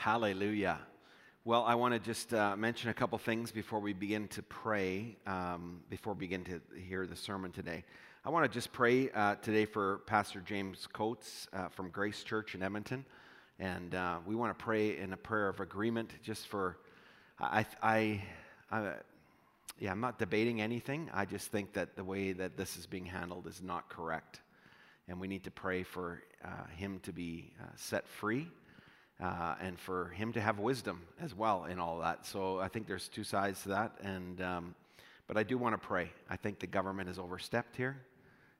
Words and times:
Hallelujah. 0.00 0.78
Well, 1.44 1.62
I 1.62 1.74
want 1.74 1.92
to 1.92 2.00
just 2.00 2.32
uh, 2.32 2.56
mention 2.56 2.88
a 2.88 2.94
couple 2.94 3.18
things 3.18 3.52
before 3.52 3.80
we 3.80 3.92
begin 3.92 4.28
to 4.28 4.42
pray, 4.42 5.18
um, 5.26 5.82
before 5.90 6.14
we 6.14 6.20
begin 6.20 6.42
to 6.44 6.62
hear 6.88 7.06
the 7.06 7.14
sermon 7.14 7.52
today. 7.52 7.84
I 8.24 8.30
want 8.30 8.50
to 8.50 8.50
just 8.50 8.72
pray 8.72 9.10
uh, 9.10 9.34
today 9.42 9.66
for 9.66 9.98
Pastor 10.06 10.40
James 10.40 10.88
Coates 10.90 11.48
uh, 11.52 11.68
from 11.68 11.90
Grace 11.90 12.22
Church 12.22 12.54
in 12.54 12.62
Edmonton. 12.62 13.04
And 13.58 13.94
uh, 13.94 14.20
we 14.24 14.34
want 14.34 14.58
to 14.58 14.64
pray 14.64 14.96
in 14.96 15.12
a 15.12 15.18
prayer 15.18 15.48
of 15.48 15.60
agreement 15.60 16.14
just 16.22 16.48
for, 16.48 16.78
I, 17.38 17.66
I, 17.82 18.22
I, 18.72 18.92
yeah, 19.78 19.90
I'm 19.90 20.00
not 20.00 20.18
debating 20.18 20.62
anything. 20.62 21.10
I 21.12 21.26
just 21.26 21.52
think 21.52 21.74
that 21.74 21.94
the 21.94 22.04
way 22.04 22.32
that 22.32 22.56
this 22.56 22.78
is 22.78 22.86
being 22.86 23.04
handled 23.04 23.46
is 23.46 23.60
not 23.60 23.90
correct. 23.90 24.40
And 25.08 25.20
we 25.20 25.28
need 25.28 25.44
to 25.44 25.50
pray 25.50 25.82
for 25.82 26.22
uh, 26.42 26.48
him 26.74 27.00
to 27.00 27.12
be 27.12 27.52
uh, 27.60 27.66
set 27.76 28.08
free 28.08 28.48
uh, 29.20 29.54
and 29.60 29.78
for 29.78 30.08
him 30.08 30.32
to 30.32 30.40
have 30.40 30.58
wisdom 30.58 31.02
as 31.20 31.34
well 31.34 31.64
in 31.64 31.78
all 31.78 31.98
that. 32.00 32.26
So 32.26 32.58
I 32.58 32.68
think 32.68 32.86
there's 32.86 33.08
two 33.08 33.24
sides 33.24 33.62
to 33.62 33.68
that. 33.70 33.92
And 34.02 34.40
um, 34.40 34.74
but 35.26 35.36
I 35.36 35.42
do 35.42 35.58
want 35.58 35.80
to 35.80 35.86
pray. 35.86 36.10
I 36.28 36.36
think 36.36 36.58
the 36.58 36.66
government 36.66 37.08
has 37.08 37.18
overstepped 37.18 37.76
here, 37.76 37.96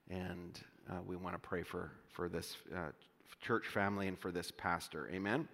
and 0.09 0.61
uh, 0.89 0.99
we 1.07 1.17
want 1.17 1.35
to 1.35 1.41
pray 1.41 1.63
for 1.63 1.91
for 2.13 2.29
this 2.29 2.57
uh, 2.75 2.91
church 3.41 3.67
family 3.67 4.07
and 4.07 4.19
for 4.19 4.31
this 4.31 4.51
pastor. 4.51 5.09
Amen. 5.13 5.49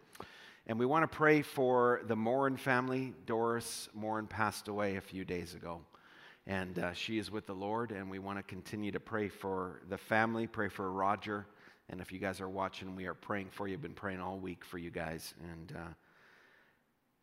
And 0.67 0.79
we 0.79 0.87
want 0.87 1.11
to 1.11 1.17
pray 1.17 1.43
for 1.43 2.03
the 2.09 2.17
Morin 2.17 2.57
family. 2.57 3.15
Doris 3.25 3.89
Morin 3.95 4.27
passed 4.27 4.67
away 4.69 4.97
a 4.97 5.01
few 5.01 5.25
days 5.25 5.55
ago. 5.55 5.81
And 6.49 6.79
uh, 6.79 6.93
she 6.93 7.19
is 7.19 7.31
with 7.31 7.47
the 7.47 7.55
Lord, 7.55 7.91
and 7.91 8.09
we 8.09 8.19
want 8.19 8.39
to 8.39 8.43
continue 8.43 8.93
to 8.93 9.01
pray 9.01 9.29
for 9.29 9.81
the 9.89 9.99
family, 9.99 10.47
pray 10.47 10.69
for 10.69 10.93
Roger, 10.93 11.47
and 11.89 12.01
if 12.01 12.13
you 12.13 12.19
guys 12.19 12.41
are 12.41 12.49
watching, 12.49 12.97
we 12.97 13.07
are 13.07 13.15
praying 13.15 13.49
for 13.51 13.69
you. 13.69 13.75
I've 13.75 13.83
Been 13.83 13.93
praying 13.93 14.21
all 14.21 14.39
week 14.39 14.65
for 14.65 14.79
you 14.79 14.91
guys. 14.91 15.35
And, 15.53 15.77
uh, 15.77 15.93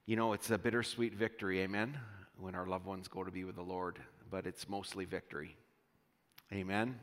you 0.06 0.16
know, 0.16 0.34
it's 0.34 0.50
a 0.52 0.58
bittersweet 0.58 1.14
victory, 1.16 1.62
amen, 1.62 1.98
when 2.38 2.56
our 2.56 2.66
loved 2.66 2.86
ones 2.86 3.08
go 3.08 3.24
to 3.24 3.32
be 3.32 3.44
with 3.44 3.56
the 3.56 3.64
Lord, 3.64 4.00
but 4.30 4.48
it's 4.48 4.70
mostly 4.70 5.06
victory. 5.06 5.56
Amen. 6.54 6.98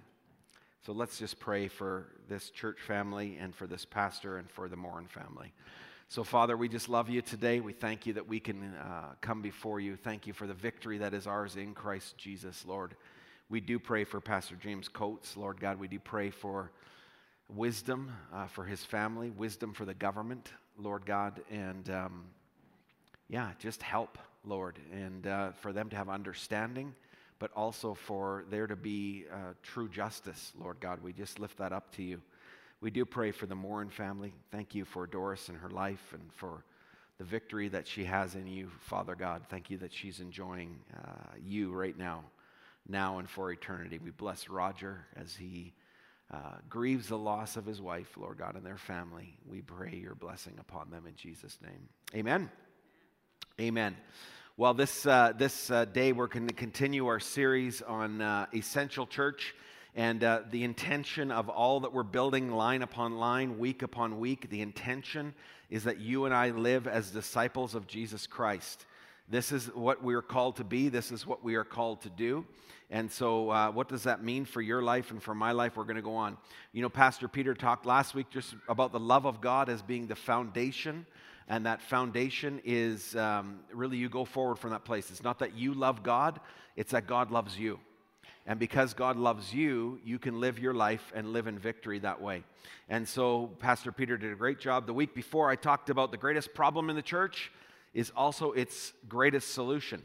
So 0.86 0.92
let's 0.92 1.18
just 1.18 1.38
pray 1.38 1.68
for 1.68 2.06
this 2.28 2.48
church 2.48 2.78
family 2.80 3.36
and 3.38 3.54
for 3.54 3.66
this 3.66 3.84
pastor 3.84 4.38
and 4.38 4.50
for 4.50 4.68
the 4.68 4.76
Morin 4.76 5.06
family. 5.06 5.52
So, 6.08 6.24
Father, 6.24 6.56
we 6.56 6.68
just 6.68 6.88
love 6.88 7.10
you 7.10 7.20
today. 7.20 7.60
We 7.60 7.72
thank 7.74 8.06
you 8.06 8.14
that 8.14 8.26
we 8.26 8.40
can 8.40 8.74
uh, 8.74 9.12
come 9.20 9.42
before 9.42 9.78
you. 9.78 9.96
Thank 9.96 10.26
you 10.26 10.32
for 10.32 10.46
the 10.46 10.54
victory 10.54 10.98
that 10.98 11.12
is 11.12 11.26
ours 11.26 11.56
in 11.56 11.74
Christ 11.74 12.16
Jesus, 12.16 12.64
Lord. 12.66 12.96
We 13.50 13.60
do 13.60 13.78
pray 13.78 14.04
for 14.04 14.20
Pastor 14.20 14.56
James 14.56 14.88
Coates, 14.88 15.36
Lord 15.36 15.60
God. 15.60 15.78
We 15.78 15.88
do 15.88 15.98
pray 15.98 16.30
for 16.30 16.72
wisdom 17.54 18.12
uh, 18.32 18.46
for 18.46 18.64
his 18.64 18.84
family, 18.84 19.30
wisdom 19.30 19.72
for 19.72 19.84
the 19.84 19.94
government, 19.94 20.52
Lord 20.78 21.04
God, 21.04 21.40
and 21.50 21.88
um, 21.90 22.24
yeah, 23.28 23.50
just 23.58 23.82
help, 23.82 24.18
Lord, 24.44 24.78
and 24.92 25.26
uh, 25.26 25.52
for 25.52 25.72
them 25.72 25.88
to 25.90 25.96
have 25.96 26.08
understanding, 26.08 26.94
but 27.38 27.50
also 27.54 27.94
for 27.94 28.44
there 28.50 28.66
to 28.66 28.76
be 28.76 29.24
uh, 29.32 29.54
true 29.62 29.88
justice, 29.88 30.52
Lord 30.58 30.78
God. 30.80 31.02
We 31.02 31.12
just 31.12 31.38
lift 31.38 31.58
that 31.58 31.72
up 31.72 31.94
to 31.96 32.02
you. 32.02 32.20
We 32.80 32.90
do 32.90 33.04
pray 33.04 33.30
for 33.30 33.46
the 33.46 33.54
Morin 33.54 33.90
family. 33.90 34.32
Thank 34.50 34.74
you 34.74 34.84
for 34.84 35.06
Doris 35.06 35.48
and 35.48 35.58
her 35.58 35.70
life 35.70 36.12
and 36.12 36.32
for 36.34 36.64
the 37.18 37.24
victory 37.24 37.68
that 37.68 37.86
she 37.86 38.04
has 38.04 38.34
in 38.34 38.46
you, 38.46 38.70
Father 38.80 39.14
God. 39.14 39.42
Thank 39.50 39.68
you 39.68 39.76
that 39.78 39.92
she's 39.92 40.20
enjoying 40.20 40.78
uh, 40.96 41.34
you 41.44 41.70
right 41.72 41.96
now, 41.98 42.24
now 42.88 43.18
and 43.18 43.28
for 43.28 43.52
eternity. 43.52 43.98
We 44.02 44.10
bless 44.10 44.48
Roger 44.48 45.04
as 45.14 45.36
he 45.36 45.74
uh, 46.32 46.54
grieves 46.68 47.08
the 47.08 47.18
loss 47.18 47.56
of 47.56 47.66
his 47.66 47.80
wife, 47.80 48.16
Lord 48.16 48.38
God, 48.38 48.54
and 48.54 48.64
their 48.64 48.76
family. 48.76 49.36
We 49.46 49.62
pray 49.62 49.94
your 50.00 50.14
blessing 50.14 50.54
upon 50.60 50.90
them 50.90 51.06
in 51.06 51.16
Jesus' 51.16 51.58
name. 51.62 51.88
Amen. 52.14 52.50
Amen. 53.60 53.96
Well, 54.56 54.74
this, 54.74 55.06
uh, 55.06 55.32
this 55.36 55.70
uh, 55.70 55.86
day 55.86 56.12
we're 56.12 56.28
going 56.28 56.46
to 56.46 56.54
continue 56.54 57.06
our 57.06 57.20
series 57.20 57.82
on 57.82 58.20
uh, 58.20 58.46
essential 58.54 59.06
church 59.06 59.54
and 59.94 60.22
uh, 60.22 60.42
the 60.50 60.64
intention 60.64 61.32
of 61.32 61.48
all 61.48 61.80
that 61.80 61.92
we're 61.92 62.02
building 62.02 62.52
line 62.52 62.82
upon 62.82 63.16
line, 63.16 63.58
week 63.58 63.82
upon 63.82 64.20
week. 64.20 64.50
The 64.50 64.60
intention 64.60 65.34
is 65.68 65.84
that 65.84 65.98
you 65.98 66.26
and 66.26 66.34
I 66.34 66.50
live 66.50 66.86
as 66.86 67.10
disciples 67.10 67.74
of 67.74 67.86
Jesus 67.86 68.26
Christ. 68.26 68.86
This 69.30 69.52
is 69.52 69.66
what 69.66 70.02
we 70.02 70.14
are 70.14 70.22
called 70.22 70.56
to 70.56 70.64
be, 70.64 70.88
this 70.88 71.12
is 71.12 71.24
what 71.24 71.44
we 71.44 71.54
are 71.54 71.62
called 71.62 72.02
to 72.02 72.10
do. 72.10 72.44
And 72.90 73.08
so, 73.08 73.50
uh, 73.50 73.70
what 73.70 73.88
does 73.88 74.02
that 74.02 74.24
mean 74.24 74.44
for 74.44 74.60
your 74.60 74.82
life 74.82 75.12
and 75.12 75.22
for 75.22 75.36
my 75.36 75.52
life? 75.52 75.76
We're 75.76 75.84
going 75.84 75.94
to 75.94 76.02
go 76.02 76.16
on. 76.16 76.36
You 76.72 76.82
know, 76.82 76.88
Pastor 76.88 77.28
Peter 77.28 77.54
talked 77.54 77.86
last 77.86 78.12
week 78.12 78.28
just 78.30 78.56
about 78.68 78.90
the 78.90 78.98
love 78.98 79.26
of 79.26 79.40
God 79.40 79.68
as 79.68 79.82
being 79.82 80.08
the 80.08 80.16
foundation. 80.16 81.06
And 81.46 81.64
that 81.66 81.80
foundation 81.80 82.60
is 82.64 83.14
um, 83.14 83.60
really 83.72 83.98
you 83.98 84.08
go 84.08 84.24
forward 84.24 84.58
from 84.58 84.70
that 84.70 84.84
place. 84.84 85.12
It's 85.12 85.22
not 85.22 85.38
that 85.38 85.54
you 85.54 85.74
love 85.74 86.02
God, 86.02 86.40
it's 86.74 86.90
that 86.90 87.06
God 87.06 87.30
loves 87.30 87.56
you. 87.56 87.78
And 88.46 88.58
because 88.58 88.94
God 88.94 89.16
loves 89.16 89.54
you, 89.54 90.00
you 90.04 90.18
can 90.18 90.40
live 90.40 90.58
your 90.58 90.74
life 90.74 91.12
and 91.14 91.32
live 91.32 91.46
in 91.46 91.56
victory 91.56 92.00
that 92.00 92.20
way. 92.20 92.42
And 92.88 93.06
so, 93.06 93.50
Pastor 93.60 93.92
Peter 93.92 94.16
did 94.16 94.32
a 94.32 94.36
great 94.36 94.58
job. 94.58 94.86
The 94.86 94.94
week 94.94 95.14
before, 95.14 95.48
I 95.50 95.54
talked 95.54 95.88
about 95.88 96.10
the 96.10 96.16
greatest 96.16 96.52
problem 96.52 96.90
in 96.90 96.96
the 96.96 97.02
church 97.02 97.52
is 97.92 98.12
also 98.16 98.52
its 98.52 98.92
greatest 99.08 99.52
solution. 99.52 100.02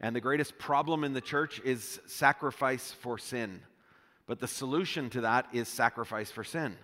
And 0.00 0.14
the 0.14 0.20
greatest 0.20 0.58
problem 0.58 1.04
in 1.04 1.12
the 1.12 1.20
church 1.20 1.60
is 1.64 2.00
sacrifice 2.06 2.92
for 2.92 3.18
sin. 3.18 3.62
But 4.26 4.40
the 4.40 4.48
solution 4.48 5.08
to 5.10 5.22
that 5.22 5.46
is 5.52 5.68
sacrifice 5.68 6.30
for 6.30 6.44
sin. 6.44 6.76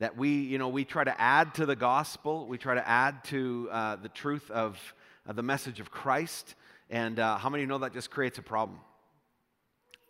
That 0.00 0.16
we, 0.16 0.28
you 0.28 0.58
know, 0.58 0.68
we 0.68 0.84
try 0.84 1.04
to 1.04 1.20
add 1.20 1.54
to 1.54 1.66
the 1.66 1.76
gospel, 1.76 2.46
we 2.46 2.58
try 2.58 2.74
to 2.74 2.86
add 2.86 3.24
to 3.24 3.68
uh, 3.70 3.96
the 3.96 4.08
truth 4.08 4.50
of 4.50 4.78
uh, 5.26 5.32
the 5.32 5.42
message 5.42 5.80
of 5.80 5.90
Christ. 5.90 6.54
And 6.90 7.18
uh, 7.18 7.38
how 7.38 7.48
many 7.48 7.64
know 7.64 7.78
that 7.78 7.92
just 7.92 8.10
creates 8.10 8.38
a 8.38 8.42
problem? 8.42 8.80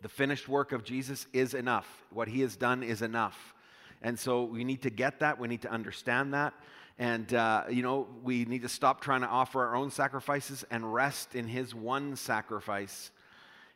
The 0.01 0.09
finished 0.09 0.49
work 0.49 0.71
of 0.71 0.83
Jesus 0.83 1.27
is 1.33 1.53
enough. 1.53 1.87
What 2.11 2.27
he 2.27 2.41
has 2.41 2.55
done 2.55 2.83
is 2.83 3.01
enough. 3.01 3.53
And 4.01 4.19
so 4.19 4.43
we 4.43 4.63
need 4.63 4.81
to 4.81 4.89
get 4.89 5.21
that, 5.21 5.39
we 5.39 5.47
need 5.47 5.61
to 5.61 5.71
understand 5.71 6.33
that. 6.33 6.53
And, 6.97 7.33
uh, 7.33 7.65
you 7.69 7.83
know, 7.83 8.07
we 8.23 8.45
need 8.45 8.61
to 8.61 8.69
stop 8.69 9.01
trying 9.01 9.21
to 9.21 9.27
offer 9.27 9.65
our 9.65 9.75
own 9.75 9.91
sacrifices 9.91 10.63
and 10.71 10.93
rest 10.93 11.35
in 11.35 11.47
His 11.47 11.75
one 11.75 12.15
sacrifice. 12.15 13.11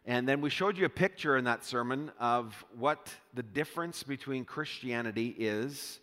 And 0.06 0.28
then 0.28 0.42
we 0.42 0.50
showed 0.50 0.78
you 0.78 0.86
a 0.86 0.90
picture 0.90 1.38
in 1.38 1.44
that 1.44 1.66
sermon 1.66 2.12
of 2.20 2.66
what 2.78 3.10
the 3.34 3.44
difference 3.44 4.04
between 4.04 4.46
Christianity 4.46 5.36
is 5.38 6.00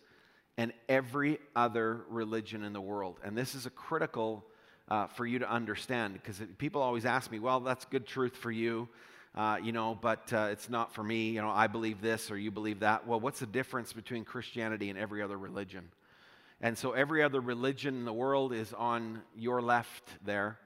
and 0.57 0.71
every 0.87 1.39
other 1.55 2.01
religion 2.09 2.63
in 2.63 2.73
the 2.73 2.81
world. 2.81 3.19
And 3.23 3.37
this 3.37 3.55
is 3.55 3.65
a 3.65 3.69
critical 3.71 4.45
uh, 4.89 5.07
for 5.07 5.25
you 5.25 5.39
to 5.39 5.49
understand 5.49 6.13
because 6.13 6.41
people 6.57 6.81
always 6.81 7.05
ask 7.05 7.31
me, 7.31 7.39
well, 7.39 7.59
that's 7.59 7.85
good 7.85 8.05
truth 8.05 8.35
for 8.37 8.51
you. 8.51 8.87
Uh, 9.35 9.57
you 9.61 9.71
know, 9.71 9.97
but 10.01 10.31
uh, 10.33 10.47
it's 10.51 10.69
not 10.69 10.93
for 10.93 11.03
me. 11.03 11.29
You 11.29 11.41
know, 11.41 11.49
I 11.49 11.67
believe 11.67 12.01
this 12.01 12.31
or 12.31 12.37
you 12.37 12.49
believe 12.49 12.79
that. 12.79 13.05
Well, 13.05 13.19
what's 13.19 13.39
the 13.39 13.45
difference 13.45 13.93
between 13.93 14.23
Christianity 14.23 14.89
and 14.89 14.97
every 14.97 15.21
other 15.21 15.37
religion? 15.37 15.89
And 16.61 16.77
so 16.77 16.93
every 16.93 17.21
other 17.21 17.39
religion 17.39 17.95
in 17.95 18.05
the 18.05 18.13
world 18.13 18.53
is 18.53 18.73
on 18.73 19.21
your 19.35 19.61
left 19.61 20.03
there. 20.25 20.57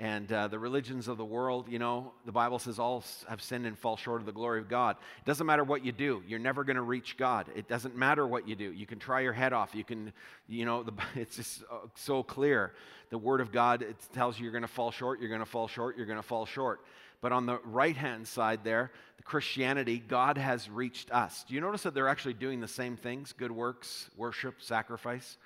And 0.00 0.32
uh, 0.32 0.48
the 0.48 0.58
religions 0.58 1.08
of 1.08 1.18
the 1.18 1.24
world, 1.26 1.66
you 1.68 1.78
know, 1.78 2.12
the 2.24 2.32
Bible 2.32 2.58
says 2.58 2.78
all 2.78 3.04
have 3.28 3.42
sinned 3.42 3.66
and 3.66 3.78
fall 3.78 3.98
short 3.98 4.20
of 4.20 4.26
the 4.26 4.32
glory 4.32 4.58
of 4.58 4.66
God. 4.66 4.96
It 5.18 5.26
doesn't 5.26 5.46
matter 5.46 5.62
what 5.62 5.84
you 5.84 5.92
do, 5.92 6.22
you're 6.26 6.38
never 6.38 6.64
going 6.64 6.76
to 6.76 6.82
reach 6.82 7.18
God. 7.18 7.48
It 7.54 7.68
doesn't 7.68 7.94
matter 7.94 8.26
what 8.26 8.48
you 8.48 8.56
do. 8.56 8.72
You 8.72 8.86
can 8.86 8.98
try 8.98 9.20
your 9.20 9.34
head 9.34 9.52
off. 9.52 9.74
You 9.74 9.84
can, 9.84 10.14
you 10.48 10.64
know, 10.64 10.82
the, 10.82 10.92
it's 11.16 11.36
just 11.36 11.64
uh, 11.70 11.80
so 11.96 12.22
clear. 12.22 12.72
The 13.10 13.18
Word 13.18 13.42
of 13.42 13.52
God 13.52 13.82
it 13.82 13.96
tells 14.14 14.38
you 14.38 14.44
you're 14.44 14.52
going 14.52 14.62
to 14.62 14.68
fall 14.68 14.90
short, 14.90 15.20
you're 15.20 15.28
going 15.28 15.40
to 15.40 15.46
fall 15.46 15.68
short, 15.68 15.98
you're 15.98 16.06
going 16.06 16.18
to 16.18 16.22
fall 16.22 16.46
short. 16.46 16.80
But 17.20 17.32
on 17.32 17.44
the 17.44 17.58
right 17.64 17.96
hand 17.96 18.26
side 18.26 18.60
there, 18.64 18.92
the 19.09 19.09
Christianity, 19.30 20.00
God 20.00 20.38
has 20.38 20.68
reached 20.68 21.12
us. 21.12 21.44
Do 21.46 21.54
you 21.54 21.60
notice 21.60 21.84
that 21.84 21.94
they're 21.94 22.08
actually 22.08 22.34
doing 22.34 22.58
the 22.58 22.66
same 22.66 22.96
things 22.96 23.32
good 23.32 23.52
works, 23.52 24.10
worship, 24.16 24.60
sacrifice? 24.60 25.38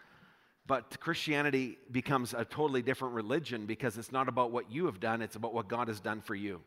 But 0.66 0.98
Christianity 1.00 1.76
becomes 1.92 2.32
a 2.32 2.46
totally 2.46 2.80
different 2.80 3.12
religion 3.12 3.66
because 3.66 3.98
it's 3.98 4.10
not 4.10 4.26
about 4.26 4.52
what 4.52 4.72
you 4.72 4.86
have 4.86 5.00
done, 5.00 5.20
it's 5.20 5.36
about 5.36 5.52
what 5.52 5.68
God 5.68 5.88
has 5.88 6.00
done 6.00 6.22
for 6.22 6.34
you. 6.34 6.62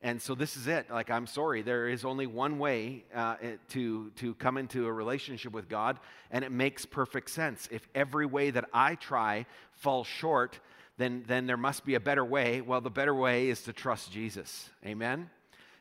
And 0.00 0.22
so 0.22 0.34
this 0.34 0.56
is 0.56 0.66
it. 0.68 0.90
Like, 0.90 1.10
I'm 1.10 1.26
sorry, 1.26 1.60
there 1.60 1.86
is 1.86 2.02
only 2.02 2.26
one 2.26 2.58
way 2.58 3.04
uh, 3.14 3.36
to, 3.72 4.10
to 4.16 4.32
come 4.36 4.56
into 4.56 4.86
a 4.86 4.92
relationship 4.94 5.52
with 5.52 5.68
God, 5.68 6.00
and 6.30 6.46
it 6.46 6.50
makes 6.50 6.86
perfect 6.86 7.28
sense. 7.28 7.68
If 7.70 7.86
every 7.94 8.24
way 8.24 8.48
that 8.52 8.64
I 8.72 8.94
try 8.94 9.44
falls 9.72 10.06
short, 10.06 10.60
then, 10.96 11.24
then 11.26 11.44
there 11.44 11.58
must 11.58 11.84
be 11.84 11.94
a 11.94 12.00
better 12.00 12.24
way. 12.24 12.62
Well, 12.62 12.80
the 12.80 12.88
better 12.88 13.14
way 13.14 13.50
is 13.50 13.60
to 13.64 13.74
trust 13.74 14.10
Jesus. 14.10 14.70
Amen? 14.82 15.28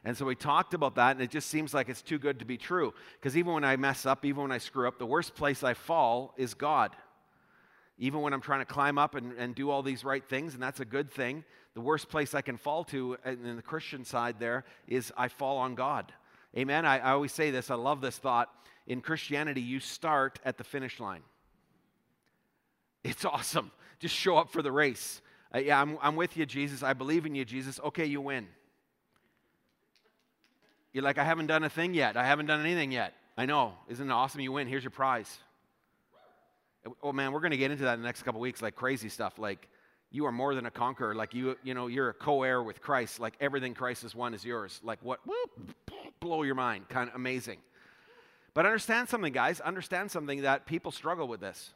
And 0.06 0.16
so 0.16 0.24
we 0.24 0.36
talked 0.36 0.76
about 0.76 0.96
that, 0.96 1.16
and 1.16 1.22
it 1.22 1.32
just 1.32 1.50
seems 1.50 1.74
like 1.74 1.90
it's 1.90 2.04
too 2.04 2.20
good 2.20 2.38
to 2.38 2.46
be 2.46 2.58
true. 2.58 2.94
Because 3.20 3.36
even 3.36 3.54
when 3.54 3.64
I 3.64 3.76
mess 3.76 4.06
up, 4.06 4.24
even 4.24 4.44
when 4.44 4.52
I 4.52 4.60
screw 4.60 4.88
up, 4.88 5.00
the 5.00 5.06
worst 5.06 5.34
place 5.34 5.64
I 5.64 5.74
fall 5.74 6.36
is 6.38 6.54
God. 6.54 6.96
Even 7.98 8.22
when 8.22 8.32
I'm 8.32 8.42
trying 8.42 8.60
to 8.60 8.66
climb 8.66 9.00
up 9.00 9.16
and, 9.16 9.34
and 9.34 9.56
do 9.56 9.72
all 9.72 9.82
these 9.82 10.04
right 10.04 10.24
things, 10.24 10.54
and 10.54 10.62
that's 10.62 10.80
a 10.80 10.86
good 10.86 11.10
thing, 11.10 11.44
the 11.74 11.82
worst 11.82 12.08
place 12.08 12.36
I 12.36 12.42
can 12.42 12.56
fall 12.56 12.84
to 12.86 13.18
in 13.26 13.56
the 13.56 13.64
Christian 13.64 14.06
side 14.06 14.36
there 14.40 14.64
is 14.88 15.12
I 15.18 15.28
fall 15.28 15.58
on 15.58 15.74
God. 15.74 16.14
Amen? 16.56 16.86
I, 16.86 17.00
I 17.00 17.12
always 17.12 17.32
say 17.32 17.50
this, 17.50 17.72
I 17.72 17.76
love 17.76 18.00
this 18.00 18.18
thought. 18.18 18.50
In 18.86 19.02
Christianity, 19.02 19.62
you 19.62 19.80
start 19.80 20.40
at 20.46 20.60
the 20.60 20.64
finish 20.64 21.00
line. 21.00 21.24
it's 23.04 23.26
awesome. 23.26 23.72
Just 24.00 24.14
show 24.14 24.38
up 24.38 24.52
for 24.52 24.62
the 24.62 24.72
race. 24.72 25.22
Uh, 25.54 25.60
yeah, 25.60 25.82
I'm, 25.82 25.98
I'm 26.00 26.16
with 26.16 26.38
you, 26.38 26.46
Jesus. 26.46 26.84
I 26.84 26.94
believe 26.94 27.26
in 27.26 27.34
you, 27.34 27.44
Jesus. 27.44 27.80
Okay, 27.80 28.06
you 28.06 28.22
win. 28.22 28.48
You're 30.96 31.04
like, 31.04 31.18
I 31.18 31.26
haven't 31.26 31.48
done 31.48 31.66
a 31.66 31.70
thing 31.70 31.94
yet. 31.94 32.16
I 32.16 32.26
haven't 32.26 32.46
done 32.46 32.62
anything 32.62 32.90
yet. 32.90 33.14
I 33.38 33.46
know. 33.46 33.74
Isn't 33.90 34.10
it 34.10 34.14
awesome? 34.14 34.40
You 34.40 34.54
win. 34.54 34.66
Here's 34.66 34.82
your 34.82 34.92
prize. 34.92 35.40
Oh 37.04 37.12
man, 37.12 37.34
we're 37.34 37.42
going 37.42 37.52
to 37.52 37.58
get 37.58 37.70
into 37.70 37.84
that 37.84 37.96
in 37.96 38.00
the 38.00 38.06
next 38.06 38.24
couple 38.24 38.40
weeks, 38.40 38.62
like 38.62 38.76
crazy 38.76 39.10
stuff. 39.10 39.38
Like 39.38 39.68
you 40.10 40.26
are 40.26 40.32
more 40.32 40.56
than 40.56 40.68
a 40.68 40.72
conqueror. 40.72 41.14
Like 41.14 41.34
you, 41.34 41.58
you 41.64 41.74
know, 41.74 41.88
you're 41.88 42.08
a 42.08 42.14
co-heir 42.14 42.64
with 42.64 42.80
Christ. 42.82 43.20
Like 43.20 43.34
everything 43.42 43.74
Christ 43.74 44.04
has 44.04 44.16
won 44.16 44.34
is 44.34 44.46
yours. 44.46 44.80
Like 44.86 45.00
what? 45.02 45.20
Whoop, 45.28 45.76
blow 46.22 46.44
your 46.44 46.56
mind. 46.56 46.88
Kind 46.88 47.10
of 47.10 47.16
amazing. 47.16 47.58
But 48.54 48.66
understand 48.66 49.10
something, 49.10 49.34
guys. 49.34 49.60
Understand 49.60 50.12
something 50.12 50.44
that 50.44 50.66
people 50.66 50.94
struggle 50.94 51.28
with 51.28 51.42
this. 51.42 51.74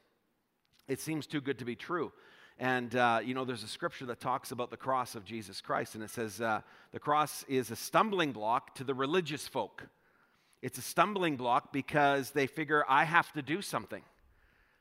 It 0.87 1.01
seems 1.01 1.27
too 1.27 1.41
good 1.41 1.59
to 1.59 1.65
be 1.65 1.75
true. 1.75 2.13
And, 2.59 2.93
uh, 2.93 3.21
you 3.23 3.33
know, 3.33 3.45
there's 3.45 3.63
a 3.63 3.69
scripture 3.69 4.05
that 4.07 4.19
talks 4.19 4.51
about 4.51 4.69
the 4.69 4.77
cross 4.77 5.15
of 5.15 5.23
Jesus 5.23 5.61
Christ, 5.61 5.95
and 5.95 6.03
it 6.03 6.09
says 6.09 6.41
uh, 6.41 6.59
the 6.91 6.99
cross 6.99 7.45
is 7.47 7.71
a 7.71 7.75
stumbling 7.75 8.33
block 8.33 8.75
to 8.75 8.83
the 8.83 8.93
religious 8.93 9.47
folk. 9.47 9.87
It's 10.61 10.77
a 10.77 10.81
stumbling 10.81 11.37
block 11.37 11.71
because 11.71 12.31
they 12.31 12.47
figure, 12.47 12.83
I 12.89 13.05
have 13.05 13.31
to 13.33 13.41
do 13.41 13.61
something. 13.61 14.01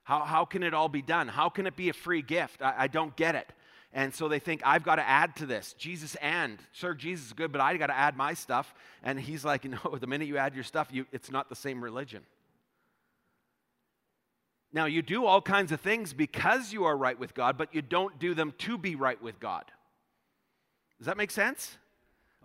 How, 0.03 0.25
how 0.25 0.45
can 0.45 0.65
it 0.65 0.75
all 0.75 0.89
be 0.89 1.03
done? 1.03 1.29
How 1.29 1.49
can 1.49 1.69
it 1.69 1.77
be 1.77 1.89
a 1.89 1.93
free 1.93 2.21
gift? 2.21 2.63
I, 2.63 2.75
I 2.79 2.87
don't 2.89 3.15
get 3.15 3.37
it. 3.37 3.53
And 3.93 4.13
so 4.13 4.27
they 4.27 4.41
think, 4.41 4.61
I've 4.65 4.83
got 4.83 4.97
to 4.97 5.09
add 5.09 5.37
to 5.37 5.47
this. 5.47 5.73
Jesus 5.75 6.17
and, 6.17 6.59
sir, 6.73 6.95
Jesus 6.95 7.29
is 7.29 7.33
good, 7.33 7.53
but 7.53 7.61
I 7.61 7.77
got 7.77 7.87
to 7.87 7.97
add 7.97 8.17
my 8.17 8.35
stuff. 8.35 8.75
And 9.05 9.21
he's 9.21 9.45
like, 9.45 9.65
no, 9.71 9.79
the 10.01 10.07
minute 10.09 10.27
you 10.27 10.37
add 10.37 10.55
your 10.55 10.65
stuff, 10.65 10.89
you, 10.91 11.07
it's 11.13 11.31
not 11.31 11.49
the 11.49 11.57
same 11.57 11.83
religion. 11.83 12.23
Now, 14.73 14.85
you 14.85 15.01
do 15.01 15.25
all 15.25 15.41
kinds 15.41 15.73
of 15.73 15.81
things 15.81 16.13
because 16.13 16.73
you 16.73 16.85
are 16.85 16.97
right 16.97 17.19
with 17.19 17.35
God, 17.35 17.57
but 17.57 17.75
you 17.75 17.81
don't 17.81 18.19
do 18.19 18.35
them 18.35 18.53
to 18.59 18.77
be 18.77 18.97
right 18.97 19.21
with 19.23 19.41
God. 19.41 19.65
Does 20.99 21.07
that 21.07 21.17
make 21.17 21.31
sense? 21.31 21.79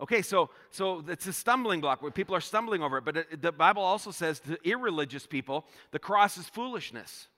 Okay, 0.00 0.22
so 0.22 0.50
so 0.70 1.04
it's 1.06 1.26
a 1.26 1.32
stumbling 1.32 1.80
block 1.80 2.02
where 2.02 2.10
people 2.10 2.34
are 2.34 2.40
stumbling 2.40 2.82
over 2.82 2.98
it, 2.98 3.04
but 3.04 3.16
it, 3.16 3.42
the 3.42 3.52
Bible 3.52 3.82
also 3.82 4.10
says 4.10 4.40
to 4.40 4.58
irreligious 4.68 5.26
people, 5.26 5.66
the 5.92 5.98
cross 5.98 6.36
is 6.36 6.48
foolishness. 6.48 7.28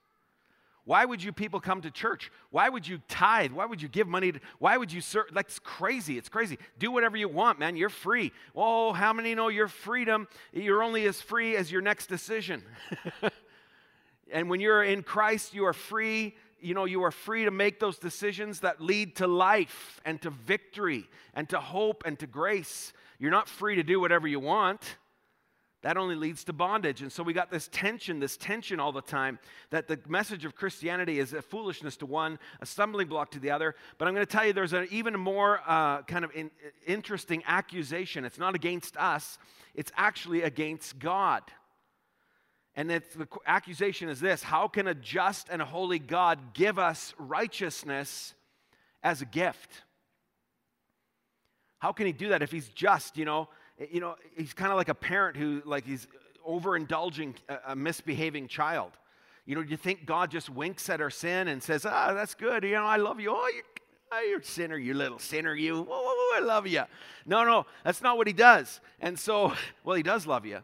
Why 0.84 1.04
would 1.04 1.22
you 1.22 1.32
people 1.32 1.58
come 1.58 1.80
to 1.82 1.90
church? 1.90 2.30
Why 2.50 2.68
would 2.68 2.86
you 2.86 3.02
tithe? 3.08 3.50
Why 3.50 3.66
would 3.66 3.82
you 3.82 3.88
give 3.88 4.06
money? 4.06 4.32
To, 4.32 4.40
why 4.60 4.76
would 4.76 4.92
you 4.92 5.00
serve? 5.00 5.26
That's 5.32 5.58
crazy. 5.58 6.16
It's 6.16 6.28
crazy. 6.28 6.58
Do 6.78 6.92
whatever 6.92 7.16
you 7.16 7.28
want, 7.28 7.58
man. 7.58 7.76
You're 7.76 7.88
free. 7.88 8.32
Oh, 8.54 8.92
how 8.92 9.12
many 9.12 9.34
know 9.34 9.48
your 9.48 9.66
freedom? 9.66 10.28
You're 10.52 10.84
only 10.84 11.06
as 11.06 11.20
free 11.20 11.56
as 11.56 11.72
your 11.72 11.82
next 11.82 12.06
decision. 12.06 12.62
And 14.32 14.50
when 14.50 14.60
you're 14.60 14.82
in 14.82 15.02
Christ, 15.02 15.54
you 15.54 15.66
are 15.66 15.72
free. 15.72 16.34
You 16.60 16.74
know, 16.74 16.84
you 16.84 17.04
are 17.04 17.10
free 17.10 17.44
to 17.44 17.50
make 17.50 17.78
those 17.80 17.98
decisions 17.98 18.60
that 18.60 18.80
lead 18.80 19.16
to 19.16 19.26
life 19.26 20.00
and 20.04 20.20
to 20.22 20.30
victory 20.30 21.08
and 21.34 21.48
to 21.50 21.60
hope 21.60 22.02
and 22.06 22.18
to 22.18 22.26
grace. 22.26 22.92
You're 23.18 23.30
not 23.30 23.48
free 23.48 23.76
to 23.76 23.82
do 23.82 24.00
whatever 24.00 24.26
you 24.26 24.40
want. 24.40 24.82
That 25.82 25.96
only 25.96 26.16
leads 26.16 26.42
to 26.44 26.52
bondage. 26.52 27.02
And 27.02 27.12
so 27.12 27.22
we 27.22 27.32
got 27.32 27.50
this 27.50 27.68
tension, 27.70 28.18
this 28.18 28.36
tension 28.36 28.80
all 28.80 28.90
the 28.90 29.02
time 29.02 29.38
that 29.70 29.86
the 29.86 30.00
message 30.08 30.44
of 30.44 30.56
Christianity 30.56 31.20
is 31.20 31.32
a 31.32 31.40
foolishness 31.40 31.96
to 31.98 32.06
one, 32.06 32.40
a 32.60 32.66
stumbling 32.66 33.06
block 33.06 33.30
to 33.32 33.38
the 33.38 33.50
other. 33.52 33.76
But 33.96 34.08
I'm 34.08 34.14
going 34.14 34.26
to 34.26 34.32
tell 34.32 34.44
you 34.44 34.52
there's 34.52 34.72
an 34.72 34.88
even 34.90 35.14
more 35.14 35.60
uh, 35.64 36.02
kind 36.02 36.24
of 36.24 36.32
in, 36.34 36.50
interesting 36.86 37.42
accusation. 37.46 38.24
It's 38.24 38.38
not 38.38 38.56
against 38.56 38.96
us, 38.96 39.38
it's 39.76 39.92
actually 39.96 40.42
against 40.42 40.98
God. 40.98 41.42
And 42.76 42.90
the 42.90 43.26
accusation 43.46 44.10
is 44.10 44.20
this 44.20 44.42
How 44.42 44.68
can 44.68 44.86
a 44.86 44.94
just 44.94 45.48
and 45.48 45.62
holy 45.62 45.98
God 45.98 46.52
give 46.52 46.78
us 46.78 47.14
righteousness 47.18 48.34
as 49.02 49.22
a 49.22 49.26
gift? 49.26 49.82
How 51.78 51.92
can 51.92 52.06
he 52.06 52.12
do 52.12 52.28
that 52.28 52.42
if 52.42 52.52
he's 52.52 52.68
just, 52.68 53.16
you 53.16 53.24
know? 53.24 53.48
You 53.90 54.00
know, 54.00 54.16
he's 54.36 54.54
kind 54.54 54.70
of 54.70 54.76
like 54.76 54.88
a 54.88 54.94
parent 54.94 55.36
who, 55.36 55.62
like, 55.64 55.84
he's 55.84 56.06
overindulging 56.46 57.34
a, 57.48 57.58
a 57.68 57.76
misbehaving 57.76 58.48
child. 58.48 58.92
You 59.44 59.54
know, 59.54 59.62
do 59.62 59.70
you 59.70 59.76
think 59.76 60.06
God 60.06 60.30
just 60.30 60.48
winks 60.50 60.88
at 60.88 61.00
our 61.00 61.10
sin 61.10 61.48
and 61.48 61.62
says, 61.62 61.86
Ah, 61.86 62.12
that's 62.12 62.34
good. 62.34 62.64
You 62.64 62.72
know, 62.72 62.84
I 62.84 62.96
love 62.96 63.20
you. 63.20 63.30
Oh, 63.30 63.48
you, 63.48 63.62
oh, 64.12 64.20
you're 64.20 64.40
a 64.40 64.44
sinner, 64.44 64.76
you 64.76 64.94
little 64.94 65.18
sinner, 65.18 65.54
you. 65.54 65.86
Oh, 65.88 66.34
I 66.36 66.40
love 66.40 66.66
you. 66.66 66.82
No, 67.24 67.44
no, 67.44 67.66
that's 67.84 68.02
not 68.02 68.16
what 68.16 68.26
he 68.26 68.32
does. 68.32 68.80
And 69.00 69.18
so, 69.18 69.52
well, 69.84 69.96
he 69.96 70.02
does 70.02 70.26
love 70.26 70.44
you. 70.44 70.60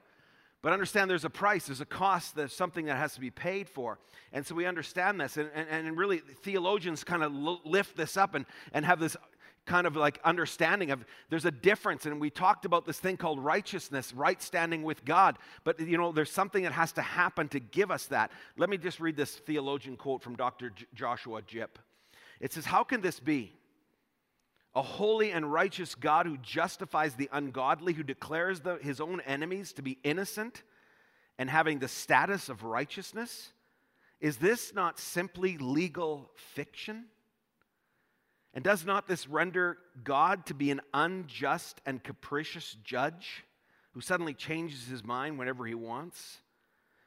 But 0.63 0.73
understand 0.73 1.11
there's 1.11 1.25
a 1.25 1.31
price, 1.31 1.67
there's 1.67 1.81
a 1.81 1.87
cost, 1.87 2.37
there's 2.37 2.55
something 2.55 2.87
that 2.87 2.97
has 2.97 3.15
to 3.15 3.21
be 3.21 3.31
paid 3.31 3.69
for. 3.69 3.99
And 4.33 4.47
so 4.47 4.55
we 4.55 4.65
understand 4.65 5.21
this. 5.21 5.37
And, 5.37 5.51
and, 5.55 5.69
and 5.69 5.99
really, 5.99 6.19
theologians 6.19 7.03
kind 7.03 7.25
of 7.25 7.33
lift 7.65 7.97
this 7.97 8.17
up 8.17 8.37
and, 8.37 8.47
and 8.73 8.87
have 8.87 9.01
this 9.01 9.17
kind 9.67 9.87
of 9.87 9.97
like 9.97 10.21
understanding 10.25 10.91
of 10.91 11.05
there's 11.31 11.45
a 11.45 11.51
difference. 11.51 12.07
And 12.07 12.21
we 12.21 12.31
talked 12.31 12.65
about 12.65 12.87
this 12.87 12.99
thing 12.99 13.17
called 13.17 13.41
righteousness 13.41 14.13
right 14.13 14.41
standing 14.41 14.83
with 14.83 15.05
god. 15.05 15.39
But 15.65 15.81
you 15.81 15.97
know 15.97 16.13
there's 16.13 16.33
something 16.33 16.63
that 16.63 16.73
has 16.73 16.93
to 16.93 17.03
happen 17.03 17.49
to 17.49 17.61
give 17.61 17.91
us 17.91 18.07
that. 18.07 18.33
Let 18.57 18.71
me 18.71 18.77
just 18.77 19.01
read 19.01 19.17
this 19.17 19.37
theologian 19.37 19.97
quote 19.97 20.23
from 20.23 20.37
dr 20.37 20.71
J- 20.71 20.87
joshua 20.95 21.43
jipp 21.43 21.79
it 22.41 22.53
says 22.53 22.65
how 22.65 22.83
can 22.83 23.01
this 23.01 23.21
be 23.21 23.53
a 24.75 24.83
holy 24.83 25.31
and 25.33 25.53
righteous 25.53 25.95
God 25.95 26.27
who 26.27 26.39
justifies 26.39 27.15
the 27.15 27.29
ungodly, 27.33 27.93
who 27.93 28.03
declares 28.03 28.61
the, 28.61 28.77
his 28.77 29.01
own 29.01 29.21
enemies 29.23 29.73
to 29.75 29.83
be 29.83 29.99
innocent 30.03 30.63
and 31.39 31.51
having 31.51 31.79
the 31.79 31.89
status 31.89 32.49
of 32.49 32.65
righteousness? 32.65 33.53
Is 34.21 34.39
this 34.39 34.73
not 34.73 34.99
simply 34.99 35.59
legal 35.59 36.31
fiction? 36.55 37.07
And 38.55 38.63
does 38.63 38.85
not 38.85 39.09
this 39.09 39.29
render 39.29 39.79
God 40.05 40.47
to 40.47 40.55
be 40.55 40.71
an 40.71 40.81
unjust 40.95 41.81
and 41.85 42.03
capricious 42.03 42.77
judge 42.85 43.45
who 43.93 44.01
suddenly 44.01 44.35
changes 44.35 44.87
his 44.87 45.05
mind 45.05 45.39
whenever 45.39 45.67
he 45.67 45.75
wants? 45.75 46.39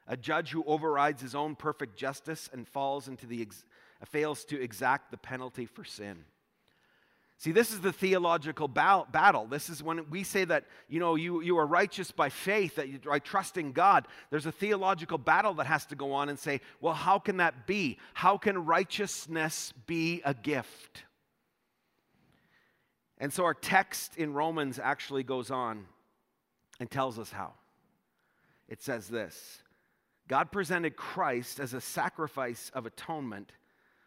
A 0.07 0.17
judge 0.17 0.51
who 0.51 0.63
overrides 0.67 1.21
his 1.21 1.33
own 1.33 1.55
perfect 1.55 1.97
justice 1.97 2.49
and 2.53 2.67
falls 2.67 3.07
into 3.07 3.25
the 3.25 3.41
ex- 3.41 3.65
fails 4.05 4.45
to 4.45 4.61
exact 4.61 5.09
the 5.09 5.17
penalty 5.17 5.65
for 5.65 5.83
sin. 5.83 6.25
See, 7.37 7.51
this 7.51 7.71
is 7.71 7.81
the 7.81 7.91
theological 7.91 8.67
battle. 8.67 9.45
This 9.45 9.69
is 9.69 9.83
when 9.83 10.09
we 10.09 10.23
say 10.23 10.45
that, 10.45 10.65
you 10.87 10.99
know, 10.99 11.15
you, 11.15 11.41
you 11.41 11.57
are 11.57 11.65
righteous 11.65 12.11
by 12.11 12.29
faith, 12.29 12.75
that 12.75 12.87
you 12.87 12.99
by 12.99 13.19
trusting 13.19 13.73
God. 13.73 14.07
There's 14.29 14.45
a 14.45 14.51
theological 14.53 15.17
battle 15.17 15.53
that 15.55 15.67
has 15.67 15.85
to 15.87 15.95
go 15.95 16.13
on 16.13 16.29
and 16.29 16.39
say, 16.39 16.61
well, 16.79 16.93
how 16.93 17.19
can 17.19 17.37
that 17.37 17.67
be? 17.67 17.97
How 18.13 18.37
can 18.37 18.65
righteousness 18.65 19.73
be 19.85 20.21
a 20.23 20.33
gift? 20.33 21.03
And 23.17 23.33
so 23.33 23.43
our 23.43 23.53
text 23.53 24.15
in 24.17 24.33
Romans 24.33 24.79
actually 24.79 25.23
goes 25.23 25.51
on 25.51 25.85
and 26.79 26.89
tells 26.89 27.19
us 27.19 27.31
how. 27.31 27.53
It 28.67 28.81
says 28.81 29.07
this 29.09 29.61
God 30.29 30.51
presented 30.53 30.95
Christ 30.95 31.59
as 31.59 31.73
a 31.73 31.81
sacrifice 31.81 32.71
of 32.73 32.85
atonement 32.85 33.51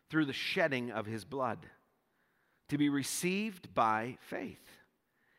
through 0.09 0.25
the 0.25 0.33
shedding 0.33 0.91
of 0.91 1.05
his 1.05 1.27
blood 1.27 1.59
to 2.69 2.79
be 2.79 2.89
received 2.89 3.75
by 3.75 4.19
faith. 4.21 4.61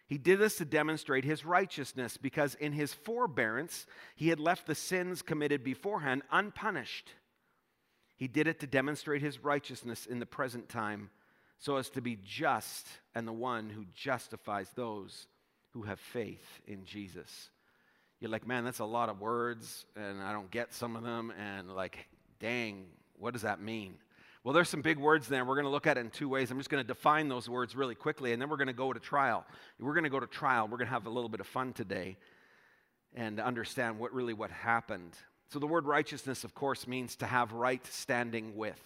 He 0.08 0.18
did 0.18 0.40
this 0.40 0.58
to 0.58 0.66
demonstrate 0.66 1.24
his 1.24 1.46
righteousness 1.46 2.18
because 2.18 2.56
in 2.56 2.74
his 2.74 2.94
forbearance 2.94 3.86
he 4.16 4.30
had 4.30 4.40
left 4.40 4.66
the 4.66 4.74
sins 4.74 5.22
committed 5.22 5.64
beforehand 5.64 6.24
unpunished. 6.32 7.14
He 8.16 8.28
did 8.28 8.48
it 8.48 8.60
to 8.62 8.68
demonstrate 8.68 9.22
his 9.22 9.44
righteousness 9.44 10.08
in 10.08 10.20
the 10.20 10.26
present 10.26 10.68
time 10.68 11.12
so 11.60 11.78
as 11.78 11.90
to 11.92 12.02
be 12.02 12.18
just 12.26 12.88
and 13.14 13.28
the 13.28 13.34
one 13.34 13.70
who 13.70 13.86
justifies 13.94 14.70
those 14.76 15.28
who 15.74 15.84
have 15.84 16.00
faith 16.00 16.62
in 16.66 16.86
Jesus. 16.86 17.52
You're 18.20 18.32
like, 18.32 18.48
man, 18.48 18.66
that's 18.66 18.80
a 18.80 18.86
lot 18.86 19.10
of 19.10 19.22
words 19.22 19.86
and 19.96 20.22
I 20.22 20.34
don't 20.34 20.50
get 20.50 20.74
some 20.74 20.96
of 20.96 21.04
them. 21.04 21.32
And 21.40 21.76
like, 21.76 22.08
dang, 22.40 22.88
what 23.20 23.34
does 23.34 23.44
that 23.44 23.62
mean? 23.62 23.94
Well, 24.44 24.54
there's 24.54 24.70
some 24.70 24.82
big 24.82 24.98
words 24.98 25.28
there. 25.28 25.44
We're 25.44 25.56
going 25.56 25.66
to 25.66 25.72
look 25.72 25.86
at 25.86 25.98
it 25.98 26.02
in 26.02 26.12
two 26.12 26.30
ways. 26.30 26.50
I'm 26.50 26.58
just 26.58 26.70
going 26.70 26.82
to 26.82 26.88
define 26.88 27.28
those 27.28 27.50
words 27.50 27.76
really 27.76 27.96
quickly, 27.96 28.32
and 28.32 28.42
then 28.42 28.50
we're 28.50 28.58
going 28.58 28.68
to 28.68 28.74
go 28.74 28.94
to 28.94 29.00
trial. 29.00 29.46
We're 29.80 29.94
going 29.94 30.06
to 30.06 30.10
go 30.10 30.20
to 30.20 30.28
trial. 30.28 30.68
We're 30.68 30.78
going 30.78 30.88
to 30.88 30.94
have 30.94 31.08
a 31.08 31.10
little 31.10 31.30
bit 31.30 31.42
of 31.42 31.48
fun 31.48 31.74
today 31.74 32.16
and 33.14 33.42
understand 33.42 34.00
what 34.00 34.14
really 34.14 34.34
what 34.34 34.50
happened. 34.50 35.14
So 35.52 35.60
the 35.60 35.68
word 35.68 35.86
righteousness, 35.86 36.46
of 36.46 36.56
course, 36.56 36.88
means 36.88 37.18
to 37.18 37.26
have 37.26 37.52
right 37.52 37.86
standing 37.88 38.56
with. 38.56 38.80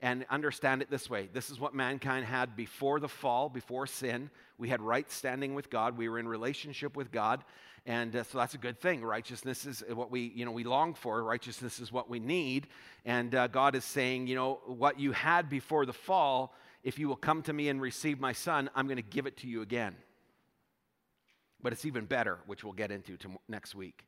And 0.00 0.26
understand 0.30 0.82
it 0.82 0.90
this 0.90 1.08
way 1.08 1.28
this 1.32 1.48
is 1.48 1.60
what 1.60 1.74
mankind 1.74 2.26
had 2.26 2.56
before 2.56 3.00
the 3.00 3.08
fall, 3.08 3.48
before 3.48 3.86
sin. 3.86 4.30
We 4.58 4.68
had 4.68 4.80
right 4.80 5.10
standing 5.10 5.54
with 5.54 5.70
God. 5.70 5.96
We 5.96 6.08
were 6.08 6.18
in 6.18 6.28
relationship 6.28 6.96
with 6.96 7.10
God. 7.10 7.42
And 7.84 8.14
uh, 8.14 8.22
so 8.22 8.38
that's 8.38 8.54
a 8.54 8.58
good 8.58 8.78
thing. 8.78 9.02
Righteousness 9.02 9.66
is 9.66 9.82
what 9.88 10.10
we, 10.10 10.32
you 10.34 10.44
know, 10.44 10.52
we 10.52 10.62
long 10.64 10.94
for. 10.94 11.22
Righteousness 11.22 11.80
is 11.80 11.90
what 11.90 12.08
we 12.08 12.20
need. 12.20 12.68
And 13.04 13.34
uh, 13.34 13.48
God 13.48 13.74
is 13.74 13.84
saying, 13.84 14.28
you 14.28 14.36
know, 14.36 14.60
what 14.66 15.00
you 15.00 15.12
had 15.12 15.48
before 15.48 15.84
the 15.84 15.92
fall, 15.92 16.54
if 16.84 16.98
you 16.98 17.08
will 17.08 17.16
come 17.16 17.42
to 17.42 17.52
me 17.52 17.68
and 17.68 17.80
receive 17.80 18.20
my 18.20 18.32
son, 18.32 18.70
I'm 18.76 18.86
going 18.86 18.96
to 18.96 19.02
give 19.02 19.26
it 19.26 19.36
to 19.38 19.48
you 19.48 19.62
again. 19.62 19.96
But 21.60 21.72
it's 21.72 21.84
even 21.84 22.04
better, 22.04 22.38
which 22.46 22.62
we'll 22.62 22.72
get 22.72 22.92
into 22.92 23.16
to 23.18 23.30
next 23.48 23.74
week. 23.74 24.04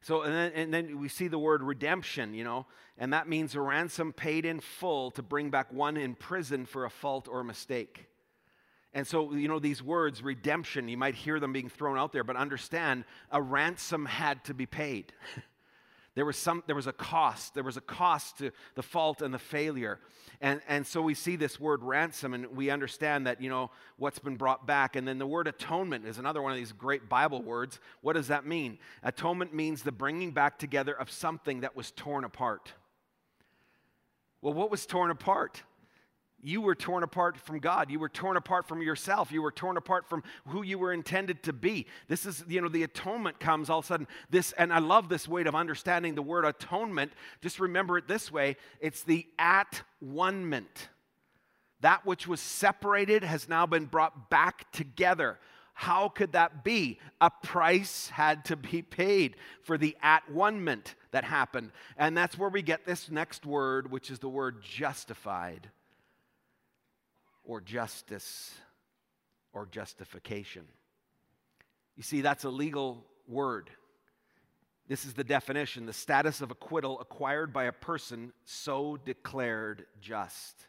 So, 0.00 0.22
and 0.22 0.34
then, 0.34 0.52
and 0.54 0.72
then 0.74 1.00
we 1.00 1.08
see 1.08 1.28
the 1.28 1.38
word 1.38 1.62
redemption, 1.62 2.34
you 2.34 2.44
know, 2.44 2.66
and 2.98 3.12
that 3.12 3.28
means 3.28 3.54
a 3.54 3.60
ransom 3.60 4.12
paid 4.12 4.44
in 4.44 4.60
full 4.60 5.10
to 5.12 5.22
bring 5.22 5.50
back 5.50 5.72
one 5.72 5.96
in 5.96 6.14
prison 6.14 6.66
for 6.66 6.84
a 6.84 6.90
fault 6.90 7.26
or 7.26 7.42
mistake. 7.42 8.06
And 8.94 9.06
so, 9.06 9.34
you 9.34 9.48
know, 9.48 9.58
these 9.58 9.82
words, 9.82 10.22
redemption, 10.22 10.88
you 10.88 10.96
might 10.96 11.14
hear 11.14 11.38
them 11.40 11.52
being 11.52 11.68
thrown 11.68 11.98
out 11.98 12.12
there, 12.12 12.24
but 12.24 12.36
understand 12.36 13.04
a 13.30 13.40
ransom 13.40 14.06
had 14.06 14.44
to 14.44 14.54
be 14.54 14.66
paid. 14.66 15.12
there, 16.14 16.24
was 16.24 16.36
some, 16.36 16.62
there 16.66 16.74
was 16.74 16.86
a 16.86 16.92
cost. 16.92 17.54
There 17.54 17.62
was 17.62 17.76
a 17.76 17.82
cost 17.82 18.38
to 18.38 18.50
the 18.74 18.82
fault 18.82 19.20
and 19.20 19.32
the 19.32 19.38
failure. 19.38 20.00
And, 20.40 20.62
and 20.68 20.86
so 20.86 21.02
we 21.02 21.14
see 21.14 21.36
this 21.36 21.60
word 21.60 21.82
ransom 21.82 22.32
and 22.32 22.56
we 22.56 22.70
understand 22.70 23.26
that, 23.26 23.42
you 23.42 23.50
know, 23.50 23.70
what's 23.98 24.20
been 24.20 24.36
brought 24.36 24.66
back. 24.66 24.96
And 24.96 25.06
then 25.06 25.18
the 25.18 25.26
word 25.26 25.48
atonement 25.48 26.06
is 26.06 26.18
another 26.18 26.40
one 26.40 26.52
of 26.52 26.58
these 26.58 26.72
great 26.72 27.08
Bible 27.10 27.42
words. 27.42 27.80
What 28.00 28.14
does 28.14 28.28
that 28.28 28.46
mean? 28.46 28.78
Atonement 29.02 29.52
means 29.52 29.82
the 29.82 29.92
bringing 29.92 30.30
back 30.30 30.58
together 30.58 30.94
of 30.98 31.10
something 31.10 31.60
that 31.60 31.76
was 31.76 31.90
torn 31.90 32.24
apart. 32.24 32.72
Well, 34.40 34.54
what 34.54 34.70
was 34.70 34.86
torn 34.86 35.10
apart? 35.10 35.62
You 36.40 36.60
were 36.60 36.76
torn 36.76 37.02
apart 37.02 37.36
from 37.36 37.58
God. 37.58 37.90
You 37.90 37.98
were 37.98 38.08
torn 38.08 38.36
apart 38.36 38.68
from 38.68 38.80
yourself. 38.80 39.32
You 39.32 39.42
were 39.42 39.50
torn 39.50 39.76
apart 39.76 40.08
from 40.08 40.22
who 40.46 40.62
you 40.62 40.78
were 40.78 40.92
intended 40.92 41.42
to 41.44 41.52
be. 41.52 41.86
This 42.06 42.26
is, 42.26 42.44
you 42.46 42.60
know, 42.60 42.68
the 42.68 42.84
atonement 42.84 43.40
comes 43.40 43.68
all 43.68 43.80
of 43.80 43.84
a 43.84 43.88
sudden. 43.88 44.06
This, 44.30 44.52
and 44.52 44.72
I 44.72 44.78
love 44.78 45.08
this 45.08 45.26
way 45.26 45.42
of 45.42 45.56
understanding 45.56 46.14
the 46.14 46.22
word 46.22 46.44
atonement. 46.44 47.12
Just 47.40 47.58
remember 47.58 47.98
it 47.98 48.06
this 48.06 48.30
way 48.30 48.56
it's 48.80 49.02
the 49.02 49.26
at 49.38 49.82
one 49.98 50.48
ment. 50.48 50.90
That 51.80 52.06
which 52.06 52.28
was 52.28 52.40
separated 52.40 53.24
has 53.24 53.48
now 53.48 53.66
been 53.66 53.86
brought 53.86 54.30
back 54.30 54.70
together. 54.70 55.38
How 55.74 56.08
could 56.08 56.32
that 56.32 56.62
be? 56.62 57.00
A 57.20 57.30
price 57.30 58.08
had 58.08 58.44
to 58.46 58.56
be 58.56 58.82
paid 58.82 59.36
for 59.62 59.76
the 59.76 59.96
at 60.02 60.28
one 60.30 60.62
ment 60.62 60.94
that 61.10 61.24
happened. 61.24 61.72
And 61.96 62.16
that's 62.16 62.38
where 62.38 62.48
we 62.48 62.62
get 62.62 62.84
this 62.84 63.10
next 63.10 63.44
word, 63.44 63.90
which 63.90 64.10
is 64.10 64.20
the 64.20 64.28
word 64.28 64.62
justified 64.62 65.70
or 67.48 67.60
justice 67.60 68.54
or 69.52 69.66
justification. 69.66 70.62
You 71.96 72.04
see, 72.04 72.20
that's 72.20 72.44
a 72.44 72.50
legal 72.50 73.04
word. 73.26 73.70
This 74.86 75.04
is 75.04 75.14
the 75.14 75.24
definition 75.24 75.86
the 75.86 75.92
status 75.92 76.40
of 76.40 76.52
acquittal 76.52 77.00
acquired 77.00 77.52
by 77.52 77.64
a 77.64 77.72
person 77.72 78.32
so 78.44 78.96
declared 79.04 79.86
just. 80.00 80.66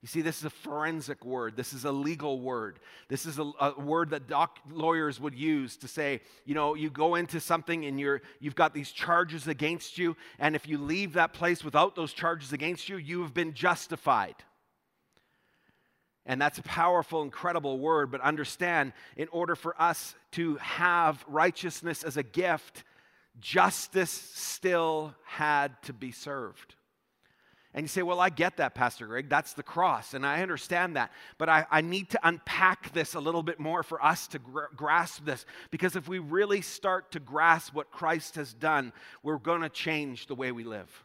You 0.00 0.08
see, 0.08 0.20
this 0.20 0.38
is 0.38 0.44
a 0.44 0.50
forensic 0.50 1.24
word. 1.24 1.56
This 1.56 1.72
is 1.72 1.86
a 1.86 1.92
legal 1.92 2.38
word. 2.38 2.78
This 3.08 3.24
is 3.24 3.38
a, 3.38 3.50
a, 3.58 3.80
word 3.80 4.10
that 4.10 4.28
doc 4.28 4.58
lawyers 4.70 5.18
would 5.18 5.34
use 5.34 5.78
to 5.78 5.88
say, 5.88 6.20
you 6.44 6.54
know, 6.54 6.74
you 6.74 6.90
go 6.90 7.14
into 7.14 7.40
something 7.40 7.86
and 7.86 7.98
you're, 7.98 8.20
you've 8.38 8.54
got 8.54 8.74
these 8.74 8.92
charges 8.92 9.48
against 9.48 9.96
you, 9.96 10.14
and 10.38 10.54
if 10.54 10.68
you 10.68 10.76
leave 10.76 11.14
that 11.14 11.32
place 11.32 11.64
without 11.64 11.96
those 11.96 12.12
charges 12.12 12.52
against 12.52 12.90
you, 12.90 12.98
you 12.98 13.22
have 13.22 13.32
been 13.32 13.54
justified. 13.54 14.34
And 16.26 16.40
that's 16.40 16.58
a 16.58 16.62
powerful, 16.62 17.22
incredible 17.22 17.78
word. 17.78 18.10
But 18.10 18.20
understand, 18.22 18.92
in 19.16 19.28
order 19.28 19.54
for 19.54 19.80
us 19.80 20.14
to 20.32 20.56
have 20.56 21.24
righteousness 21.28 22.02
as 22.02 22.16
a 22.16 22.22
gift, 22.22 22.84
justice 23.40 24.10
still 24.10 25.14
had 25.24 25.80
to 25.82 25.92
be 25.92 26.12
served. 26.12 26.74
And 27.74 27.82
you 27.82 27.88
say, 27.88 28.02
Well, 28.02 28.20
I 28.20 28.30
get 28.30 28.58
that, 28.58 28.74
Pastor 28.74 29.06
Greg. 29.06 29.28
That's 29.28 29.52
the 29.52 29.64
cross. 29.64 30.14
And 30.14 30.24
I 30.24 30.42
understand 30.42 30.96
that. 30.96 31.10
But 31.38 31.48
I, 31.48 31.66
I 31.70 31.80
need 31.80 32.10
to 32.10 32.20
unpack 32.22 32.92
this 32.92 33.14
a 33.14 33.20
little 33.20 33.42
bit 33.42 33.58
more 33.58 33.82
for 33.82 34.02
us 34.02 34.28
to 34.28 34.38
gr- 34.38 34.72
grasp 34.76 35.24
this. 35.24 35.44
Because 35.72 35.96
if 35.96 36.08
we 36.08 36.20
really 36.20 36.60
start 36.62 37.10
to 37.12 37.20
grasp 37.20 37.74
what 37.74 37.90
Christ 37.90 38.36
has 38.36 38.54
done, 38.54 38.92
we're 39.24 39.38
going 39.38 39.62
to 39.62 39.68
change 39.68 40.28
the 40.28 40.36
way 40.36 40.52
we 40.52 40.62
live. 40.62 41.04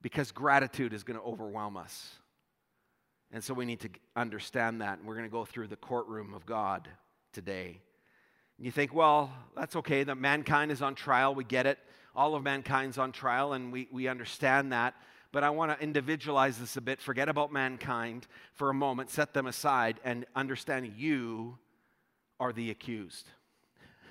Because 0.00 0.32
gratitude 0.32 0.94
is 0.94 1.02
going 1.04 1.18
to 1.18 1.24
overwhelm 1.24 1.76
us. 1.76 2.14
And 3.32 3.44
so 3.44 3.52
we 3.54 3.66
need 3.66 3.80
to 3.80 3.90
understand 4.16 4.80
that. 4.80 4.98
And 4.98 5.06
we're 5.06 5.14
going 5.14 5.26
to 5.26 5.32
go 5.32 5.44
through 5.44 5.66
the 5.66 5.76
courtroom 5.76 6.32
of 6.34 6.46
God 6.46 6.88
today. 7.32 7.80
And 8.56 8.66
you 8.66 8.72
think, 8.72 8.94
well, 8.94 9.30
that's 9.56 9.76
okay, 9.76 10.02
that 10.02 10.16
mankind 10.16 10.72
is 10.72 10.82
on 10.82 10.94
trial. 10.94 11.34
We 11.34 11.44
get 11.44 11.66
it. 11.66 11.78
All 12.16 12.34
of 12.34 12.42
mankind's 12.42 12.98
on 12.98 13.12
trial, 13.12 13.52
and 13.52 13.72
we, 13.72 13.86
we 13.92 14.08
understand 14.08 14.72
that. 14.72 14.94
But 15.30 15.44
I 15.44 15.50
want 15.50 15.76
to 15.76 15.82
individualize 15.82 16.58
this 16.58 16.76
a 16.76 16.80
bit. 16.80 17.00
Forget 17.00 17.28
about 17.28 17.52
mankind 17.52 18.26
for 18.54 18.70
a 18.70 18.74
moment, 18.74 19.10
set 19.10 19.34
them 19.34 19.46
aside, 19.46 20.00
and 20.04 20.26
understand 20.34 20.92
you 20.96 21.58
are 22.40 22.52
the 22.52 22.70
accused. 22.70 23.28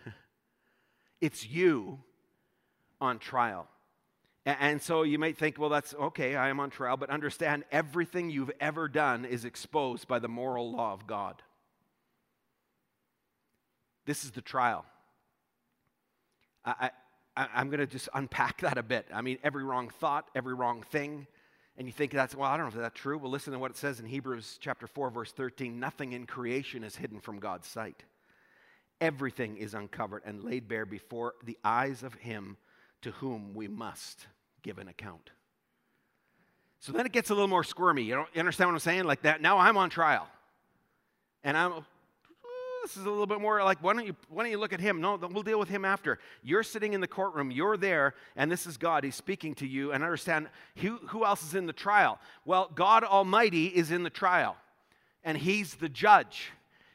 it's 1.22 1.46
you 1.46 2.00
on 3.02 3.20
trial. 3.20 3.68
And 4.48 4.82
so 4.82 5.04
you 5.04 5.20
might 5.20 5.38
think, 5.38 5.60
well, 5.60 5.70
that's 5.70 5.94
okay, 5.94 6.38
I 6.38 6.48
am 6.48 6.62
on 6.62 6.70
trial, 6.70 6.96
but 6.96 7.10
understand 7.10 7.66
everything 7.70 8.30
you've 8.30 8.52
ever 8.62 8.88
done 8.88 9.26
is 9.26 9.44
exposed 9.44 10.08
by 10.08 10.20
the 10.20 10.30
moral 10.30 10.72
law 10.72 10.94
of 10.94 11.06
God. 11.06 11.42
This 14.06 14.24
is 14.24 14.32
the 14.32 14.42
trial. 14.42 14.86
I, 16.64 16.92
I'm 17.36 17.68
going 17.68 17.82
to 17.82 17.88
just 17.88 18.08
unpack 18.14 18.62
that 18.62 18.78
a 18.78 18.84
bit. 18.84 19.06
I 19.14 19.22
mean, 19.22 19.38
every 19.44 19.66
wrong 19.66 19.90
thought, 19.90 20.30
every 20.34 20.54
wrong 20.54 20.82
thing. 20.82 21.28
And 21.78 21.86
you 21.86 21.92
think 21.92 22.14
that's, 22.14 22.34
well, 22.34 22.50
I 22.50 22.56
don't 22.56 22.68
know 22.68 22.70
if 22.70 22.76
that's 22.76 22.98
true. 22.98 23.18
Well, 23.18 23.30
listen 23.30 23.52
to 23.52 23.60
what 23.60 23.72
it 23.72 23.78
says 23.78 24.00
in 24.00 24.06
Hebrews 24.06 24.60
chapter 24.62 24.88
4, 24.88 25.10
verse 25.10 25.34
13. 25.34 25.78
Nothing 25.78 26.14
in 26.14 26.26
creation 26.26 26.86
is 26.86 26.96
hidden 26.96 27.20
from 27.20 27.40
God's 27.40 27.68
sight. 27.68 28.02
Everything 29.02 29.58
is 29.58 29.74
uncovered 29.74 30.22
and 30.26 30.42
laid 30.42 30.70
bare 30.70 30.86
before 30.86 31.34
the 31.44 31.58
eyes 31.66 32.02
of 32.02 32.14
Him 32.14 32.56
to 33.02 33.12
whom 33.12 33.54
we 33.54 33.68
must 33.68 34.26
give 34.68 34.80
an 34.80 34.90
account. 34.90 35.30
So 36.82 36.92
then 36.92 37.06
it 37.06 37.14
gets 37.14 37.30
a 37.30 37.34
little 37.34 37.48
more 37.48 37.64
squirmy. 37.64 38.04
You, 38.04 38.26
you 38.34 38.40
understand 38.40 38.68
what 38.68 38.74
I'm 38.74 38.80
saying? 38.80 39.06
Like 39.06 39.22
that. 39.22 39.42
Now 39.42 39.60
I'm 39.60 39.78
on 39.78 39.90
trial. 39.90 40.28
And 41.42 41.56
I'm, 41.56 41.86
this 42.84 42.98
is 42.98 43.06
a 43.06 43.10
little 43.10 43.26
bit 43.26 43.40
more 43.40 43.64
like, 43.64 43.82
why 43.82 43.94
don't, 43.94 44.06
you, 44.06 44.14
why 44.28 44.44
don't 44.44 44.52
you 44.52 44.58
look 44.58 44.74
at 44.74 44.82
him? 44.82 45.00
No, 45.00 45.16
we'll 45.16 45.44
deal 45.44 45.58
with 45.58 45.70
him 45.70 45.86
after. 45.86 46.20
You're 46.44 46.64
sitting 46.64 46.92
in 46.92 47.00
the 47.00 47.08
courtroom, 47.08 47.50
you're 47.50 47.78
there, 47.78 48.14
and 48.36 48.52
this 48.52 48.68
is 48.68 48.76
God. 48.76 49.06
He's 49.06 49.16
speaking 49.16 49.56
to 49.56 49.66
you, 49.66 49.94
and 49.94 50.04
understand 50.04 50.50
who, 50.78 50.98
who 51.08 51.24
else 51.24 51.44
is 51.44 51.56
in 51.56 51.66
the 51.66 51.72
trial? 51.72 52.20
Well, 52.44 52.70
God 52.76 53.06
Almighty 53.06 53.68
is 53.68 53.92
in 53.92 54.04
the 54.04 54.10
trial, 54.10 54.58
and 55.24 55.38
He's 55.38 55.76
the 55.76 55.90
judge. 55.90 56.52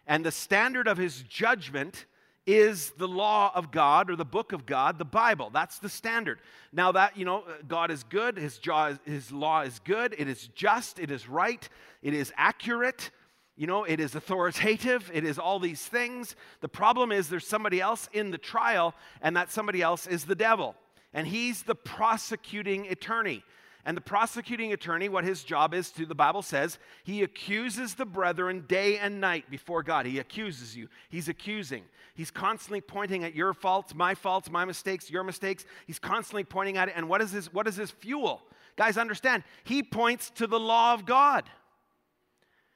And 0.06 0.26
the 0.26 0.30
standard 0.30 0.88
of 0.88 0.98
His 0.98 1.22
judgment 1.22 2.04
is 2.46 2.90
the 2.98 3.08
law 3.08 3.52
of 3.54 3.70
God 3.70 4.10
or 4.10 4.16
the 4.16 4.24
book 4.24 4.52
of 4.52 4.66
God, 4.66 4.98
the 4.98 5.04
Bible. 5.04 5.50
That's 5.52 5.78
the 5.78 5.88
standard. 5.88 6.40
Now 6.72 6.92
that, 6.92 7.16
you 7.16 7.24
know, 7.24 7.44
God 7.68 7.90
is 7.90 8.02
good, 8.02 8.36
his, 8.36 8.58
jaw, 8.58 8.94
his 9.04 9.30
law 9.30 9.60
is 9.60 9.78
good, 9.80 10.14
it 10.18 10.28
is 10.28 10.48
just, 10.48 10.98
it 10.98 11.10
is 11.10 11.28
right, 11.28 11.68
it 12.02 12.14
is 12.14 12.32
accurate, 12.36 13.10
you 13.56 13.66
know, 13.66 13.84
it 13.84 14.00
is 14.00 14.14
authoritative, 14.14 15.10
it 15.14 15.24
is 15.24 15.38
all 15.38 15.60
these 15.60 15.84
things. 15.84 16.34
The 16.60 16.68
problem 16.68 17.12
is 17.12 17.28
there's 17.28 17.46
somebody 17.46 17.80
else 17.80 18.08
in 18.12 18.30
the 18.30 18.38
trial, 18.38 18.94
and 19.20 19.36
that 19.36 19.52
somebody 19.52 19.82
else 19.82 20.06
is 20.06 20.24
the 20.24 20.34
devil. 20.34 20.74
And 21.14 21.26
he's 21.26 21.62
the 21.62 21.74
prosecuting 21.74 22.88
attorney. 22.88 23.44
And 23.84 23.96
the 23.96 24.00
prosecuting 24.02 24.72
attorney, 24.72 25.08
what 25.08 25.24
his 25.24 25.42
job 25.42 25.74
is 25.74 25.90
to, 25.92 26.06
the 26.06 26.14
Bible 26.14 26.42
says, 26.42 26.78
he 27.02 27.22
accuses 27.22 27.94
the 27.94 28.04
brethren 28.04 28.64
day 28.68 28.98
and 28.98 29.20
night 29.20 29.50
before 29.50 29.82
God. 29.82 30.06
He 30.06 30.20
accuses 30.20 30.76
you. 30.76 30.88
He's 31.08 31.28
accusing. 31.28 31.82
He's 32.14 32.30
constantly 32.30 32.80
pointing 32.80 33.24
at 33.24 33.34
your 33.34 33.52
faults, 33.54 33.94
my 33.94 34.14
faults, 34.14 34.50
my 34.50 34.64
mistakes, 34.64 35.10
your 35.10 35.24
mistakes. 35.24 35.64
He's 35.86 35.98
constantly 35.98 36.44
pointing 36.44 36.76
at 36.76 36.88
it. 36.88 36.94
And 36.96 37.08
what 37.08 37.20
is 37.22 37.32
his, 37.32 37.52
what 37.52 37.66
is 37.66 37.74
his 37.74 37.90
fuel? 37.90 38.42
Guys, 38.76 38.96
understand, 38.96 39.42
he 39.64 39.82
points 39.82 40.30
to 40.30 40.46
the 40.46 40.60
law 40.60 40.94
of 40.94 41.04
God. 41.04 41.44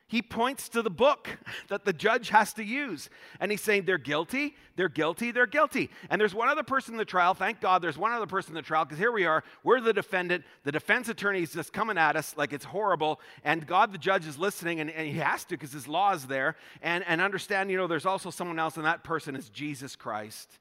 He 0.09 0.23
points 0.23 0.69
to 0.69 0.83
the 0.83 0.91
book 0.91 1.37
that 1.69 1.85
the 1.85 1.93
judge 1.93 2.29
has 2.29 2.53
to 2.55 2.65
use. 2.65 3.11
And 3.41 3.51
he's 3.51 3.61
saying, 3.61 3.87
they're 3.87 3.99
guilty, 3.99 4.55
they're 4.77 4.89
guilty, 4.89 5.33
they're 5.33 5.47
guilty. 5.47 5.91
And 6.09 6.21
there's 6.21 6.35
one 6.35 6.49
other 6.49 6.63
person 6.63 6.95
in 6.95 6.99
the 6.99 7.05
trial. 7.05 7.35
Thank 7.35 7.61
God 7.61 7.83
there's 7.83 7.99
one 7.99 8.13
other 8.13 8.27
person 8.27 8.53
in 8.53 8.55
the 8.55 8.63
trial 8.63 8.85
because 8.85 8.99
here 8.99 9.11
we 9.11 9.25
are. 9.25 9.43
We're 9.65 9.81
the 9.81 9.93
defendant. 9.93 10.45
The 10.63 10.71
defense 10.71 11.09
attorney 11.09 11.43
is 11.43 11.53
just 11.53 11.73
coming 11.73 11.99
at 11.99 12.15
us 12.15 12.37
like 12.37 12.53
it's 12.53 12.65
horrible. 12.65 13.21
And 13.43 13.67
God, 13.67 13.93
the 13.93 13.99
judge, 13.99 14.27
is 14.27 14.39
listening. 14.39 14.79
And, 14.79 14.91
and 14.91 15.09
he 15.09 15.15
has 15.15 15.45
to 15.47 15.51
because 15.51 15.73
his 15.73 15.89
law 15.89 16.13
is 16.13 16.27
there. 16.27 16.55
And, 16.83 17.03
and 17.09 17.21
understand, 17.21 17.73
you 17.73 17.77
know, 17.77 17.89
there's 17.89 18.07
also 18.07 18.31
someone 18.31 18.61
else, 18.61 18.77
and 18.77 18.87
that 18.87 19.03
person 19.03 19.35
is 19.35 19.49
Jesus 19.49 19.97
Christ, 19.97 20.59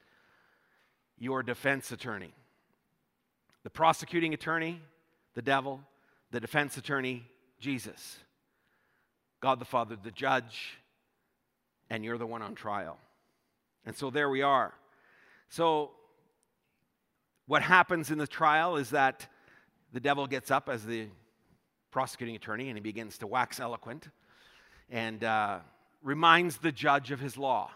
your 1.19 1.43
defense 1.43 1.91
attorney. 1.91 2.33
The 3.63 3.69
prosecuting 3.69 4.33
attorney, 4.33 4.81
the 5.35 5.41
devil. 5.43 5.81
The 6.31 6.39
defense 6.39 6.77
attorney, 6.77 7.29
Jesus. 7.59 8.17
God 9.45 9.59
the 9.59 9.65
Father, 9.65 9.95
the 9.95 10.09
judge, 10.09 10.79
and 11.91 12.03
you're 12.03 12.17
the 12.17 12.25
one 12.25 12.41
on 12.41 12.55
trial. 12.55 12.97
And 13.85 13.95
so 13.95 14.09
there 14.09 14.27
we 14.27 14.41
are. 14.41 14.73
So, 15.49 15.91
what 17.45 17.61
happens 17.61 18.09
in 18.09 18.17
the 18.17 18.25
trial 18.25 18.75
is 18.75 18.89
that 18.89 19.27
the 19.93 19.99
devil 19.99 20.25
gets 20.25 20.49
up 20.49 20.67
as 20.67 20.83
the 20.83 21.09
prosecuting 21.91 22.35
attorney 22.35 22.69
and 22.69 22.75
he 22.75 22.81
begins 22.81 23.19
to 23.19 23.27
wax 23.27 23.59
eloquent 23.59 24.09
and 24.89 25.23
uh, 25.23 25.59
reminds 26.01 26.57
the 26.57 26.71
judge 26.71 27.11
of 27.11 27.19
his 27.19 27.37
law. 27.37 27.69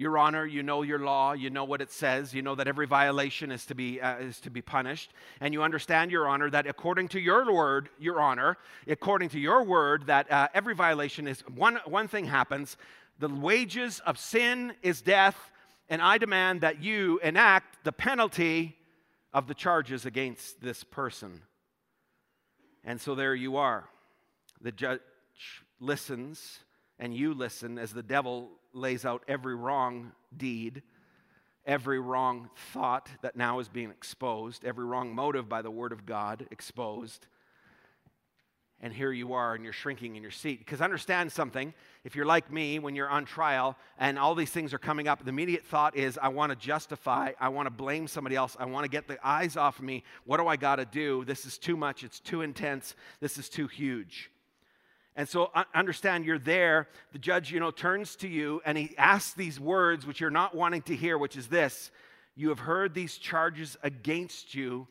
Your 0.00 0.16
Honor, 0.16 0.46
you 0.46 0.62
know 0.62 0.80
your 0.80 1.00
law, 1.00 1.34
you 1.34 1.50
know 1.50 1.64
what 1.64 1.82
it 1.82 1.92
says, 1.92 2.32
you 2.32 2.40
know 2.40 2.54
that 2.54 2.66
every 2.66 2.86
violation 2.86 3.52
is 3.52 3.66
to 3.66 3.74
be, 3.74 4.00
uh, 4.00 4.16
is 4.16 4.40
to 4.40 4.48
be 4.48 4.62
punished, 4.62 5.12
and 5.42 5.52
you 5.52 5.62
understand, 5.62 6.10
Your 6.10 6.26
Honor, 6.26 6.48
that 6.48 6.66
according 6.66 7.08
to 7.08 7.20
your 7.20 7.52
word, 7.52 7.90
Your 7.98 8.18
Honor, 8.18 8.56
according 8.88 9.28
to 9.28 9.38
your 9.38 9.62
word, 9.62 10.06
that 10.06 10.32
uh, 10.32 10.48
every 10.54 10.74
violation 10.74 11.28
is 11.28 11.42
one, 11.54 11.78
one 11.84 12.08
thing 12.08 12.24
happens 12.24 12.78
the 13.18 13.28
wages 13.28 14.00
of 14.06 14.18
sin 14.18 14.72
is 14.80 15.02
death, 15.02 15.52
and 15.90 16.00
I 16.00 16.16
demand 16.16 16.62
that 16.62 16.82
you 16.82 17.20
enact 17.22 17.84
the 17.84 17.92
penalty 17.92 18.78
of 19.34 19.48
the 19.48 19.54
charges 19.54 20.06
against 20.06 20.62
this 20.62 20.82
person. 20.82 21.42
And 22.84 22.98
so 22.98 23.14
there 23.14 23.34
you 23.34 23.58
are. 23.58 23.84
The 24.62 24.72
judge 24.72 25.00
listens, 25.78 26.60
and 26.98 27.14
you 27.14 27.34
listen 27.34 27.76
as 27.76 27.92
the 27.92 28.02
devil 28.02 28.52
lays 28.72 29.04
out 29.04 29.22
every 29.28 29.54
wrong 29.54 30.12
deed, 30.36 30.82
every 31.66 32.00
wrong 32.00 32.50
thought 32.72 33.08
that 33.22 33.36
now 33.36 33.58
is 33.58 33.68
being 33.68 33.90
exposed, 33.90 34.64
every 34.64 34.84
wrong 34.84 35.14
motive 35.14 35.48
by 35.48 35.62
the 35.62 35.70
Word 35.70 35.92
of 35.92 36.06
God 36.06 36.46
exposed. 36.50 37.26
And 38.82 38.94
here 38.94 39.12
you 39.12 39.34
are, 39.34 39.54
and 39.54 39.62
you're 39.62 39.74
shrinking 39.74 40.16
in 40.16 40.22
your 40.22 40.30
seat. 40.30 40.58
Because 40.58 40.80
understand 40.80 41.30
something 41.30 41.74
if 42.02 42.16
you're 42.16 42.24
like 42.24 42.50
me, 42.50 42.78
when 42.78 42.96
you're 42.96 43.10
on 43.10 43.26
trial 43.26 43.76
and 43.98 44.18
all 44.18 44.34
these 44.34 44.50
things 44.50 44.72
are 44.72 44.78
coming 44.78 45.06
up, 45.06 45.22
the 45.22 45.28
immediate 45.28 45.66
thought 45.66 45.96
is, 45.96 46.18
I 46.20 46.28
want 46.28 46.50
to 46.50 46.56
justify, 46.56 47.32
I 47.38 47.50
want 47.50 47.66
to 47.66 47.70
blame 47.70 48.08
somebody 48.08 48.36
else, 48.36 48.56
I 48.58 48.64
want 48.64 48.84
to 48.84 48.90
get 48.90 49.06
the 49.06 49.18
eyes 49.22 49.58
off 49.58 49.78
of 49.78 49.84
me. 49.84 50.02
What 50.24 50.38
do 50.38 50.46
I 50.46 50.56
got 50.56 50.76
to 50.76 50.86
do? 50.86 51.26
This 51.26 51.44
is 51.44 51.58
too 51.58 51.76
much, 51.76 52.04
it's 52.04 52.20
too 52.20 52.40
intense, 52.40 52.94
this 53.20 53.36
is 53.36 53.50
too 53.50 53.66
huge. 53.66 54.30
And 55.16 55.28
so 55.28 55.50
understand 55.74 56.24
you're 56.24 56.38
there. 56.38 56.88
The 57.12 57.18
judge, 57.18 57.50
you 57.50 57.60
know, 57.60 57.70
turns 57.70 58.16
to 58.16 58.28
you 58.28 58.62
and 58.64 58.78
he 58.78 58.94
asks 58.96 59.34
these 59.34 59.58
words 59.58 60.06
which 60.06 60.20
you're 60.20 60.30
not 60.30 60.54
wanting 60.54 60.82
to 60.82 60.96
hear, 60.96 61.18
which 61.18 61.36
is 61.36 61.48
this 61.48 61.90
You 62.36 62.50
have 62.50 62.60
heard 62.60 62.94
these 62.94 63.16
charges 63.16 63.76
against 63.82 64.54
you. 64.54 64.86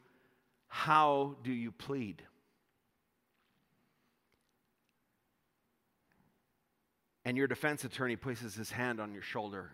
How 0.68 1.36
do 1.44 1.52
you 1.52 1.72
plead? 1.72 2.22
And 7.26 7.38
your 7.38 7.48
defense 7.48 7.84
attorney 7.84 8.16
places 8.16 8.56
his 8.56 8.72
hand 8.72 9.00
on 9.00 9.14
your 9.14 9.22
shoulder 9.22 9.72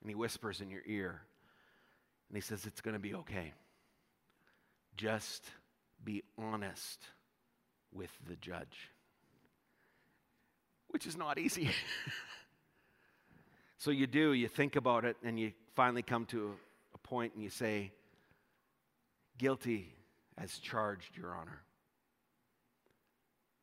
and 0.00 0.10
he 0.10 0.14
whispers 0.14 0.60
in 0.60 0.70
your 0.70 0.82
ear. 0.86 1.22
And 2.28 2.36
he 2.36 2.40
says, 2.40 2.66
It's 2.66 2.80
going 2.80 2.94
to 2.94 3.00
be 3.00 3.14
okay. 3.14 3.52
Just 4.96 5.44
be 6.02 6.22
honest 6.38 7.00
with 7.92 8.10
the 8.26 8.36
judge 8.36 8.90
which 10.92 11.06
is 11.06 11.16
not 11.16 11.38
easy. 11.38 11.70
so 13.78 13.90
you 13.90 14.06
do, 14.06 14.32
you 14.32 14.48
think 14.48 14.76
about 14.76 15.04
it, 15.04 15.16
and 15.24 15.38
you 15.38 15.52
finally 15.74 16.02
come 16.02 16.26
to 16.26 16.54
a 16.94 16.98
point 16.98 17.34
and 17.34 17.42
you 17.42 17.50
say, 17.50 17.90
Guilty 19.38 19.94
as 20.38 20.58
charged, 20.58 21.16
Your 21.16 21.34
Honor. 21.34 21.62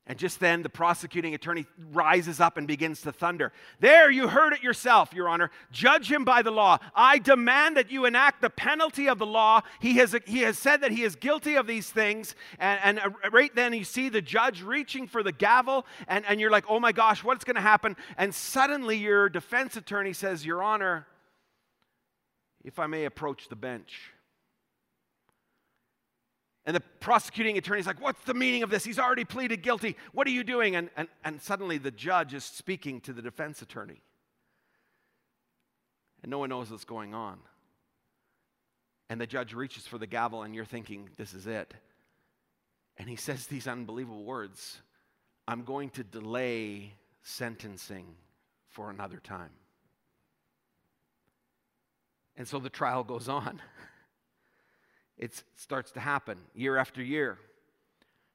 And 0.10 0.18
just 0.18 0.39
then, 0.39 0.63
the 0.63 0.70
prosecuting 0.70 1.36
attorney 1.36 1.68
rises 1.92 2.39
up 2.39 2.58
and 2.58 2.68
begins 2.68 3.04
to 3.04 3.12
thunder. 3.12 3.54
There, 3.80 4.10
you 4.10 4.28
heard 4.28 4.54
it 4.54 4.63
yourself, 4.63 5.13
Your 5.13 5.30
Honor. 5.30 5.51
Judge 5.72 6.12
him 6.12 6.25
by 6.25 6.42
the 6.42 6.50
law. 6.50 6.80
I 6.96 7.20
demand 7.20 7.78
that 7.78 7.92
you 7.92 8.06
enact 8.06 8.42
the 8.42 8.50
penalty 8.50 9.08
of 9.08 9.20
the 9.20 9.28
law. 9.28 9.62
He 9.80 9.98
has, 9.98 10.16
he 10.25 10.39
has 10.39 10.58
said 10.58 10.82
that 10.82 10.89
he 10.89 11.04
is 11.04 11.16
guilty 11.16 11.54
of 11.54 11.68
these 11.68 11.92
things. 11.92 12.34
And, 12.58 12.80
and 12.84 13.00
uh, 13.00 13.30
right 13.30 13.56
then, 13.56 13.72
you 13.72 13.84
see 13.84 14.10
the 14.10 14.20
judge 14.20 14.63
reaching 14.63 15.08
for 15.08 15.22
the 15.22 15.32
gavel, 15.32 15.86
and, 16.08 16.25
and 16.25 16.39
you're 16.39 16.50
like, 16.50 16.66
oh 16.68 16.80
my 16.80 16.92
gosh, 16.92 17.24
what's 17.24 17.44
going 17.44 17.58
to 17.58 17.62
happen? 17.62 17.96
And 18.18 18.34
suddenly, 18.34 18.98
your 18.98 19.30
defense 19.30 19.78
attorney 19.78 20.13
says, 20.13 20.44
Your 20.44 20.63
Honor, 20.63 21.06
if 22.63 22.80
I 22.80 22.88
may 22.88 23.06
approach 23.06 23.48
the 23.48 23.56
bench. 23.56 24.12
And 26.70 26.76
the 26.76 26.82
prosecuting 27.00 27.58
attorney 27.58 27.80
is 27.80 27.88
like, 27.88 28.00
What's 28.00 28.24
the 28.26 28.36
meaning 28.36 28.62
of 28.62 28.70
this? 28.70 28.84
He's 28.84 29.00
already 29.00 29.26
pleaded 29.26 29.64
guilty. 29.64 29.96
What 30.14 30.28
are 30.28 30.30
you 30.30 30.44
doing? 30.44 30.76
And, 30.76 30.92
and, 30.96 31.08
and 31.26 31.42
suddenly 31.42 31.79
the 31.79 31.90
judge 31.90 32.36
is 32.36 32.44
speaking 32.44 33.01
to 33.01 33.12
the 33.12 33.24
defense 33.24 33.64
attorney. 33.64 34.03
And 36.22 36.29
no 36.29 36.38
one 36.38 36.50
knows 36.50 36.70
what's 36.70 36.86
going 36.86 37.16
on. 37.16 37.40
And 39.10 39.20
the 39.20 39.25
judge 39.25 39.55
reaches 39.55 39.88
for 39.88 39.98
the 39.98 40.05
gavel, 40.05 40.44
and 40.44 40.53
you're 40.53 40.64
thinking, 40.64 41.10
This 41.18 41.34
is 41.34 41.48
it. 41.48 41.74
And 42.98 43.10
he 43.10 43.16
says 43.16 43.48
these 43.48 43.68
unbelievable 43.68 44.24
words 44.24 44.77
I'm 45.48 45.64
going 45.64 45.90
to 45.90 46.03
delay 46.03 46.94
sentencing 47.24 48.05
for 48.68 48.92
another 48.92 49.18
time. 49.18 49.53
And 52.38 52.48
so 52.48 52.60
the 52.60 52.70
trial 52.70 53.03
goes 53.03 53.27
on. 53.27 53.60
it 55.20 55.44
starts 55.55 55.92
to 55.92 56.00
happen 56.00 56.38
year 56.55 56.77
after 56.77 57.03
year, 57.03 57.38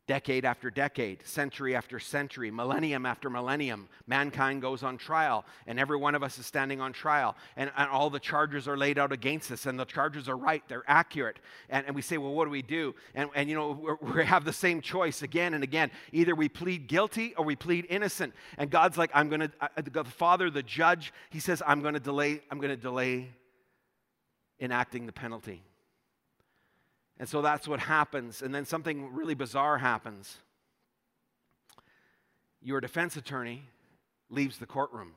decade 0.06 0.44
after 0.44 0.70
decade, 0.70 1.26
century 1.26 1.74
after 1.74 1.98
century, 1.98 2.50
millennium 2.50 3.06
after 3.06 3.30
millennium. 3.30 3.88
Mankind 4.06 4.60
goes 4.60 4.82
on 4.82 4.98
trial, 4.98 5.46
and 5.66 5.80
every 5.80 5.96
one 5.96 6.14
of 6.14 6.22
us 6.22 6.38
is 6.38 6.44
standing 6.44 6.82
on 6.82 6.92
trial, 6.92 7.36
and, 7.56 7.70
and 7.78 7.88
all 7.88 8.10
the 8.10 8.20
charges 8.20 8.68
are 8.68 8.76
laid 8.76 8.98
out 8.98 9.12
against 9.12 9.50
us, 9.50 9.64
and 9.64 9.80
the 9.80 9.86
charges 9.86 10.28
are 10.28 10.36
right, 10.36 10.62
they're 10.68 10.84
accurate. 10.86 11.38
And, 11.70 11.86
and 11.86 11.96
we 11.96 12.02
say, 12.02 12.18
Well, 12.18 12.34
what 12.34 12.44
do 12.44 12.50
we 12.50 12.60
do? 12.60 12.94
And, 13.14 13.30
and 13.34 13.48
you 13.48 13.54
know, 13.54 13.98
we 14.14 14.26
have 14.26 14.44
the 14.44 14.52
same 14.52 14.82
choice 14.82 15.22
again 15.22 15.54
and 15.54 15.64
again. 15.64 15.90
Either 16.12 16.34
we 16.34 16.50
plead 16.50 16.86
guilty 16.86 17.34
or 17.38 17.46
we 17.46 17.56
plead 17.56 17.86
innocent. 17.88 18.34
And 18.58 18.68
God's 18.68 18.98
like, 18.98 19.10
I'm 19.14 19.30
going 19.30 19.40
to, 19.40 19.50
the 19.90 20.04
Father, 20.04 20.50
the 20.50 20.62
judge, 20.62 21.14
he 21.30 21.40
says, 21.40 21.62
I'm 21.66 21.80
going 21.80 21.94
to 21.94 22.00
delay, 22.00 22.42
I'm 22.50 22.58
going 22.58 22.76
to 22.76 22.76
delay 22.76 23.30
enacting 24.60 25.06
the 25.06 25.12
penalty. 25.12 25.62
And 27.18 27.28
so 27.28 27.42
that's 27.42 27.68
what 27.68 27.80
happens. 27.80 28.42
And 28.42 28.54
then 28.54 28.64
something 28.64 29.12
really 29.14 29.34
bizarre 29.34 29.78
happens. 29.78 30.38
Your 32.60 32.80
defense 32.80 33.16
attorney 33.16 33.64
leaves 34.30 34.58
the 34.58 34.66
courtroom 34.66 35.12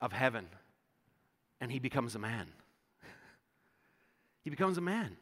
of 0.00 0.12
heaven 0.12 0.46
and 1.60 1.70
he 1.70 1.78
becomes 1.78 2.14
a 2.14 2.18
man. 2.18 2.46
he 4.44 4.50
becomes 4.50 4.78
a 4.78 4.80
man. 4.80 5.16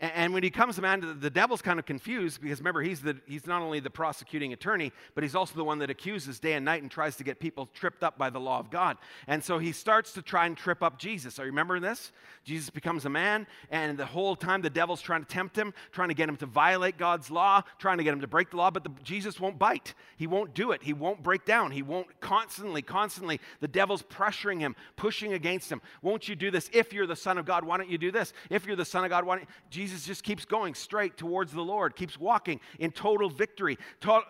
And 0.00 0.32
when 0.32 0.42
he 0.42 0.48
comes 0.48 0.80
man, 0.80 1.18
the 1.20 1.28
devil's 1.28 1.60
kind 1.60 1.78
of 1.78 1.84
confused 1.84 2.40
because 2.40 2.58
remember, 2.58 2.80
he's, 2.80 3.02
the, 3.02 3.18
he's 3.26 3.46
not 3.46 3.60
only 3.60 3.80
the 3.80 3.90
prosecuting 3.90 4.54
attorney, 4.54 4.92
but 5.14 5.22
he's 5.22 5.34
also 5.34 5.54
the 5.54 5.64
one 5.64 5.78
that 5.80 5.90
accuses 5.90 6.40
day 6.40 6.54
and 6.54 6.64
night 6.64 6.80
and 6.80 6.90
tries 6.90 7.16
to 7.16 7.24
get 7.24 7.38
people 7.38 7.68
tripped 7.74 8.02
up 8.02 8.16
by 8.16 8.30
the 8.30 8.40
law 8.40 8.58
of 8.58 8.70
God. 8.70 8.96
And 9.26 9.44
so 9.44 9.58
he 9.58 9.72
starts 9.72 10.14
to 10.14 10.22
try 10.22 10.46
and 10.46 10.56
trip 10.56 10.82
up 10.82 10.98
Jesus. 10.98 11.38
Are 11.38 11.44
you 11.44 11.50
remembering 11.50 11.82
this? 11.82 12.12
Jesus 12.44 12.70
becomes 12.70 13.04
a 13.04 13.10
man, 13.10 13.46
and 13.70 13.98
the 13.98 14.06
whole 14.06 14.34
time 14.34 14.62
the 14.62 14.70
devil's 14.70 15.02
trying 15.02 15.22
to 15.22 15.28
tempt 15.28 15.56
him, 15.56 15.74
trying 15.92 16.08
to 16.08 16.14
get 16.14 16.28
him 16.28 16.36
to 16.38 16.46
violate 16.46 16.96
God's 16.96 17.30
law, 17.30 17.62
trying 17.78 17.98
to 17.98 18.04
get 18.04 18.14
him 18.14 18.22
to 18.22 18.26
break 18.26 18.50
the 18.50 18.56
law, 18.56 18.70
but 18.70 18.84
the, 18.84 18.90
Jesus 19.02 19.38
won't 19.38 19.58
bite. 19.58 19.92
He 20.16 20.26
won't 20.26 20.54
do 20.54 20.72
it. 20.72 20.82
He 20.82 20.94
won't 20.94 21.22
break 21.22 21.44
down. 21.44 21.72
He 21.72 21.82
won't 21.82 22.20
constantly, 22.20 22.80
constantly, 22.80 23.40
the 23.60 23.68
devil's 23.68 24.02
pressuring 24.02 24.60
him, 24.60 24.74
pushing 24.96 25.34
against 25.34 25.70
him. 25.70 25.82
Won't 26.00 26.28
you 26.28 26.34
do 26.34 26.50
this? 26.50 26.70
If 26.72 26.94
you're 26.94 27.06
the 27.06 27.16
Son 27.16 27.36
of 27.36 27.44
God, 27.44 27.64
why 27.64 27.76
don't 27.76 27.90
you 27.90 27.98
do 27.98 28.10
this? 28.10 28.32
If 28.48 28.64
you're 28.64 28.76
the 28.76 28.84
Son 28.86 29.04
of 29.04 29.10
God, 29.10 29.24
why 29.24 29.36
don't 29.36 29.48
Jesus 29.68 29.89
Jesus 29.90 30.06
just 30.06 30.22
keeps 30.22 30.44
going 30.44 30.74
straight 30.74 31.16
towards 31.16 31.52
the 31.52 31.62
Lord, 31.62 31.96
keeps 31.96 32.18
walking 32.18 32.60
in 32.78 32.92
total 32.92 33.28
victory. 33.28 33.76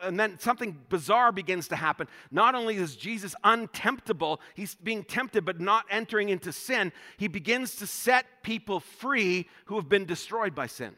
And 0.02 0.18
then 0.18 0.38
something 0.38 0.78
bizarre 0.88 1.32
begins 1.32 1.68
to 1.68 1.76
happen. 1.76 2.08
Not 2.30 2.54
only 2.54 2.76
is 2.76 2.96
Jesus 2.96 3.34
untemptable, 3.44 4.38
he's 4.54 4.74
being 4.74 5.04
tempted 5.04 5.44
but 5.44 5.60
not 5.60 5.84
entering 5.90 6.30
into 6.30 6.52
sin, 6.52 6.92
he 7.18 7.28
begins 7.28 7.76
to 7.76 7.86
set 7.86 8.42
people 8.42 8.80
free 8.80 9.48
who 9.66 9.76
have 9.76 9.88
been 9.88 10.06
destroyed 10.06 10.54
by 10.54 10.66
sin. 10.66 10.96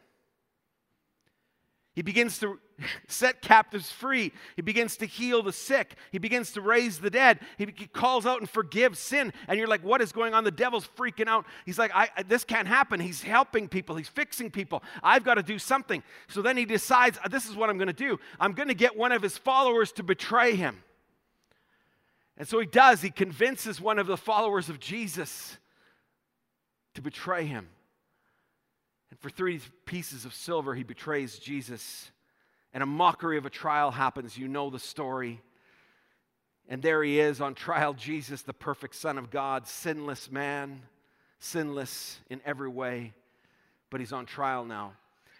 He 1.94 2.00
begins 2.00 2.38
to 2.38 2.58
set 3.06 3.42
captives 3.42 3.90
free. 3.90 4.32
He 4.56 4.62
begins 4.62 4.96
to 4.96 5.06
heal 5.06 5.42
the 5.42 5.52
sick. 5.52 5.94
He 6.10 6.18
begins 6.18 6.52
to 6.52 6.62
raise 6.62 6.98
the 6.98 7.10
dead. 7.10 7.40
He 7.58 7.66
calls 7.66 8.24
out 8.24 8.40
and 8.40 8.48
forgives 8.48 8.98
sin. 8.98 9.32
And 9.46 9.58
you're 9.58 9.68
like, 9.68 9.84
what 9.84 10.00
is 10.00 10.10
going 10.10 10.32
on? 10.32 10.44
The 10.44 10.50
devil's 10.50 10.88
freaking 10.96 11.28
out. 11.28 11.44
He's 11.66 11.78
like, 11.78 11.90
I, 11.94 12.08
this 12.26 12.44
can't 12.44 12.66
happen. 12.66 12.98
He's 12.98 13.22
helping 13.22 13.68
people, 13.68 13.96
he's 13.96 14.08
fixing 14.08 14.50
people. 14.50 14.82
I've 15.02 15.22
got 15.22 15.34
to 15.34 15.42
do 15.42 15.58
something. 15.58 16.02
So 16.28 16.40
then 16.40 16.56
he 16.56 16.64
decides, 16.64 17.18
uh, 17.22 17.28
this 17.28 17.46
is 17.46 17.56
what 17.56 17.68
I'm 17.68 17.76
going 17.76 17.88
to 17.88 17.92
do. 17.92 18.18
I'm 18.40 18.52
going 18.52 18.68
to 18.68 18.74
get 18.74 18.96
one 18.96 19.12
of 19.12 19.22
his 19.22 19.36
followers 19.36 19.92
to 19.92 20.02
betray 20.02 20.56
him. 20.56 20.82
And 22.38 22.48
so 22.48 22.58
he 22.58 22.66
does. 22.66 23.02
He 23.02 23.10
convinces 23.10 23.80
one 23.80 23.98
of 23.98 24.06
the 24.06 24.16
followers 24.16 24.70
of 24.70 24.80
Jesus 24.80 25.58
to 26.94 27.02
betray 27.02 27.44
him. 27.44 27.68
And 29.12 29.20
for 29.20 29.28
three 29.28 29.60
pieces 29.84 30.24
of 30.24 30.32
silver, 30.32 30.74
he 30.74 30.84
betrays 30.84 31.38
Jesus. 31.38 32.10
And 32.72 32.82
a 32.82 32.86
mockery 32.86 33.36
of 33.36 33.44
a 33.44 33.50
trial 33.50 33.90
happens. 33.90 34.38
You 34.38 34.48
know 34.48 34.70
the 34.70 34.78
story. 34.78 35.42
And 36.66 36.80
there 36.80 37.04
he 37.04 37.20
is 37.20 37.42
on 37.42 37.54
trial, 37.54 37.92
Jesus, 37.92 38.40
the 38.40 38.54
perfect 38.54 38.94
Son 38.94 39.18
of 39.18 39.30
God, 39.30 39.66
sinless 39.66 40.30
man, 40.30 40.80
sinless 41.40 42.20
in 42.30 42.40
every 42.46 42.70
way. 42.70 43.12
But 43.90 44.00
he's 44.00 44.14
on 44.14 44.24
trial 44.24 44.64
now. 44.64 44.94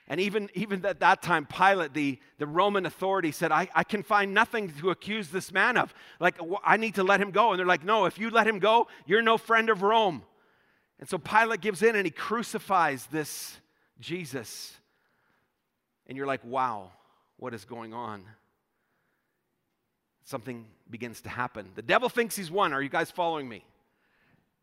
And 0.06 0.20
even, 0.20 0.50
even 0.52 0.84
at 0.84 1.00
that 1.00 1.22
time, 1.22 1.46
Pilate, 1.46 1.94
the, 1.94 2.18
the 2.36 2.46
Roman 2.46 2.84
authority, 2.84 3.32
said, 3.32 3.52
I, 3.52 3.68
I 3.74 3.84
can 3.84 4.02
find 4.02 4.34
nothing 4.34 4.70
to 4.80 4.90
accuse 4.90 5.28
this 5.28 5.50
man 5.50 5.78
of. 5.78 5.94
Like, 6.20 6.38
I 6.62 6.76
need 6.76 6.96
to 6.96 7.04
let 7.04 7.22
him 7.22 7.30
go. 7.30 7.52
And 7.52 7.58
they're 7.58 7.64
like, 7.64 7.84
No, 7.84 8.04
if 8.04 8.18
you 8.18 8.28
let 8.28 8.46
him 8.46 8.58
go, 8.58 8.88
you're 9.06 9.22
no 9.22 9.38
friend 9.38 9.70
of 9.70 9.80
Rome. 9.80 10.24
And 11.00 11.08
so 11.08 11.16
Pilate 11.16 11.62
gives 11.62 11.82
in 11.82 11.96
and 11.96 12.04
he 12.04 12.10
crucifies 12.10 13.06
this 13.06 13.58
Jesus. 14.00 14.74
And 16.06 16.16
you're 16.16 16.26
like, 16.26 16.44
Wow, 16.44 16.90
what 17.36 17.54
is 17.54 17.64
going 17.64 17.94
on? 17.94 18.24
Something 20.24 20.66
begins 20.90 21.20
to 21.22 21.28
happen. 21.28 21.70
The 21.74 21.82
devil 21.82 22.08
thinks 22.08 22.36
he's 22.36 22.50
won. 22.50 22.72
Are 22.72 22.82
you 22.82 22.88
guys 22.88 23.10
following 23.10 23.48
me? 23.48 23.64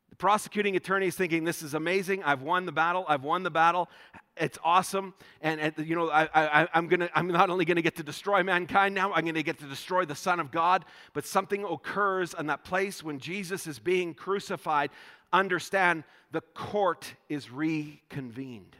The 0.10 0.16
prosecuting 0.16 0.76
attorney 0.76 1.08
is 1.08 1.16
thinking, 1.16 1.44
This 1.44 1.62
is 1.62 1.74
amazing. 1.74 2.24
I've 2.24 2.42
won 2.42 2.66
the 2.66 2.72
battle. 2.72 3.06
I've 3.08 3.24
won 3.24 3.44
the 3.44 3.52
battle. 3.52 3.90
It's 4.38 4.58
awesome. 4.64 5.14
And, 5.42 5.60
and 5.60 5.74
you 5.86 5.96
know, 5.96 6.10
I, 6.10 6.68
I'm, 6.74 6.88
gonna, 6.88 7.10
I'm 7.14 7.28
not 7.28 7.50
only 7.50 7.66
going 7.66 7.76
to 7.76 7.82
get 7.82 7.98
to 7.98 8.04
destroy 8.04 8.42
mankind 8.42 8.96
now, 8.96 9.12
I'm 9.12 9.24
going 9.24 9.36
to 9.36 9.44
get 9.44 9.60
to 9.60 9.66
destroy 9.66 10.06
the 10.06 10.16
Son 10.16 10.40
of 10.40 10.50
God. 10.50 10.86
But 11.14 11.26
something 11.26 11.66
occurs 11.66 12.34
in 12.40 12.48
that 12.48 12.64
place 12.64 13.04
when 13.04 13.20
Jesus 13.20 13.68
is 13.68 13.80
being 13.80 14.14
crucified. 14.14 14.92
Understand 15.34 16.06
the 16.32 16.42
court 16.42 17.14
is 17.28 17.52
reconvened. 17.52 18.78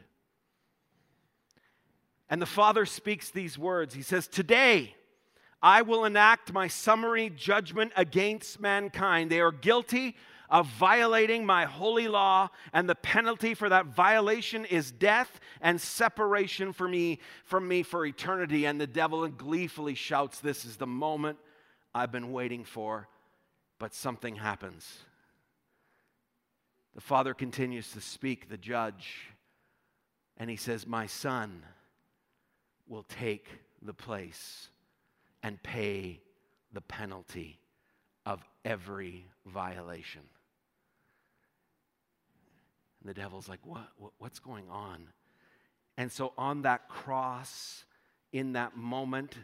And 2.30 2.40
the 2.40 2.46
Father 2.46 2.86
speaks 2.86 3.30
these 3.30 3.58
words 3.58 3.92
He 3.92 4.02
says, 4.02 4.28
Today, 4.28 4.94
I 5.60 5.82
will 5.82 6.04
enact 6.04 6.54
my 6.54 6.68
summary 6.68 7.28
judgment 7.28 7.92
against 7.96 8.60
mankind. 8.60 9.30
They 9.30 9.40
are 9.40 9.52
guilty 9.52 10.16
of 10.48 10.66
violating 10.66 11.44
my 11.44 11.64
holy 11.64 12.08
law, 12.08 12.48
and 12.72 12.88
the 12.88 12.94
penalty 12.94 13.54
for 13.54 13.68
that 13.68 13.86
violation 13.86 14.64
is 14.64 14.90
death 14.90 15.38
and 15.60 15.80
separation 15.80 16.72
for 16.72 16.88
me 16.88 17.18
from 17.44 17.68
me 17.68 17.82
for 17.82 18.06
eternity. 18.06 18.64
And 18.64 18.80
the 18.80 18.86
devil 18.86 19.26
gleefully 19.28 19.94
shouts, 19.94 20.40
This 20.40 20.64
is 20.64 20.76
the 20.76 20.86
moment 20.86 21.38
I've 21.94 22.12
been 22.12 22.32
waiting 22.32 22.64
for. 22.64 23.08
But 23.78 23.94
something 23.94 24.36
happens. 24.36 24.86
The 26.94 27.00
father 27.00 27.34
continues 27.34 27.92
to 27.92 28.00
speak, 28.00 28.48
the 28.48 28.58
judge, 28.58 29.30
and 30.36 30.50
he 30.50 30.56
says, 30.56 30.86
My 30.86 31.06
son 31.06 31.62
will 32.90 33.04
take 33.04 33.46
the 33.80 33.94
place 33.94 34.68
and 35.42 35.62
pay 35.62 36.20
the 36.72 36.80
penalty 36.82 37.58
of 38.26 38.42
every 38.64 39.24
violation. 39.46 40.22
And 43.00 43.08
the 43.08 43.14
devil's 43.14 43.48
like, 43.48 43.60
what, 43.64 43.88
what, 43.96 44.12
What's 44.18 44.40
going 44.40 44.68
on? 44.68 45.06
And 45.96 46.10
so 46.10 46.32
on 46.36 46.62
that 46.62 46.88
cross, 46.88 47.84
in 48.32 48.52
that 48.52 48.76
moment, 48.76 49.36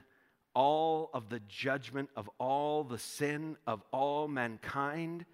all 0.55 1.11
of 1.15 1.29
the 1.29 1.41
judgment 1.49 2.11
of 2.17 2.29
all 2.39 2.83
the 2.83 2.99
sin 2.99 3.57
of 3.67 3.83
all 3.93 4.27
mankind 4.27 5.25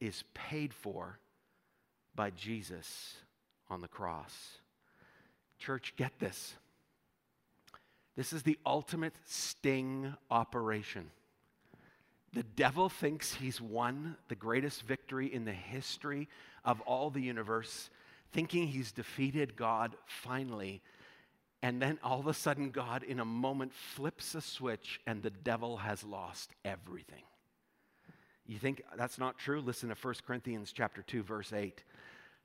is 0.00 0.22
paid 0.34 0.74
for 0.74 1.18
by 2.14 2.30
Jesus 2.30 3.14
on 3.70 3.80
the 3.80 3.88
cross. 3.88 4.58
Church, 5.58 5.94
get 5.96 6.18
this. 6.18 6.54
This 8.16 8.32
is 8.32 8.42
the 8.42 8.58
ultimate 8.64 9.14
sting 9.24 10.14
operation. 10.30 11.10
The 12.32 12.42
devil 12.42 12.88
thinks 12.88 13.34
he's 13.34 13.60
won 13.60 14.16
the 14.28 14.34
greatest 14.34 14.82
victory 14.82 15.32
in 15.32 15.44
the 15.44 15.52
history 15.52 16.28
of 16.64 16.80
all 16.82 17.10
the 17.10 17.20
universe, 17.20 17.90
thinking 18.32 18.66
he's 18.66 18.92
defeated 18.92 19.56
God 19.56 19.96
finally. 20.06 20.82
And 21.62 21.80
then 21.80 21.98
all 22.02 22.20
of 22.20 22.26
a 22.26 22.34
sudden, 22.34 22.70
God, 22.70 23.04
in 23.04 23.20
a 23.20 23.24
moment, 23.24 23.72
flips 23.72 24.34
a 24.34 24.40
switch 24.40 25.00
and 25.06 25.22
the 25.22 25.30
devil 25.30 25.78
has 25.78 26.04
lost 26.04 26.50
everything. 26.64 27.22
You 28.46 28.58
think 28.58 28.82
that's 28.96 29.18
not 29.18 29.38
true? 29.38 29.60
Listen 29.60 29.88
to 29.88 29.94
1 29.94 30.14
Corinthians 30.26 30.72
chapter 30.72 31.02
2 31.02 31.22
verse 31.22 31.52
8. 31.52 31.82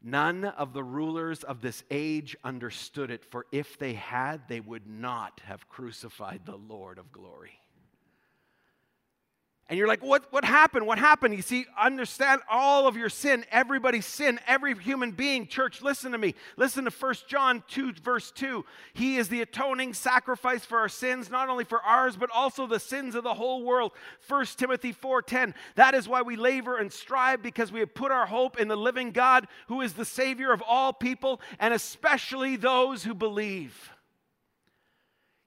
None 0.01 0.45
of 0.45 0.73
the 0.73 0.83
rulers 0.83 1.43
of 1.43 1.61
this 1.61 1.83
age 1.91 2.37
understood 2.43 3.11
it, 3.11 3.25
for 3.25 3.45
if 3.51 3.77
they 3.77 3.93
had, 3.93 4.47
they 4.47 4.61
would 4.61 4.87
not 4.87 5.41
have 5.43 5.67
crucified 5.67 6.41
the 6.45 6.55
Lord 6.55 6.97
of 6.97 7.11
glory. 7.11 7.58
And 9.69 9.77
you're 9.77 9.87
like, 9.87 10.03
what, 10.03 10.25
what 10.33 10.43
happened? 10.43 10.87
What 10.87 10.97
happened? 10.97 11.35
You 11.35 11.43
see, 11.43 11.67
understand 11.79 12.41
all 12.49 12.87
of 12.87 12.97
your 12.97 13.07
sin, 13.07 13.45
everybody's 13.51 14.07
sin, 14.07 14.39
every 14.47 14.73
human 14.73 15.11
being. 15.11 15.45
Church, 15.45 15.83
listen 15.83 16.11
to 16.11 16.17
me. 16.17 16.33
Listen 16.57 16.85
to 16.85 16.91
1 16.91 17.13
John 17.27 17.63
2, 17.67 17.93
verse 18.03 18.31
2. 18.31 18.65
He 18.93 19.17
is 19.17 19.29
the 19.29 19.43
atoning 19.43 19.93
sacrifice 19.93 20.65
for 20.65 20.79
our 20.79 20.89
sins, 20.89 21.29
not 21.29 21.49
only 21.49 21.65
for 21.65 21.83
ours, 21.83 22.17
but 22.17 22.31
also 22.33 22.65
the 22.65 22.79
sins 22.79 23.13
of 23.13 23.23
the 23.23 23.35
whole 23.35 23.63
world. 23.63 23.91
1 24.27 24.57
Timothy 24.57 24.91
4:10. 24.91 25.53
That 25.75 25.93
is 25.93 26.09
why 26.09 26.23
we 26.23 26.35
labor 26.35 26.77
and 26.77 26.91
strive, 26.91 27.43
because 27.43 27.71
we 27.71 27.79
have 27.81 27.93
put 27.93 28.11
our 28.11 28.25
hope 28.25 28.59
in 28.59 28.69
the 28.69 28.75
living 28.75 29.11
God, 29.11 29.47
who 29.67 29.81
is 29.81 29.93
the 29.93 30.03
Savior 30.03 30.51
of 30.51 30.63
all 30.67 30.93
people, 30.93 31.39
and 31.59 31.75
especially 31.75 32.55
those 32.55 33.03
who 33.03 33.13
believe. 33.13 33.91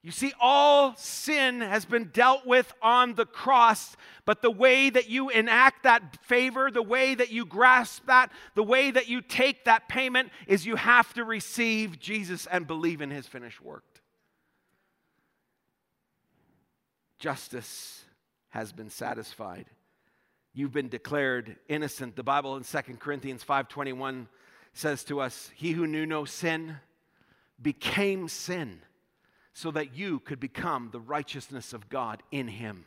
You 0.03 0.11
see, 0.11 0.33
all 0.37 0.95
sin 0.97 1.61
has 1.61 1.85
been 1.85 2.09
dealt 2.13 2.45
with 2.45 2.73
on 2.81 3.15
the 3.15 3.25
cross, 3.25 3.95
but 4.25 4.41
the 4.41 4.51
way 4.51 4.89
that 4.89 5.09
you 5.09 5.29
enact 5.29 5.83
that 5.83 6.17
favor, 6.25 6.69
the 6.69 6.83
way 6.83 7.15
that 7.15 7.31
you 7.31 7.45
grasp 7.45 8.05
that, 8.07 8.29
the 8.53 8.63
way 8.63 8.91
that 8.91 9.07
you 9.07 9.21
take 9.21 9.63
that 9.63 9.87
payment 9.87 10.29
is 10.45 10.65
you 10.65 10.75
have 10.75 11.13
to 11.13 11.23
receive 11.23 12.01
Jesus 12.01 12.45
and 12.47 12.67
believe 12.67 12.99
in 12.99 13.11
his 13.11 13.27
finished 13.27 13.61
work. 13.61 13.85
Justice 17.17 18.03
has 18.49 18.73
been 18.73 18.89
satisfied. 18.89 19.67
You've 20.53 20.73
been 20.73 20.89
declared 20.89 21.55
innocent. 21.69 22.17
The 22.17 22.23
Bible 22.23 22.57
in 22.57 22.63
2 22.65 22.99
Corinthians 22.99 23.41
5:21 23.41 24.27
says 24.73 25.05
to 25.05 25.21
us, 25.21 25.49
"He 25.55 25.71
who 25.71 25.87
knew 25.87 26.05
no 26.05 26.25
sin 26.25 26.81
became 27.61 28.27
sin." 28.27 28.81
So 29.53 29.71
that 29.71 29.95
you 29.95 30.19
could 30.19 30.39
become 30.39 30.89
the 30.91 30.99
righteousness 30.99 31.73
of 31.73 31.89
God 31.89 32.23
in 32.31 32.47
him. 32.47 32.85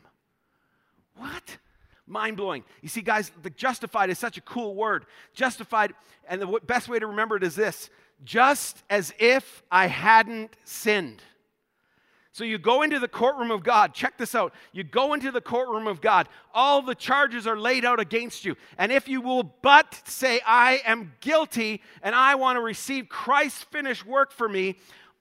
What? 1.15 1.57
Mind 2.05 2.37
blowing. 2.37 2.63
You 2.81 2.89
see, 2.89 3.01
guys, 3.01 3.31
the 3.41 3.49
justified 3.49 4.09
is 4.09 4.19
such 4.19 4.37
a 4.37 4.41
cool 4.41 4.75
word. 4.75 5.05
Justified, 5.33 5.93
and 6.27 6.41
the 6.41 6.59
best 6.65 6.87
way 6.87 6.99
to 6.99 7.07
remember 7.07 7.35
it 7.35 7.43
is 7.43 7.55
this 7.55 7.89
just 8.23 8.83
as 8.89 9.13
if 9.19 9.63
I 9.71 9.87
hadn't 9.87 10.55
sinned. 10.63 11.21
So 12.31 12.43
you 12.43 12.59
go 12.59 12.83
into 12.83 12.99
the 12.99 13.07
courtroom 13.07 13.49
of 13.49 13.63
God. 13.63 13.95
Check 13.95 14.17
this 14.17 14.35
out. 14.35 14.53
You 14.71 14.83
go 14.83 15.15
into 15.15 15.31
the 15.31 15.41
courtroom 15.41 15.87
of 15.87 16.01
God. 16.01 16.29
All 16.53 16.83
the 16.83 16.93
charges 16.93 17.47
are 17.47 17.57
laid 17.57 17.83
out 17.83 17.99
against 17.99 18.45
you. 18.45 18.55
And 18.77 18.91
if 18.91 19.07
you 19.07 19.21
will 19.21 19.55
but 19.63 19.99
say, 20.07 20.39
I 20.45 20.81
am 20.85 21.13
guilty 21.19 21.81
and 22.03 22.13
I 22.13 22.35
want 22.35 22.57
to 22.57 22.61
receive 22.61 23.09
Christ's 23.09 23.63
finished 23.63 24.05
work 24.05 24.31
for 24.31 24.47
me, 24.47 24.75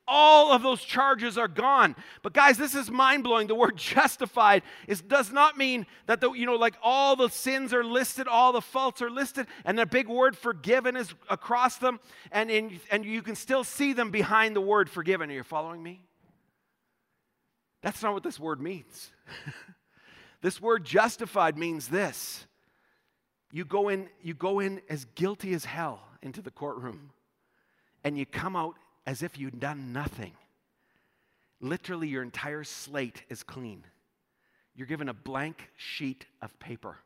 all 0.09 0.53
of 0.53 0.63
those 0.63 0.83
charges 0.83 1.37
are 1.37 1.49
gone. 1.49 1.97
But 2.23 2.33
guys, 2.33 2.59
this 2.59 2.75
is 2.75 2.91
mind 2.91 3.25
blowing. 3.25 3.47
The 3.47 3.55
word 3.55 3.77
justified 3.77 4.63
is, 4.87 5.01
does 5.01 5.33
not 5.33 5.59
mean 5.59 5.87
that 6.07 6.21
the, 6.21 6.33
you 6.33 6.47
know 6.47 6.55
like 6.55 6.77
all 6.83 7.17
the 7.17 7.29
sins 7.29 7.73
are 7.73 7.85
listed, 7.85 8.29
all 8.29 8.53
the 8.53 8.61
faults 8.61 9.03
are 9.03 9.11
listed, 9.11 9.47
and 9.65 9.79
the 9.79 9.87
big 9.87 10.09
word 10.09 10.37
forgiven 10.37 10.97
is 10.97 11.15
across 11.29 11.77
them, 11.77 12.01
and 12.31 12.51
in, 12.51 12.81
and 12.91 13.05
you 13.05 13.23
can 13.23 13.35
still 13.35 13.65
see 13.65 13.93
them 13.93 14.11
behind 14.11 14.55
the 14.55 14.61
word 14.61 14.89
forgiven. 14.89 15.31
Are 15.31 15.35
you 15.35 15.43
following 15.43 15.83
me? 15.83 16.01
That's 17.83 18.03
not 18.03 18.15
what 18.15 18.23
this 18.23 18.41
word 18.41 18.61
means. 18.61 19.11
this 20.41 20.61
word 20.61 20.85
justified 20.85 21.57
means 21.57 21.89
this. 21.89 22.47
You 23.53 23.65
go 23.65 23.89
in, 23.89 24.09
you 24.23 24.35
go 24.35 24.61
in 24.61 24.81
as 24.89 25.05
guilty 25.15 25.55
as 25.55 25.65
hell 25.65 26.01
into 26.23 26.43
the 26.43 26.51
courtroom, 26.51 27.13
and 28.03 28.19
you 28.19 28.27
come 28.27 28.57
out 28.57 28.75
as 29.07 29.23
if 29.23 29.39
you'd 29.39 29.61
done 29.61 29.93
nothing. 29.93 30.33
Literally, 31.61 32.09
your 32.09 32.23
entire 32.23 32.65
slate 32.65 33.23
is 33.29 33.43
clean. 33.43 33.85
You're 34.75 34.87
given 34.87 35.09
a 35.09 35.15
blank 35.15 35.71
sheet 35.77 36.27
of 36.43 36.59
paper. 36.59 36.99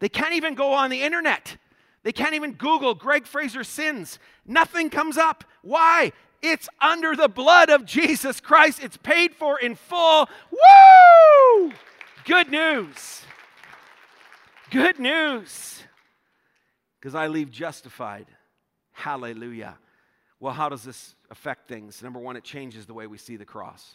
They 0.00 0.08
can't 0.08 0.34
even 0.34 0.54
go 0.54 0.72
on 0.72 0.90
the 0.90 1.02
internet. 1.02 1.56
They 2.02 2.12
can't 2.12 2.34
even 2.34 2.52
Google 2.52 2.94
Greg 2.94 3.26
Fraser 3.26 3.64
sins. 3.64 4.18
Nothing 4.44 4.90
comes 4.90 5.16
up. 5.16 5.44
Why? 5.62 6.12
It's 6.42 6.68
under 6.78 7.16
the 7.16 7.28
blood 7.28 7.70
of 7.70 7.86
Jesus 7.86 8.40
Christ. 8.40 8.80
It's 8.82 8.98
paid 8.98 9.34
for 9.34 9.58
in 9.58 9.76
full. 9.76 10.28
Woo! 10.50 11.72
Good 12.26 12.50
news. 12.50 13.22
Good 14.70 14.98
news. 14.98 15.82
Because 17.00 17.14
I 17.14 17.28
leave 17.28 17.50
justified. 17.50 18.26
Hallelujah. 18.92 19.78
Well, 20.44 20.52
how 20.52 20.68
does 20.68 20.82
this 20.82 21.14
affect 21.30 21.68
things? 21.68 22.02
Number 22.02 22.18
one, 22.18 22.36
it 22.36 22.44
changes 22.44 22.84
the 22.84 22.92
way 22.92 23.06
we 23.06 23.16
see 23.16 23.36
the 23.36 23.46
cross. 23.46 23.94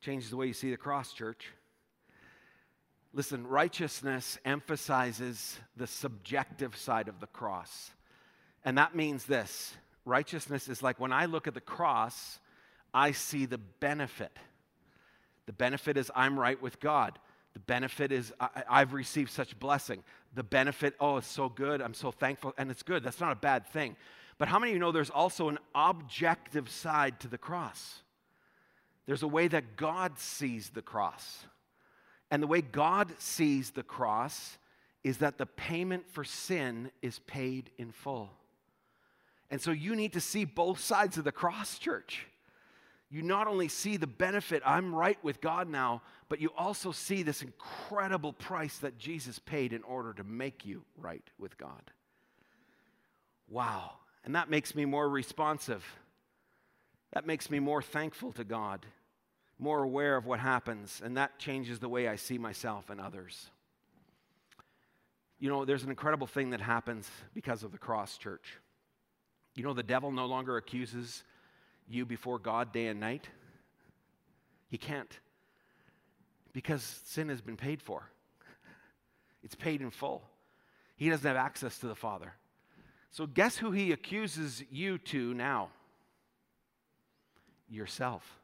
Changes 0.00 0.30
the 0.30 0.36
way 0.36 0.48
you 0.48 0.52
see 0.52 0.72
the 0.72 0.76
cross, 0.76 1.12
church. 1.12 1.46
Listen, 3.12 3.46
righteousness 3.46 4.40
emphasizes 4.44 5.60
the 5.76 5.86
subjective 5.86 6.76
side 6.76 7.06
of 7.06 7.20
the 7.20 7.28
cross. 7.28 7.92
And 8.64 8.78
that 8.78 8.96
means 8.96 9.26
this 9.26 9.76
Righteousness 10.04 10.66
is 10.66 10.82
like 10.82 10.98
when 10.98 11.12
I 11.12 11.26
look 11.26 11.46
at 11.46 11.54
the 11.54 11.60
cross, 11.60 12.40
I 12.92 13.12
see 13.12 13.46
the 13.46 13.58
benefit. 13.58 14.36
The 15.46 15.52
benefit 15.52 15.96
is 15.96 16.10
I'm 16.16 16.36
right 16.36 16.60
with 16.60 16.80
God. 16.80 17.16
The 17.52 17.60
benefit 17.60 18.10
is 18.10 18.32
I, 18.40 18.80
have 18.80 18.92
received 18.92 19.30
such 19.30 19.56
blessing. 19.60 20.02
The 20.34 20.42
benefit, 20.42 20.96
oh, 20.98 21.18
it's 21.18 21.28
so 21.28 21.48
good. 21.48 21.80
I'm 21.80 21.94
so 21.94 22.10
thankful. 22.10 22.54
And 22.58 22.72
it's 22.72 22.82
good. 22.82 23.04
That's 23.04 23.20
not 23.20 23.30
a 23.30 23.36
bad 23.36 23.68
thing. 23.68 23.94
But 24.42 24.48
how 24.48 24.58
many 24.58 24.72
of 24.72 24.74
you 24.74 24.80
know 24.80 24.90
there's 24.90 25.08
also 25.08 25.50
an 25.50 25.60
objective 25.72 26.68
side 26.68 27.20
to 27.20 27.28
the 27.28 27.38
cross? 27.38 28.00
There's 29.06 29.22
a 29.22 29.28
way 29.28 29.46
that 29.46 29.76
God 29.76 30.18
sees 30.18 30.70
the 30.70 30.82
cross. 30.82 31.44
And 32.28 32.42
the 32.42 32.48
way 32.48 32.60
God 32.60 33.12
sees 33.18 33.70
the 33.70 33.84
cross 33.84 34.58
is 35.04 35.18
that 35.18 35.38
the 35.38 35.46
payment 35.46 36.08
for 36.10 36.24
sin 36.24 36.90
is 37.02 37.20
paid 37.20 37.70
in 37.78 37.92
full. 37.92 38.30
And 39.48 39.60
so 39.60 39.70
you 39.70 39.94
need 39.94 40.14
to 40.14 40.20
see 40.20 40.44
both 40.44 40.80
sides 40.80 41.16
of 41.16 41.22
the 41.22 41.30
cross, 41.30 41.78
church. 41.78 42.26
You 43.10 43.22
not 43.22 43.46
only 43.46 43.68
see 43.68 43.96
the 43.96 44.08
benefit, 44.08 44.60
I'm 44.66 44.92
right 44.92 45.22
with 45.22 45.40
God 45.40 45.68
now, 45.68 46.02
but 46.28 46.40
you 46.40 46.50
also 46.58 46.90
see 46.90 47.22
this 47.22 47.42
incredible 47.42 48.32
price 48.32 48.78
that 48.78 48.98
Jesus 48.98 49.38
paid 49.38 49.72
in 49.72 49.84
order 49.84 50.12
to 50.14 50.24
make 50.24 50.66
you 50.66 50.82
right 50.96 51.30
with 51.38 51.56
God. 51.56 51.92
Wow. 53.48 53.92
And 54.24 54.34
that 54.34 54.50
makes 54.50 54.74
me 54.74 54.84
more 54.84 55.08
responsive. 55.08 55.84
That 57.12 57.26
makes 57.26 57.50
me 57.50 57.58
more 57.58 57.82
thankful 57.82 58.32
to 58.32 58.44
God, 58.44 58.86
more 59.58 59.82
aware 59.82 60.16
of 60.16 60.26
what 60.26 60.40
happens, 60.40 61.02
and 61.04 61.16
that 61.16 61.38
changes 61.38 61.78
the 61.78 61.88
way 61.88 62.08
I 62.08 62.16
see 62.16 62.38
myself 62.38 62.88
and 62.88 63.00
others. 63.00 63.50
You 65.38 65.48
know, 65.48 65.64
there's 65.64 65.82
an 65.82 65.90
incredible 65.90 66.26
thing 66.26 66.50
that 66.50 66.60
happens 66.60 67.10
because 67.34 67.62
of 67.62 67.72
the 67.72 67.78
cross, 67.78 68.16
church. 68.16 68.58
You 69.54 69.64
know, 69.64 69.74
the 69.74 69.82
devil 69.82 70.12
no 70.12 70.26
longer 70.26 70.56
accuses 70.56 71.24
you 71.88 72.06
before 72.06 72.38
God 72.38 72.72
day 72.72 72.86
and 72.86 73.00
night. 73.00 73.28
He 74.68 74.78
can't 74.78 75.18
because 76.52 76.82
sin 77.04 77.28
has 77.28 77.40
been 77.40 77.56
paid 77.56 77.82
for, 77.82 78.08
it's 79.42 79.54
paid 79.54 79.80
in 79.80 79.90
full. 79.90 80.22
He 80.96 81.10
doesn't 81.10 81.26
have 81.26 81.36
access 81.36 81.78
to 81.78 81.88
the 81.88 81.94
Father. 81.94 82.34
So, 83.12 83.26
guess 83.26 83.58
who 83.58 83.72
he 83.72 83.92
accuses 83.92 84.64
you 84.70 84.96
to 84.98 85.34
now? 85.34 85.68
Yourself. 87.68 88.38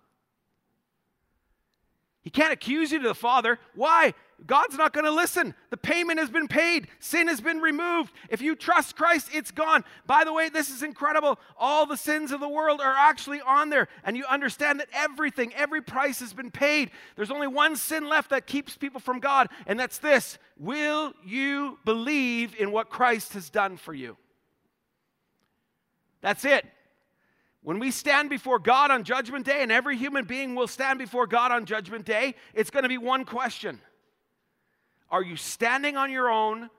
He 2.20 2.30
can't 2.30 2.52
accuse 2.52 2.92
you 2.92 3.00
to 3.00 3.08
the 3.08 3.14
Father. 3.14 3.58
Why? 3.74 4.12
God's 4.46 4.76
not 4.76 4.92
going 4.92 5.06
to 5.06 5.10
listen. 5.10 5.54
The 5.70 5.78
payment 5.78 6.18
has 6.18 6.28
been 6.28 6.48
paid, 6.48 6.88
sin 7.00 7.28
has 7.28 7.40
been 7.40 7.60
removed. 7.60 8.12
If 8.28 8.42
you 8.42 8.54
trust 8.54 8.94
Christ, 8.94 9.30
it's 9.32 9.50
gone. 9.50 9.84
By 10.06 10.24
the 10.24 10.34
way, 10.34 10.50
this 10.50 10.68
is 10.68 10.82
incredible. 10.82 11.38
All 11.56 11.86
the 11.86 11.96
sins 11.96 12.30
of 12.30 12.40
the 12.40 12.48
world 12.48 12.82
are 12.82 12.94
actually 12.94 13.40
on 13.40 13.70
there, 13.70 13.88
and 14.04 14.18
you 14.18 14.26
understand 14.26 14.80
that 14.80 14.88
everything, 14.92 15.54
every 15.54 15.80
price 15.80 16.20
has 16.20 16.34
been 16.34 16.50
paid. 16.50 16.90
There's 17.16 17.30
only 17.30 17.48
one 17.48 17.74
sin 17.74 18.06
left 18.06 18.28
that 18.30 18.46
keeps 18.46 18.76
people 18.76 19.00
from 19.00 19.18
God, 19.18 19.48
and 19.66 19.80
that's 19.80 19.96
this 19.96 20.38
Will 20.58 21.14
you 21.24 21.78
believe 21.86 22.54
in 22.58 22.70
what 22.70 22.90
Christ 22.90 23.32
has 23.32 23.48
done 23.48 23.78
for 23.78 23.94
you? 23.94 24.18
That's 26.20 26.44
it. 26.44 26.64
When 27.62 27.78
we 27.78 27.90
stand 27.90 28.30
before 28.30 28.58
God 28.58 28.90
on 28.90 29.04
Judgment 29.04 29.44
Day, 29.44 29.62
and 29.62 29.72
every 29.72 29.96
human 29.96 30.24
being 30.24 30.54
will 30.54 30.68
stand 30.68 30.98
before 30.98 31.26
God 31.26 31.52
on 31.52 31.64
Judgment 31.64 32.04
Day, 32.04 32.34
it's 32.54 32.70
going 32.70 32.84
to 32.84 32.88
be 32.88 32.98
one 32.98 33.24
question 33.24 33.80
Are 35.10 35.22
you 35.22 35.36
standing 35.36 35.96
on 35.96 36.10
your 36.10 36.30
own, 36.30 36.70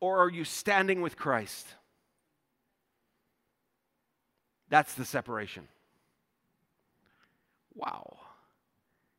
or 0.00 0.18
are 0.18 0.30
you 0.30 0.44
standing 0.44 1.00
with 1.00 1.16
Christ? 1.16 1.66
That's 4.68 4.94
the 4.94 5.04
separation. 5.04 5.68
Wow. 7.74 8.18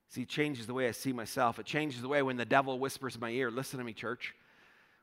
See, 0.09 0.23
it 0.23 0.29
changes 0.29 0.67
the 0.67 0.73
way 0.73 0.87
I 0.87 0.91
see 0.91 1.13
myself. 1.13 1.59
It 1.59 1.65
changes 1.65 2.01
the 2.01 2.07
way 2.07 2.21
when 2.21 2.37
the 2.37 2.45
devil 2.45 2.79
whispers 2.79 3.15
in 3.15 3.21
my 3.21 3.29
ear, 3.29 3.51
listen 3.51 3.79
to 3.79 3.85
me, 3.85 3.93
church. 3.93 4.33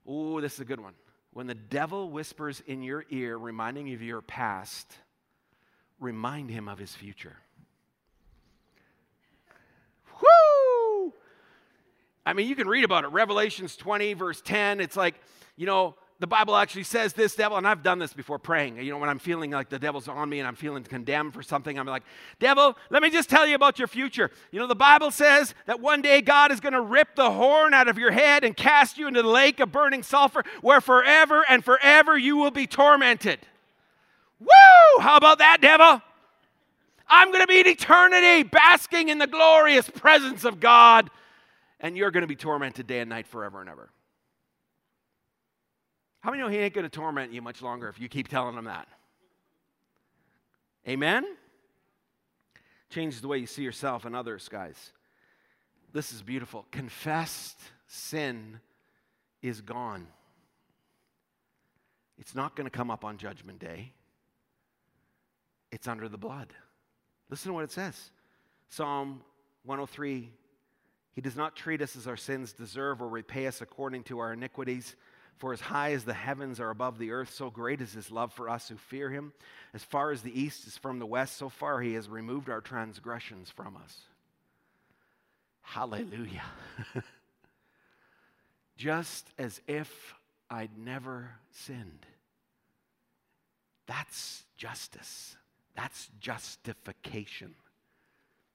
Oh, 0.07 0.41
this 0.41 0.55
is 0.55 0.61
a 0.61 0.65
good 0.65 0.81
one. 0.81 0.95
When 1.35 1.49
the 1.49 1.55
devil 1.55 2.11
whispers 2.11 2.63
in 2.65 2.85
your 2.85 3.05
ear, 3.11 3.37
reminding 3.37 3.89
you 3.89 3.97
of 3.97 4.03
your 4.03 4.23
past, 4.23 4.87
remind 5.99 6.49
him 6.49 6.69
of 6.69 6.79
his 6.79 6.95
future. 6.95 7.37
Woo! 10.23 11.13
I 12.25 12.35
mean, 12.35 12.49
you 12.49 12.55
can 12.55 12.69
read 12.69 12.85
about 12.85 13.03
it. 13.03 13.09
Revelations 13.09 13.75
20, 13.75 14.15
verse 14.15 14.41
10. 14.43 14.81
It's 14.81 14.97
like, 14.97 15.17
you 15.57 15.67
know, 15.67 15.97
the 16.21 16.27
Bible 16.29 16.55
actually 16.55 16.85
says 16.85 17.13
this 17.13 17.35
devil, 17.35 17.59
and 17.59 17.67
I've 17.67 17.83
done 17.83 17.99
this 17.99 18.13
before 18.13 18.39
praying. 18.39 18.77
You 18.77 18.93
know, 18.93 18.99
when 18.99 19.09
I'm 19.09 19.19
feeling 19.19 19.51
like 19.51 19.69
the 19.69 19.81
devil's 19.81 20.07
on 20.07 20.29
me 20.29 20.39
and 20.39 20.47
I'm 20.47 20.55
feeling 20.55 20.85
condemned 20.85 21.35
for 21.35 21.43
something, 21.43 21.77
I'm 21.77 21.87
like, 21.87 22.05
Devil, 22.39 22.79
let 22.91 23.03
me 23.03 23.11
just 23.11 23.29
tell 23.29 23.47
you 23.47 23.57
about 23.57 23.81
your 23.81 23.89
future. 23.89 24.31
You 24.53 24.61
know, 24.61 24.69
the 24.69 24.77
Bible 24.77 25.11
says 25.11 25.55
that 25.67 25.81
one 25.81 26.03
day 26.03 26.21
God 26.21 26.53
is 26.53 26.61
going 26.61 26.73
to 26.73 26.81
rip 26.81 27.17
the 27.17 27.33
horn 27.33 27.75
out 27.75 27.89
of 27.89 27.99
your 27.99 28.13
head 28.13 28.45
and 28.45 28.57
cast 28.57 28.97
you 28.97 29.09
into 29.09 29.23
the 29.23 29.29
lake 29.29 29.59
of 29.59 29.73
burning 29.73 30.05
sulfur, 30.05 30.45
where 30.61 30.81
forever 30.81 31.45
and 31.49 31.65
forever 31.65 32.17
you 32.17 32.37
will 32.37 32.53
be 32.53 32.69
tormented. 32.69 33.41
Woo! 34.39 35.01
How 35.01 35.17
about 35.17 35.39
that, 35.39 35.61
devil? 35.61 36.01
I'm 37.09 37.33
going 37.33 37.43
to 37.43 37.49
be 37.49 37.59
in 37.59 37.67
eternity 37.67 38.45
basking 38.45 39.09
in 39.09 39.19
the 39.19 39.27
glorious 39.27 39.91
presence 39.91 40.45
of 40.45 40.61
God, 40.61 41.11
and 41.81 41.97
you're 41.97 42.13
going 42.13 42.23
to 42.23 42.29
be 42.29 42.37
tormented 42.37 42.87
day 42.87 43.01
and 43.01 43.11
night 43.11 43.27
forever 43.27 43.61
and 43.61 43.69
ever. 43.69 43.91
How 46.25 46.31
many 46.31 46.43
know 46.43 46.49
he 46.49 46.57
ain't 46.57 46.73
going 46.73 46.85
to 46.85 46.89
torment 46.89 47.35
you 47.35 47.43
much 47.43 47.61
longer 47.61 47.87
if 47.87 48.01
you 48.01 48.09
keep 48.09 48.29
telling 48.29 48.57
him 48.57 48.65
that? 48.65 48.89
Amen? 50.89 51.27
Changes 52.89 53.21
the 53.21 53.29
way 53.29 53.37
you 53.37 53.47
see 53.47 53.63
yourself 53.63 54.07
and 54.07 54.17
others, 54.17 54.49
guys. 54.49 54.93
This 55.93 56.15
is 56.15 56.23
beautiful. 56.23 56.65
Confessed 56.73 57.61
sin 57.89 58.61
is 59.43 59.61
gone. 59.61 60.07
It's 62.17 62.35
not 62.35 62.57
going 62.57 62.65
to 62.65 62.71
come 62.71 62.91
up 62.91 63.05
on 63.05 63.19
Judgment 63.19 63.59
Day. 63.59 63.93
It's 65.71 65.87
under 65.87 66.09
the 66.09 66.17
blood. 66.17 66.55
Listen 67.29 67.51
to 67.51 67.53
what 67.53 67.65
it 67.65 67.71
says 67.71 68.11
Psalm 68.71 69.21
103 69.65 70.31
He 71.13 71.21
does 71.21 71.37
not 71.37 71.55
treat 71.55 71.83
us 71.83 71.97
as 71.97 72.07
our 72.07 72.17
sins 72.17 72.55
deserve 72.55 73.03
or 73.03 73.09
repay 73.09 73.47
us 73.47 73.61
according 73.61 74.05
to 74.05 74.21
our 74.21 74.33
iniquities. 74.33 74.97
For 75.39 75.53
as 75.53 75.61
high 75.61 75.93
as 75.93 76.05
the 76.05 76.15
heavens 76.15 76.61
are 76.61 76.71
above 76.71 76.99
the 76.99 77.11
earth, 77.11 77.33
so 77.33 77.51
great 77.51 77.81
is 77.81 77.93
his 77.93 78.11
love 78.11 78.33
for 78.33 78.49
us 78.49 78.69
who 78.69 78.77
fear 78.77 79.11
him. 79.11 79.33
As 79.73 79.83
far 79.83 80.11
as 80.11 80.23
the 80.23 80.39
east 80.39 80.67
is 80.67 80.79
from 80.79 80.99
the 80.99 81.07
west, 81.07 81.37
so 81.37 81.49
far 81.49 81.81
he 81.81 81.95
has 81.95 82.09
removed 82.09 82.49
our 82.49 82.61
transgressions 82.61 83.51
from 83.51 83.77
us. 83.77 83.99
Hallelujah. 85.63 86.45
Just 88.77 89.29
as 89.39 89.61
if 89.67 90.15
I'd 90.51 90.79
never 90.79 91.31
sinned. 91.51 92.07
That's 93.87 94.45
justice. 94.57 95.37
That's 95.75 96.09
justification. 96.21 97.55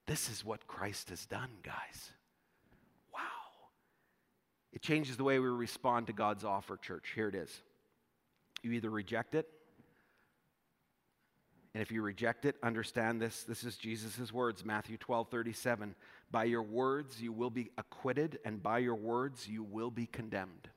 This 0.06 0.30
is 0.30 0.46
what 0.46 0.68
Christ 0.68 1.10
has 1.10 1.26
done, 1.26 1.50
guys. 1.62 2.12
It 4.72 4.82
changes 4.82 5.18
the 5.18 5.24
way 5.24 5.40
we 5.40 5.48
respond 5.48 6.08
to 6.08 6.14
God's 6.14 6.44
offer, 6.44 6.78
church. 6.78 7.12
Here 7.16 7.28
it 7.28 7.36
is. 7.36 7.62
You 8.62 8.72
either 8.74 8.90
reject 8.90 9.36
it, 9.36 9.48
and 11.74 11.82
if 11.82 11.92
you 11.92 12.02
reject 12.02 12.46
it, 12.46 12.56
understand 12.64 13.22
this. 13.22 13.44
This 13.44 13.64
is 13.64 13.78
Jesus' 13.78 14.34
words, 14.34 14.66
Matthew 14.66 14.98
12 14.98 15.30
37. 15.30 15.96
By 16.32 16.46
your 16.46 16.64
words 16.64 17.22
you 17.22 17.32
will 17.32 17.50
be 17.50 17.70
acquitted, 17.78 18.40
and 18.44 18.62
by 18.62 18.80
your 18.80 18.96
words 18.96 19.48
you 19.48 19.64
will 19.64 19.92
be 19.92 20.08
condemned. 20.08 20.70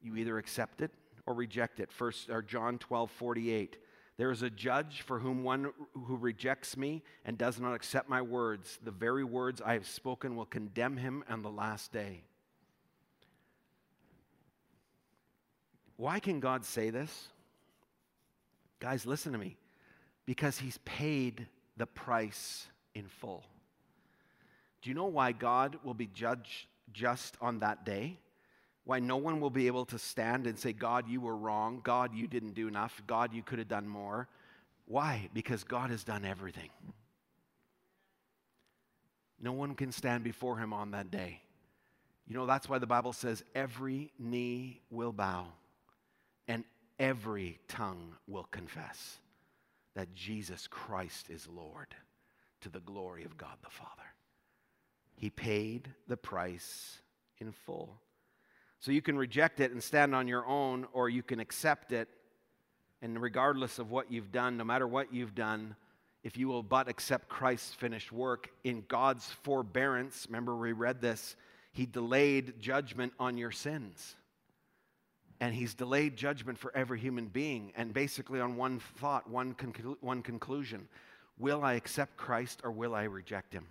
You 0.00 0.16
either 0.16 0.36
accept 0.38 0.82
it 0.82 0.90
or 1.26 1.34
reject 1.34 1.80
it. 1.80 1.90
First, 1.90 2.28
or 2.28 2.42
John 2.42 2.78
12 2.78 3.10
48. 3.10 3.76
There 4.16 4.30
is 4.30 4.42
a 4.42 4.50
judge 4.50 5.02
for 5.02 5.18
whom 5.18 5.42
one 5.42 5.72
who 5.92 6.16
rejects 6.16 6.76
me 6.76 7.02
and 7.24 7.36
does 7.36 7.58
not 7.58 7.74
accept 7.74 8.08
my 8.08 8.22
words. 8.22 8.78
The 8.84 8.92
very 8.92 9.24
words 9.24 9.60
I 9.60 9.72
have 9.72 9.86
spoken 9.86 10.36
will 10.36 10.46
condemn 10.46 10.96
him 10.96 11.24
on 11.28 11.42
the 11.42 11.50
last 11.50 11.92
day. 11.92 12.22
Why 15.96 16.20
can 16.20 16.40
God 16.40 16.64
say 16.64 16.90
this? 16.90 17.28
Guys, 18.78 19.04
listen 19.04 19.32
to 19.32 19.38
me. 19.38 19.56
Because 20.26 20.58
he's 20.58 20.78
paid 20.84 21.46
the 21.76 21.86
price 21.86 22.66
in 22.94 23.08
full. 23.08 23.44
Do 24.80 24.90
you 24.90 24.94
know 24.94 25.06
why 25.06 25.32
God 25.32 25.78
will 25.82 25.94
be 25.94 26.06
judged 26.06 26.66
just 26.92 27.36
on 27.40 27.60
that 27.60 27.84
day? 27.84 28.18
Why 28.84 28.98
no 28.98 29.16
one 29.16 29.40
will 29.40 29.50
be 29.50 29.66
able 29.66 29.86
to 29.86 29.98
stand 29.98 30.46
and 30.46 30.58
say, 30.58 30.72
God, 30.72 31.08
you 31.08 31.20
were 31.20 31.36
wrong. 31.36 31.80
God, 31.82 32.14
you 32.14 32.26
didn't 32.26 32.54
do 32.54 32.68
enough. 32.68 33.02
God, 33.06 33.32
you 33.32 33.42
could 33.42 33.58
have 33.58 33.68
done 33.68 33.88
more. 33.88 34.28
Why? 34.86 35.30
Because 35.32 35.64
God 35.64 35.90
has 35.90 36.04
done 36.04 36.24
everything. 36.24 36.68
No 39.40 39.52
one 39.52 39.74
can 39.74 39.92
stand 39.92 40.24
before 40.24 40.58
him 40.58 40.72
on 40.72 40.90
that 40.90 41.10
day. 41.10 41.40
You 42.26 42.34
know, 42.34 42.46
that's 42.46 42.68
why 42.68 42.78
the 42.78 42.86
Bible 42.86 43.12
says 43.12 43.42
every 43.54 44.10
knee 44.18 44.80
will 44.90 45.12
bow 45.12 45.46
and 46.48 46.64
every 46.98 47.58
tongue 47.68 48.14
will 48.26 48.44
confess 48.44 49.18
that 49.94 50.14
Jesus 50.14 50.66
Christ 50.66 51.30
is 51.30 51.46
Lord 51.48 51.94
to 52.62 52.68
the 52.70 52.80
glory 52.80 53.24
of 53.24 53.36
God 53.36 53.56
the 53.62 53.70
Father. 53.70 53.90
He 55.16 55.30
paid 55.30 55.90
the 56.08 56.16
price 56.16 56.98
in 57.38 57.52
full. 57.52 58.00
So 58.84 58.92
you 58.92 59.00
can 59.00 59.16
reject 59.16 59.60
it 59.60 59.72
and 59.72 59.82
stand 59.82 60.14
on 60.14 60.28
your 60.28 60.44
own, 60.46 60.86
or 60.92 61.08
you 61.08 61.22
can 61.22 61.40
accept 61.40 61.90
it. 61.90 62.06
And 63.00 63.18
regardless 63.18 63.78
of 63.78 63.90
what 63.90 64.12
you've 64.12 64.30
done, 64.30 64.58
no 64.58 64.64
matter 64.64 64.86
what 64.86 65.10
you've 65.10 65.34
done, 65.34 65.74
if 66.22 66.36
you 66.36 66.48
will 66.48 66.62
but 66.62 66.86
accept 66.86 67.30
Christ's 67.30 67.72
finished 67.72 68.12
work 68.12 68.50
in 68.62 68.84
God's 68.86 69.24
forbearance, 69.42 70.26
remember 70.28 70.54
we 70.54 70.72
read 70.72 71.00
this, 71.00 71.34
He 71.72 71.86
delayed 71.86 72.60
judgment 72.60 73.14
on 73.18 73.38
your 73.38 73.52
sins. 73.52 74.16
And 75.40 75.54
He's 75.54 75.72
delayed 75.72 76.14
judgment 76.14 76.58
for 76.58 76.70
every 76.76 77.00
human 77.00 77.28
being. 77.28 77.72
And 77.76 77.94
basically, 77.94 78.38
on 78.38 78.56
one 78.56 78.80
thought, 78.98 79.30
one, 79.30 79.54
conclu- 79.54 79.96
one 80.02 80.20
conclusion 80.20 80.88
Will 81.38 81.64
I 81.64 81.72
accept 81.72 82.18
Christ 82.18 82.60
or 82.62 82.70
will 82.70 82.94
I 82.94 83.04
reject 83.04 83.54
Him? 83.54 83.66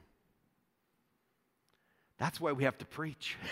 That's 2.17 2.41
why 2.41 2.53
we 2.53 2.63
have 2.63 2.79
to 2.79 2.85
preach. 2.85 3.37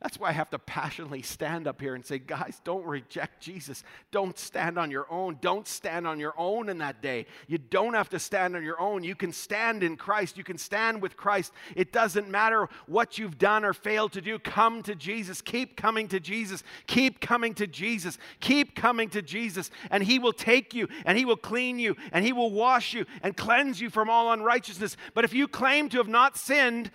That's 0.00 0.18
why 0.18 0.28
I 0.28 0.32
have 0.32 0.50
to 0.50 0.58
passionately 0.58 1.22
stand 1.22 1.66
up 1.66 1.80
here 1.80 1.96
and 1.96 2.06
say, 2.06 2.18
guys, 2.18 2.60
don't 2.62 2.84
reject 2.86 3.40
Jesus. 3.40 3.82
Don't 4.12 4.38
stand 4.38 4.78
on 4.78 4.92
your 4.92 5.06
own. 5.10 5.38
Don't 5.40 5.66
stand 5.66 6.06
on 6.06 6.20
your 6.20 6.34
own 6.38 6.68
in 6.68 6.78
that 6.78 7.02
day. 7.02 7.26
You 7.48 7.58
don't 7.58 7.94
have 7.94 8.08
to 8.10 8.20
stand 8.20 8.54
on 8.54 8.62
your 8.62 8.80
own. 8.80 9.02
You 9.02 9.16
can 9.16 9.32
stand 9.32 9.82
in 9.82 9.96
Christ. 9.96 10.38
You 10.38 10.44
can 10.44 10.56
stand 10.56 11.02
with 11.02 11.16
Christ. 11.16 11.52
It 11.74 11.92
doesn't 11.92 12.28
matter 12.28 12.68
what 12.86 13.18
you've 13.18 13.38
done 13.38 13.64
or 13.64 13.72
failed 13.72 14.12
to 14.12 14.20
do. 14.20 14.38
Come 14.38 14.82
to 14.84 14.94
Jesus. 14.94 15.42
Keep 15.42 15.76
coming 15.76 16.06
to 16.08 16.20
Jesus. 16.20 16.62
Keep 16.86 17.20
coming 17.20 17.54
to 17.54 17.66
Jesus. 17.66 18.18
Keep 18.38 18.76
coming 18.76 19.10
to 19.10 19.20
Jesus. 19.20 19.70
And 19.90 20.04
He 20.04 20.20
will 20.20 20.32
take 20.32 20.74
you 20.74 20.88
and 21.04 21.18
He 21.18 21.24
will 21.24 21.36
clean 21.36 21.80
you 21.80 21.96
and 22.12 22.24
He 22.24 22.32
will 22.32 22.52
wash 22.52 22.94
you 22.94 23.04
and 23.22 23.36
cleanse 23.36 23.80
you 23.80 23.90
from 23.90 24.08
all 24.08 24.32
unrighteousness. 24.32 24.96
But 25.14 25.24
if 25.24 25.34
you 25.34 25.48
claim 25.48 25.88
to 25.88 25.98
have 25.98 26.08
not 26.08 26.36
sinned, 26.36 26.92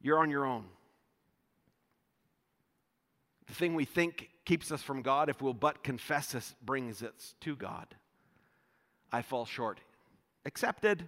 you're 0.00 0.20
on 0.20 0.30
your 0.30 0.46
own. 0.46 0.64
The 3.48 3.54
thing 3.54 3.74
we 3.74 3.84
think 3.84 4.28
keeps 4.44 4.70
us 4.70 4.82
from 4.82 5.02
God, 5.02 5.28
if 5.28 5.42
we'll 5.42 5.54
but 5.54 5.82
confess 5.82 6.34
us, 6.34 6.54
brings 6.62 7.02
us 7.02 7.34
to 7.40 7.56
God. 7.56 7.86
I 9.10 9.22
fall 9.22 9.46
short. 9.46 9.80
Accepted. 10.44 11.04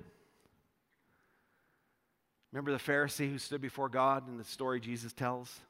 Remember 2.53 2.73
the 2.73 2.79
Pharisee 2.79 3.31
who 3.31 3.39
stood 3.39 3.61
before 3.61 3.89
God 3.89 4.27
in 4.27 4.39
the 4.39 4.45
story 4.45 4.81
Jesus 4.81 5.13
tells? 5.13 5.61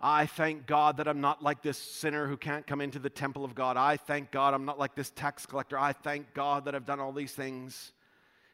I 0.00 0.26
thank 0.26 0.66
God 0.66 0.98
that 0.98 1.08
I'm 1.08 1.20
not 1.20 1.42
like 1.42 1.62
this 1.62 1.78
sinner 1.78 2.28
who 2.28 2.36
can't 2.36 2.66
come 2.66 2.80
into 2.80 3.00
the 3.00 3.10
temple 3.10 3.44
of 3.44 3.56
God. 3.56 3.76
I 3.76 3.96
thank 3.96 4.30
God 4.30 4.54
I'm 4.54 4.64
not 4.64 4.78
like 4.78 4.94
this 4.94 5.10
tax 5.10 5.44
collector. 5.44 5.76
I 5.76 5.92
thank 5.92 6.32
God 6.34 6.66
that 6.66 6.74
I've 6.76 6.86
done 6.86 7.00
all 7.00 7.12
these 7.12 7.32
things. 7.32 7.92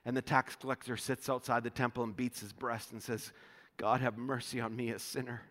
And 0.07 0.17
the 0.17 0.23
tax 0.23 0.57
collector 0.57 0.97
sits 0.97 1.29
outside 1.29 1.63
the 1.63 1.71
temple 1.71 2.03
and 2.03 2.17
beats 2.17 2.41
his 2.41 2.53
breast 2.53 2.93
and 2.93 3.03
says, 3.03 3.33
God, 3.77 4.01
have 4.01 4.17
mercy 4.17 4.61
on 4.61 4.75
me, 4.75 4.91
a 4.91 4.99
sinner. 4.99 5.43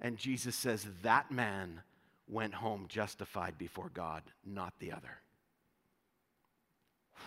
And 0.00 0.16
Jesus 0.16 0.56
says, 0.56 0.86
That 1.02 1.30
man 1.30 1.82
went 2.28 2.54
home 2.54 2.86
justified 2.88 3.58
before 3.58 3.90
God, 3.92 4.22
not 4.44 4.72
the 4.78 4.92
other. 4.92 5.18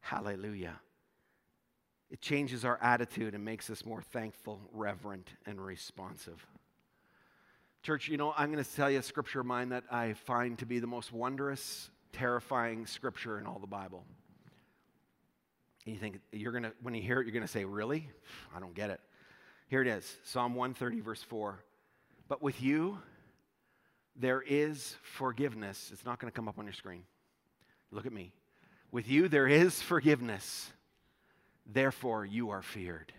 Hallelujah. 0.00 0.80
It 2.10 2.20
changes 2.20 2.64
our 2.64 2.78
attitude 2.82 3.34
and 3.34 3.44
makes 3.44 3.70
us 3.70 3.86
more 3.86 4.02
thankful, 4.02 4.60
reverent, 4.72 5.30
and 5.46 5.64
responsive. 5.64 6.46
Church, 7.82 8.06
you 8.08 8.16
know, 8.16 8.34
I'm 8.36 8.52
going 8.52 8.62
to 8.62 8.74
tell 8.76 8.90
you 8.90 8.98
a 8.98 9.02
scripture 9.02 9.40
of 9.40 9.46
mine 9.46 9.70
that 9.70 9.84
I 9.90 10.12
find 10.12 10.58
to 10.58 10.66
be 10.66 10.78
the 10.78 10.86
most 10.86 11.10
wondrous, 11.10 11.90
terrifying 12.12 12.86
scripture 12.86 13.38
in 13.38 13.46
all 13.46 13.58
the 13.58 13.66
Bible. 13.66 14.04
And 15.84 15.94
you 15.94 16.00
think, 16.00 16.20
you're 16.32 16.52
going 16.52 16.64
to, 16.64 16.72
when 16.82 16.94
you 16.94 17.02
hear 17.02 17.20
it, 17.20 17.24
you're 17.24 17.32
going 17.32 17.46
to 17.46 17.48
say, 17.48 17.64
Really? 17.64 18.08
I 18.54 18.60
don't 18.60 18.74
get 18.74 18.90
it. 18.90 19.00
Here 19.72 19.80
it 19.80 19.88
is 19.88 20.18
Psalm 20.24 20.54
130, 20.54 21.00
verse 21.00 21.22
4. 21.22 21.58
But 22.28 22.42
with 22.42 22.60
you, 22.60 22.98
there 24.14 24.42
is 24.42 24.96
forgiveness. 25.00 25.88
It's 25.94 26.04
not 26.04 26.18
going 26.18 26.30
to 26.30 26.36
come 26.36 26.46
up 26.46 26.58
on 26.58 26.66
your 26.66 26.74
screen. 26.74 27.04
Look 27.90 28.04
at 28.04 28.12
me. 28.12 28.34
With 28.90 29.08
you, 29.08 29.28
there 29.28 29.48
is 29.48 29.80
forgiveness. 29.80 30.70
Therefore, 31.64 32.26
you 32.26 32.50
are 32.50 32.60
feared. 32.60 33.14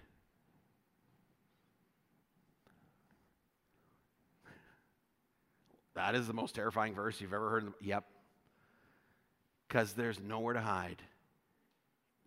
That 5.95 6.13
is 6.13 6.27
the 6.27 6.33
most 6.33 6.53
terrifying 6.53 6.93
verse 6.93 7.19
you've 7.19 7.33
ever 7.33 7.49
heard. 7.49 7.73
Yep. 7.81 8.05
Because 9.67 9.93
there's 9.93 10.19
nowhere 10.19 10.53
to 10.53 10.61
hide, 10.61 11.01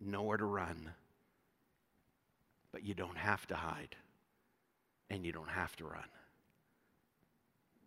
nowhere 0.01 0.35
to 0.35 0.43
run. 0.43 0.91
But 2.73 2.83
you 2.83 2.93
don't 2.93 3.17
have 3.17 3.47
to 3.47 3.55
hide 3.55 3.95
and 5.09 5.25
you 5.25 5.31
don't 5.31 5.49
have 5.49 5.75
to 5.77 5.85
run. 5.85 6.03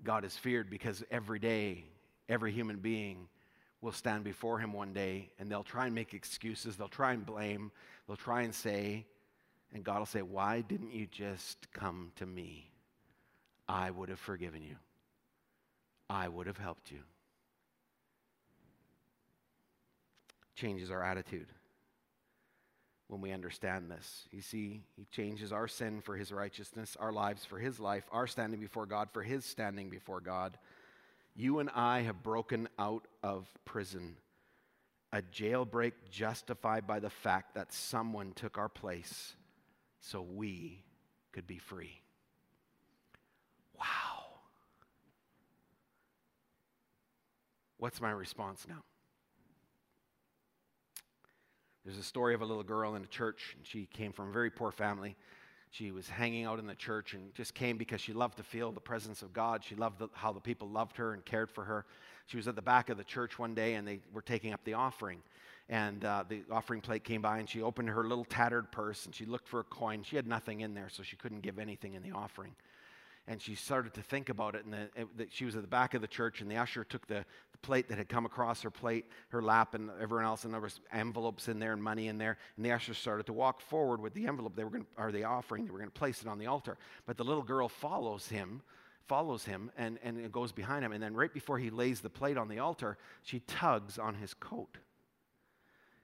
God 0.03 0.25
is 0.25 0.37
feared 0.37 0.71
because 0.71 1.05
every 1.11 1.39
day, 1.39 1.85
every 2.29 2.53
human 2.53 2.79
being 2.79 3.29
will 3.83 3.93
stand 3.93 4.25
before 4.25 4.59
him 4.59 4.73
one 4.73 4.93
day 4.93 5.31
and 5.39 5.51
they'll 5.51 5.63
try 5.63 5.87
and 5.87 5.95
make 5.95 6.15
excuses, 6.15 6.77
they'll 6.77 6.89
try 6.89 7.13
and 7.13 7.25
blame, 7.25 7.71
they'll 8.07 8.17
try 8.17 8.43
and 8.43 8.55
say, 8.55 9.07
and 9.73 9.85
God 9.85 9.99
will 9.99 10.07
say, 10.07 10.23
Why 10.23 10.63
didn't 10.63 10.93
you 10.93 11.07
just 11.07 11.71
come 11.73 12.13
to 12.17 12.27
me? 12.27 12.71
I 13.69 13.91
would 13.91 14.09
have 14.09 14.19
forgiven 14.19 14.63
you, 14.63 14.77
I 16.09 16.29
would 16.29 16.47
have 16.47 16.59
helped 16.59 16.91
you. 16.91 17.01
Changes 20.55 20.91
our 20.91 21.03
attitude 21.03 21.47
when 23.11 23.21
we 23.21 23.33
understand 23.33 23.91
this. 23.91 24.29
You 24.31 24.41
see, 24.41 24.83
He 24.97 25.05
changes 25.11 25.53
our 25.53 25.67
sin 25.67 26.01
for 26.01 26.17
His 26.17 26.31
righteousness, 26.31 26.97
our 26.99 27.13
lives 27.13 27.45
for 27.45 27.59
His 27.59 27.81
life, 27.81 28.05
our 28.13 28.29
standing 28.29 28.61
before 28.61 28.87
God 28.87 29.09
for 29.13 29.23
His 29.23 29.45
standing 29.45 29.91
before 29.91 30.21
God. 30.21 30.57
You 31.35 31.59
and 31.59 31.71
I 31.75 32.03
have 32.03 32.23
broken 32.23 32.69
out 32.79 33.07
of 33.25 33.49
prison, 33.65 34.17
a 35.13 35.23
jailbreak 35.23 35.93
justified 36.09 36.87
by 36.87 37.01
the 37.01 37.11
fact 37.11 37.57
that 37.57 37.73
someone 37.73 38.33
took 38.33 38.59
our 38.59 38.69
place 38.69 39.35
so 39.99 40.23
we 40.23 40.85
could 41.33 41.49
be 41.49 41.59
free. 41.59 42.01
Wow. 43.77 44.39
What's 47.79 48.01
my 48.01 48.13
response 48.13 48.67
now? 48.69 48.85
There's 51.91 51.99
a 51.99 52.05
story 52.05 52.35
of 52.35 52.41
a 52.41 52.45
little 52.45 52.63
girl 52.63 52.95
in 52.95 53.03
a 53.03 53.09
church, 53.09 53.57
and 53.57 53.67
she 53.67 53.87
came 53.87 54.13
from 54.13 54.29
a 54.29 54.33
very 54.33 54.49
poor 54.49 54.71
family. 54.71 55.17
She 55.73 55.91
was 55.91 56.09
hanging 56.09 56.45
out 56.45 56.61
in 56.61 56.69
the 56.69 56.77
church 56.77 57.15
and 57.15 57.35
just 57.35 57.53
came 57.53 57.79
because 57.79 58.01
she 58.01 58.13
loved 58.13 58.37
to 58.37 58.45
feel 58.45 58.71
the 58.71 58.81
presence 58.81 59.23
of 59.23 59.33
God. 59.33 59.65
She 59.65 59.75
loved 59.75 59.99
the, 59.99 60.07
how 60.13 60.33
the 60.33 60.39
people 60.39 60.69
loved 60.69 60.97
her 60.99 61.15
and 61.15 61.25
cared 61.25 61.51
for 61.51 61.65
her. 61.65 61.87
She 62.27 62.37
was 62.37 62.47
at 62.47 62.55
the 62.55 62.63
back 62.63 62.91
of 62.91 62.97
the 62.97 63.03
church 63.03 63.41
one 63.41 63.57
day, 63.57 63.75
and 63.75 63.89
they 63.89 63.99
were 64.13 64.23
taking 64.23 64.53
up 64.53 64.63
the 64.63 64.75
offering. 64.75 65.21
And 65.69 66.05
uh, 66.05 66.23
the 66.29 66.45
offering 66.49 66.81
plate 66.81 67.03
came 67.03 67.23
by, 67.23 67.39
and 67.39 67.51
she 67.51 67.61
opened 67.61 67.89
her 67.89 68.05
little 68.05 68.25
tattered 68.25 68.71
purse 68.71 69.07
and 69.07 69.13
she 69.13 69.27
looked 69.27 69.49
for 69.49 69.59
a 69.59 69.65
coin. 69.65 70.05
She 70.05 70.15
had 70.15 70.29
nothing 70.29 70.61
in 70.61 70.75
there, 70.75 70.91
so 70.91 71.03
she 71.03 71.17
couldn't 71.17 71.41
give 71.41 71.59
anything 71.59 71.95
in 71.95 72.05
the 72.05 72.13
offering 72.13 72.55
and 73.27 73.41
she 73.41 73.55
started 73.55 73.95
to 73.95 74.03
think 74.03 74.29
about 74.29 74.55
it. 74.55 74.65
And 74.65 74.75
the, 74.75 75.23
it, 75.23 75.29
she 75.31 75.45
was 75.45 75.55
at 75.55 75.63
the 75.63 75.69
back 75.69 75.95
of 75.95 76.01
the 76.01 76.09
church, 76.09 76.41
and 76.41 76.51
the 76.51 76.57
usher 76.57 76.85
took 76.85 77.07
the, 77.07 77.25
the, 77.53 77.59
plate 77.63 77.89
that 77.89 77.99
had 77.99 78.09
come 78.09 78.25
across 78.25 78.63
her 78.63 78.71
plate, 78.71 79.05
her 79.29 79.43
lap, 79.43 79.75
and 79.75 79.91
everyone 80.01 80.25
else, 80.25 80.45
and 80.45 80.55
there 80.55 80.61
was 80.61 80.81
envelopes 80.93 81.49
in 81.49 81.59
there 81.59 81.73
and 81.73 81.83
money 81.83 82.09
in 82.09 82.19
there. 82.19 82.39
And 82.57 82.65
the 82.65 82.73
usher 82.73 82.95
started 82.95 83.27
to 83.27 83.33
walk 83.33 83.61
forward 83.61 84.01
with 84.01 84.15
the 84.15 84.27
envelope 84.27 84.57
they 84.57 84.65
were 84.65 84.71
going, 84.71 84.87
or 84.97 85.13
the 85.13 85.25
offering. 85.25 85.65
They 85.65 85.71
were 85.71 85.79
going 85.79 85.91
to 85.91 85.99
place 85.99 86.23
it 86.23 86.29
on 86.29 86.39
the 86.39 86.47
altar. 86.47 86.79
But 87.07 87.17
the 87.17 87.25
little 87.25 87.43
girl 87.43 87.69
follows 87.69 88.29
him, 88.29 88.63
follows 89.07 89.45
him, 89.45 89.71
and 89.77 89.99
and 90.03 90.33
goes 90.33 90.53
behind 90.53 90.85
him. 90.85 90.93
And 90.93 91.03
then 91.03 91.15
right 91.15 91.33
before 91.33 91.59
he 91.59 91.71
lays 91.71 92.01
the 92.01 92.11
plate 92.11 92.39
on 92.39 92.49
the 92.49 92.59
altar, 92.59 92.97
she 93.23 93.41
tugs 93.41 93.99
on 93.99 94.15
his 94.15 94.35
coat, 94.35 94.79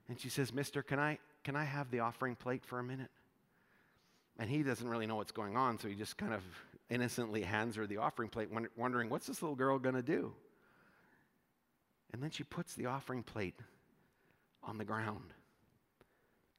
and 0.08 0.20
she 0.20 0.28
says, 0.28 0.52
"Mister, 0.52 0.82
can 0.82 0.98
I 0.98 1.18
can 1.42 1.56
I 1.56 1.64
have 1.64 1.90
the 1.90 2.00
offering 2.00 2.36
plate 2.36 2.64
for 2.64 2.78
a 2.78 2.84
minute?" 2.84 3.10
And 4.38 4.50
he 4.50 4.62
doesn't 4.62 4.86
really 4.86 5.06
know 5.06 5.16
what's 5.16 5.32
going 5.32 5.56
on, 5.56 5.78
so 5.78 5.88
he 5.88 5.94
just 5.94 6.18
kind 6.18 6.34
of 6.34 6.42
innocently 6.88 7.42
hands 7.42 7.76
her 7.76 7.86
the 7.86 7.98
offering 7.98 8.28
plate, 8.28 8.48
wondering, 8.76 9.10
what's 9.10 9.26
this 9.26 9.42
little 9.42 9.56
girl 9.56 9.78
going 9.78 9.94
to 9.94 10.02
do? 10.02 10.32
And 12.12 12.22
then 12.22 12.30
she 12.30 12.44
puts 12.44 12.74
the 12.74 12.86
offering 12.86 13.22
plate 13.22 13.58
on 14.62 14.78
the 14.78 14.84
ground 14.84 15.32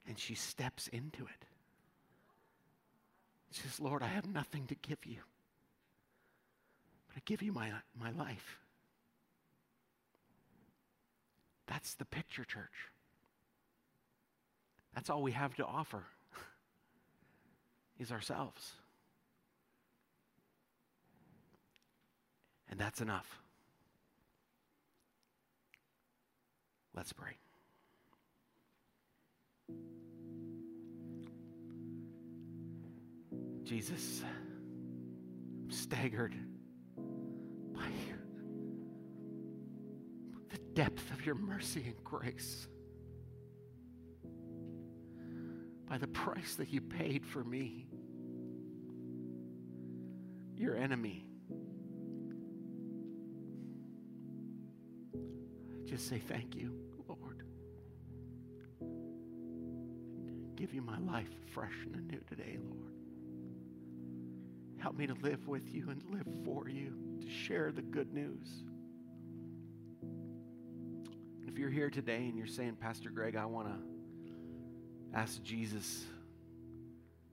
and 0.07 0.17
she 0.17 0.35
steps 0.35 0.87
into 0.87 1.23
it. 1.23 1.45
She 3.51 3.61
says, 3.61 3.79
Lord, 3.79 4.03
I 4.03 4.07
have 4.07 4.27
nothing 4.27 4.67
to 4.67 4.75
give 4.75 5.05
you, 5.05 5.19
but 7.07 7.17
I 7.17 7.21
give 7.25 7.41
you 7.41 7.51
my, 7.51 7.71
my 7.99 8.11
life. 8.11 8.59
That's 11.67 11.95
the 11.95 12.05
picture, 12.05 12.45
church. 12.45 12.91
That's 14.93 15.09
all 15.09 15.21
we 15.21 15.31
have 15.31 15.55
to 15.55 15.65
offer 15.65 16.03
is 17.99 18.11
ourselves. 18.11 18.71
And 22.69 22.79
that's 22.79 23.01
enough. 23.01 23.27
Let's 26.95 27.13
pray. 27.13 27.37
Jesus, 33.63 34.23
I'm 34.23 35.69
staggered 35.69 36.33
by 37.73 37.89
the 40.49 40.57
depth 40.73 41.11
of 41.11 41.25
your 41.25 41.35
mercy 41.35 41.83
and 41.85 42.03
grace, 42.03 42.67
by 45.87 45.97
the 45.97 46.07
price 46.07 46.55
that 46.55 46.69
you 46.69 46.81
paid 46.81 47.25
for 47.25 47.43
me, 47.43 47.87
your 50.55 50.75
enemy. 50.75 51.27
Just 55.87 56.09
say 56.09 56.19
thank 56.19 56.53
you, 56.53 56.73
Lord. 57.07 57.43
Give 60.57 60.73
you 60.73 60.81
my 60.81 60.99
life 60.99 61.29
fresh 61.53 61.73
and 61.85 61.95
anew 61.95 62.19
today, 62.27 62.57
Lord. 62.61 62.91
Help 64.79 64.97
me 64.97 65.07
to 65.07 65.13
live 65.13 65.47
with 65.47 65.73
you 65.73 65.89
and 65.89 66.03
live 66.11 66.27
for 66.43 66.67
you, 66.67 66.93
to 67.21 67.29
share 67.29 67.71
the 67.71 67.81
good 67.81 68.13
news. 68.13 68.63
If 71.47 71.57
you're 71.57 71.69
here 71.69 71.89
today 71.89 72.25
and 72.25 72.37
you're 72.37 72.47
saying, 72.47 72.75
Pastor 72.75 73.09
Greg, 73.09 73.37
I 73.37 73.45
want 73.45 73.69
to 73.69 75.17
ask 75.17 75.41
Jesus 75.41 76.03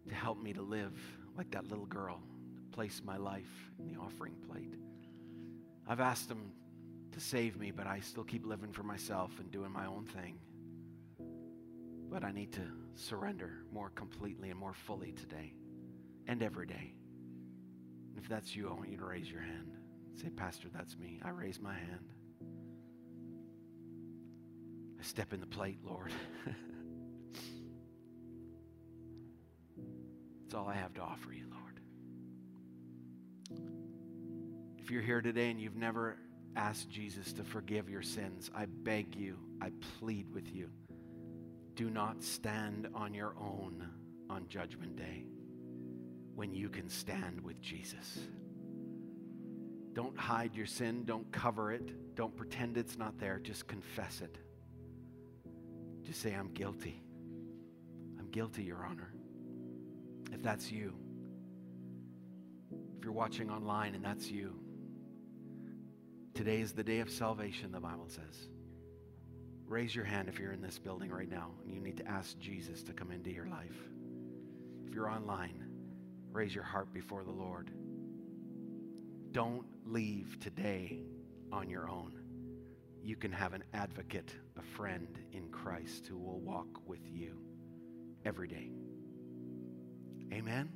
to 0.08 0.14
help 0.14 0.40
me 0.40 0.52
to 0.52 0.62
live 0.62 0.92
like 1.36 1.50
that 1.50 1.68
little 1.68 1.86
girl, 1.86 2.20
to 2.56 2.62
place 2.76 3.02
my 3.04 3.16
life 3.16 3.50
in 3.80 3.92
the 3.92 4.00
offering 4.00 4.36
plate. 4.48 4.74
I've 5.88 6.00
asked 6.00 6.30
him 6.30 6.52
to 7.14 7.20
save 7.20 7.56
me, 7.58 7.70
but 7.70 7.86
I 7.86 8.00
still 8.00 8.24
keep 8.24 8.44
living 8.44 8.72
for 8.72 8.82
myself 8.82 9.30
and 9.38 9.50
doing 9.50 9.70
my 9.70 9.86
own 9.86 10.04
thing. 10.04 10.38
But 12.10 12.24
I 12.24 12.32
need 12.32 12.52
to 12.52 12.62
surrender 12.94 13.64
more 13.72 13.90
completely 13.90 14.50
and 14.50 14.58
more 14.58 14.74
fully 14.74 15.12
today 15.12 15.54
and 16.26 16.42
every 16.42 16.66
day. 16.66 16.94
If 18.16 18.28
that's 18.28 18.54
you, 18.54 18.68
I 18.68 18.72
want 18.72 18.90
you 18.90 18.96
to 18.98 19.04
raise 19.04 19.30
your 19.30 19.42
hand. 19.42 19.72
Say, 20.20 20.28
Pastor, 20.30 20.68
that's 20.72 20.96
me. 20.96 21.20
I 21.24 21.30
raise 21.30 21.60
my 21.60 21.74
hand. 21.74 22.08
I 25.00 25.02
step 25.02 25.32
in 25.32 25.40
the 25.40 25.46
plate, 25.46 25.78
Lord. 25.84 26.12
It's 30.54 30.60
all 30.60 30.68
I 30.68 30.74
have 30.74 30.94
to 30.94 31.00
offer 31.00 31.32
you, 31.32 31.46
Lord. 31.50 31.80
If 34.78 34.88
you're 34.88 35.02
here 35.02 35.20
today 35.20 35.50
and 35.50 35.60
you've 35.60 35.74
never 35.74 36.16
asked 36.56 36.90
Jesus 36.90 37.32
to 37.34 37.44
forgive 37.44 37.88
your 37.88 38.02
sins, 38.02 38.50
I 38.54 38.66
beg 38.66 39.16
you, 39.16 39.38
I 39.60 39.70
plead 39.98 40.32
with 40.32 40.54
you, 40.54 40.70
do 41.74 41.90
not 41.90 42.22
stand 42.22 42.88
on 42.94 43.14
your 43.14 43.34
own 43.38 43.86
on 44.30 44.46
Judgment 44.48 44.96
Day 44.96 45.24
when 46.34 46.54
you 46.54 46.68
can 46.68 46.88
stand 46.88 47.40
with 47.40 47.60
Jesus. 47.60 48.18
Don't 49.92 50.18
hide 50.18 50.54
your 50.54 50.66
sin, 50.66 51.04
don't 51.04 51.30
cover 51.30 51.72
it, 51.72 52.14
don't 52.16 52.36
pretend 52.36 52.76
it's 52.76 52.98
not 52.98 53.18
there, 53.18 53.38
just 53.38 53.66
confess 53.66 54.20
it. 54.20 54.38
Just 56.02 56.20
say, 56.20 56.34
I'm 56.34 56.52
guilty. 56.52 57.02
I'm 58.18 58.28
guilty, 58.30 58.64
Your 58.64 58.84
Honor. 58.84 59.12
If 60.32 60.42
that's 60.42 60.70
you, 60.70 60.94
if 62.98 63.04
you're 63.04 63.12
watching 63.12 63.50
online 63.50 63.94
and 63.94 64.04
that's 64.04 64.30
you, 64.30 64.54
today 66.34 66.60
is 66.60 66.72
the 66.72 66.82
day 66.82 66.98
of 67.00 67.10
salvation, 67.10 67.70
the 67.72 67.80
Bible 67.80 68.08
says. 68.08 68.48
Raise 69.66 69.94
your 69.94 70.04
hand 70.04 70.28
if 70.28 70.38
you're 70.38 70.52
in 70.52 70.60
this 70.60 70.78
building 70.78 71.10
right 71.10 71.30
now 71.30 71.50
and 71.64 71.72
you 71.72 71.80
need 71.80 71.96
to 71.96 72.06
ask 72.06 72.38
Jesus 72.38 72.82
to 72.82 72.92
come 72.92 73.10
into 73.10 73.30
your 73.30 73.46
life. 73.46 73.76
If 74.86 74.94
you're 74.94 75.08
online, 75.08 75.64
raise 76.32 76.54
your 76.54 76.64
heart 76.64 76.92
before 76.92 77.24
the 77.24 77.30
Lord. 77.30 77.70
Don't 79.32 79.64
leave 79.86 80.38
today 80.40 81.00
on 81.50 81.70
your 81.70 81.88
own. 81.88 82.12
You 83.02 83.16
can 83.16 83.32
have 83.32 83.52
an 83.52 83.64
advocate, 83.72 84.34
a 84.58 84.62
friend 84.76 85.18
in 85.32 85.48
Christ 85.48 86.06
who 86.06 86.18
will 86.18 86.40
walk 86.40 86.86
with 86.86 87.00
you 87.04 87.38
every 88.24 88.48
day. 88.48 88.70
Amen. 90.32 90.70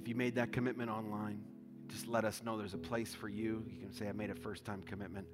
If 0.00 0.08
you 0.08 0.14
made 0.14 0.34
that 0.34 0.52
commitment 0.52 0.90
online, 0.90 1.44
just 1.92 2.08
let 2.08 2.24
us 2.24 2.42
know 2.42 2.56
there's 2.56 2.74
a 2.74 2.78
place 2.78 3.14
for 3.14 3.28
you. 3.28 3.64
You 3.68 3.78
can 3.78 3.92
say, 3.92 4.08
I 4.08 4.12
made 4.12 4.30
a 4.30 4.34
first 4.34 4.64
time 4.64 4.82
commitment. 4.82 5.26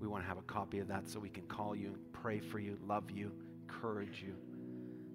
We 0.00 0.08
want 0.08 0.24
to 0.24 0.28
have 0.28 0.38
a 0.38 0.42
copy 0.42 0.80
of 0.80 0.88
that 0.88 1.08
so 1.08 1.20
we 1.20 1.28
can 1.28 1.44
call 1.44 1.76
you, 1.76 1.96
pray 2.12 2.40
for 2.40 2.58
you, 2.58 2.76
love 2.86 3.10
you, 3.10 3.32
encourage 3.62 4.22
you 4.22 4.34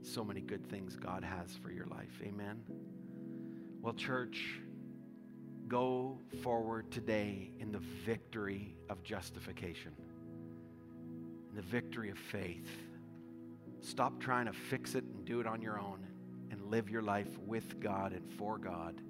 so 0.03 0.23
many 0.23 0.39
good 0.39 0.65
things 0.69 0.95
God 0.95 1.23
has 1.23 1.55
for 1.61 1.71
your 1.71 1.87
life. 1.87 2.21
Amen. 2.23 2.61
Well, 3.81 3.93
church, 3.93 4.59
go 5.67 6.19
forward 6.43 6.91
today 6.91 7.51
in 7.59 7.71
the 7.71 7.81
victory 8.05 8.75
of 8.89 9.03
justification, 9.03 9.91
in 11.49 11.55
the 11.55 11.61
victory 11.61 12.09
of 12.09 12.17
faith. 12.17 12.69
Stop 13.81 14.19
trying 14.19 14.45
to 14.45 14.53
fix 14.53 14.95
it 14.95 15.03
and 15.03 15.25
do 15.25 15.39
it 15.39 15.47
on 15.47 15.61
your 15.61 15.79
own 15.79 16.05
and 16.51 16.61
live 16.71 16.89
your 16.89 17.01
life 17.01 17.37
with 17.45 17.79
God 17.79 18.13
and 18.13 18.31
for 18.37 18.57
God 18.57 19.01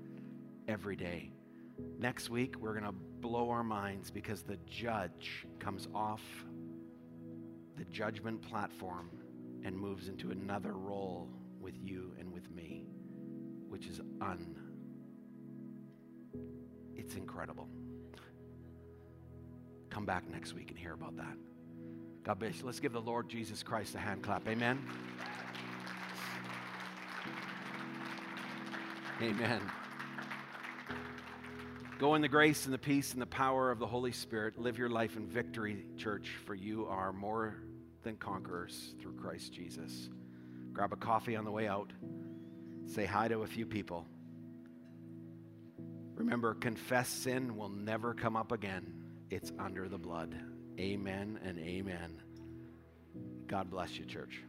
every 0.68 0.96
day. 0.96 1.32
Next 1.97 2.30
week, 2.30 2.55
we're 2.59 2.73
going 2.73 2.86
to 2.86 2.91
blow 2.91 3.49
our 3.49 3.63
minds 3.63 4.11
because 4.11 4.43
the 4.43 4.57
judge 4.67 5.45
comes 5.59 5.88
off 5.93 6.21
the 7.78 7.86
judgment 7.86 8.41
platform 8.41 9.09
and 9.63 9.76
moves 9.76 10.07
into 10.07 10.32
another 10.32 10.73
role 10.73 11.30
with 11.59 11.76
you 11.82 12.13
and 12.19 12.32
with 12.32 12.49
me, 12.51 12.86
which 13.67 13.88
is 13.88 13.99
un. 14.21 14.55
It's 16.95 17.15
incredible. 17.15 17.67
Come 19.89 20.05
back 20.05 20.30
next 20.30 20.53
week 20.53 20.69
and 20.69 20.78
hear 20.78 20.93
about 20.93 21.17
that. 21.17 21.38
God 22.23 22.39
bless 22.39 22.59
you. 22.59 22.65
Let's 22.65 22.80
give 22.80 22.93
the 22.93 23.01
Lord 23.01 23.30
Jesus 23.30 23.63
Christ 23.63 23.95
a 23.95 23.99
hand 23.99 24.23
clap. 24.23 24.47
Amen. 24.47 24.80
Amen. 29.21 29.61
Go 31.98 32.16
in 32.16 32.22
the 32.22 32.28
grace 32.28 32.66
and 32.66 32.74
the 32.74 32.78
peace 32.78 33.14
and 33.14 33.22
the 33.22 33.26
power 33.26 33.72
of 33.72 33.80
the 33.80 33.88
Holy 33.88 34.12
Spirit. 34.12 34.60
Live 34.60 34.78
your 34.78 34.89
life 34.89 35.16
in 35.16 35.28
victory, 35.28 35.86
church, 35.96 36.30
for 36.46 36.54
you 36.54 36.88
are 36.88 37.14
more 37.14 37.56
than 38.04 38.18
conquerors 38.18 38.93
through 39.02 39.14
Christ 39.14 39.54
Jesus. 39.54 40.10
Grab 40.74 40.91
a 40.91 40.98
coffee 40.98 41.38
on 41.38 41.46
the 41.46 41.52
way 41.52 41.70
out. 41.70 41.93
Say 42.86 43.06
hi 43.06 43.30
to 43.30 43.43
a 43.43 43.48
few 43.48 43.66
people. 43.66 44.06
Remember, 46.16 46.54
confess 46.54 47.08
sin 47.08 47.56
will 47.56 47.70
never 47.70 48.14
come 48.14 48.36
up 48.36 48.52
again. 48.52 48.93
It's 49.30 49.54
under 49.58 49.88
the 49.88 49.98
blood. 49.98 50.36
Amen 50.78 51.39
and 51.46 51.58
amen. 51.60 52.22
God 53.48 53.70
bless 53.70 53.98
you, 53.98 54.04
church. 54.04 54.41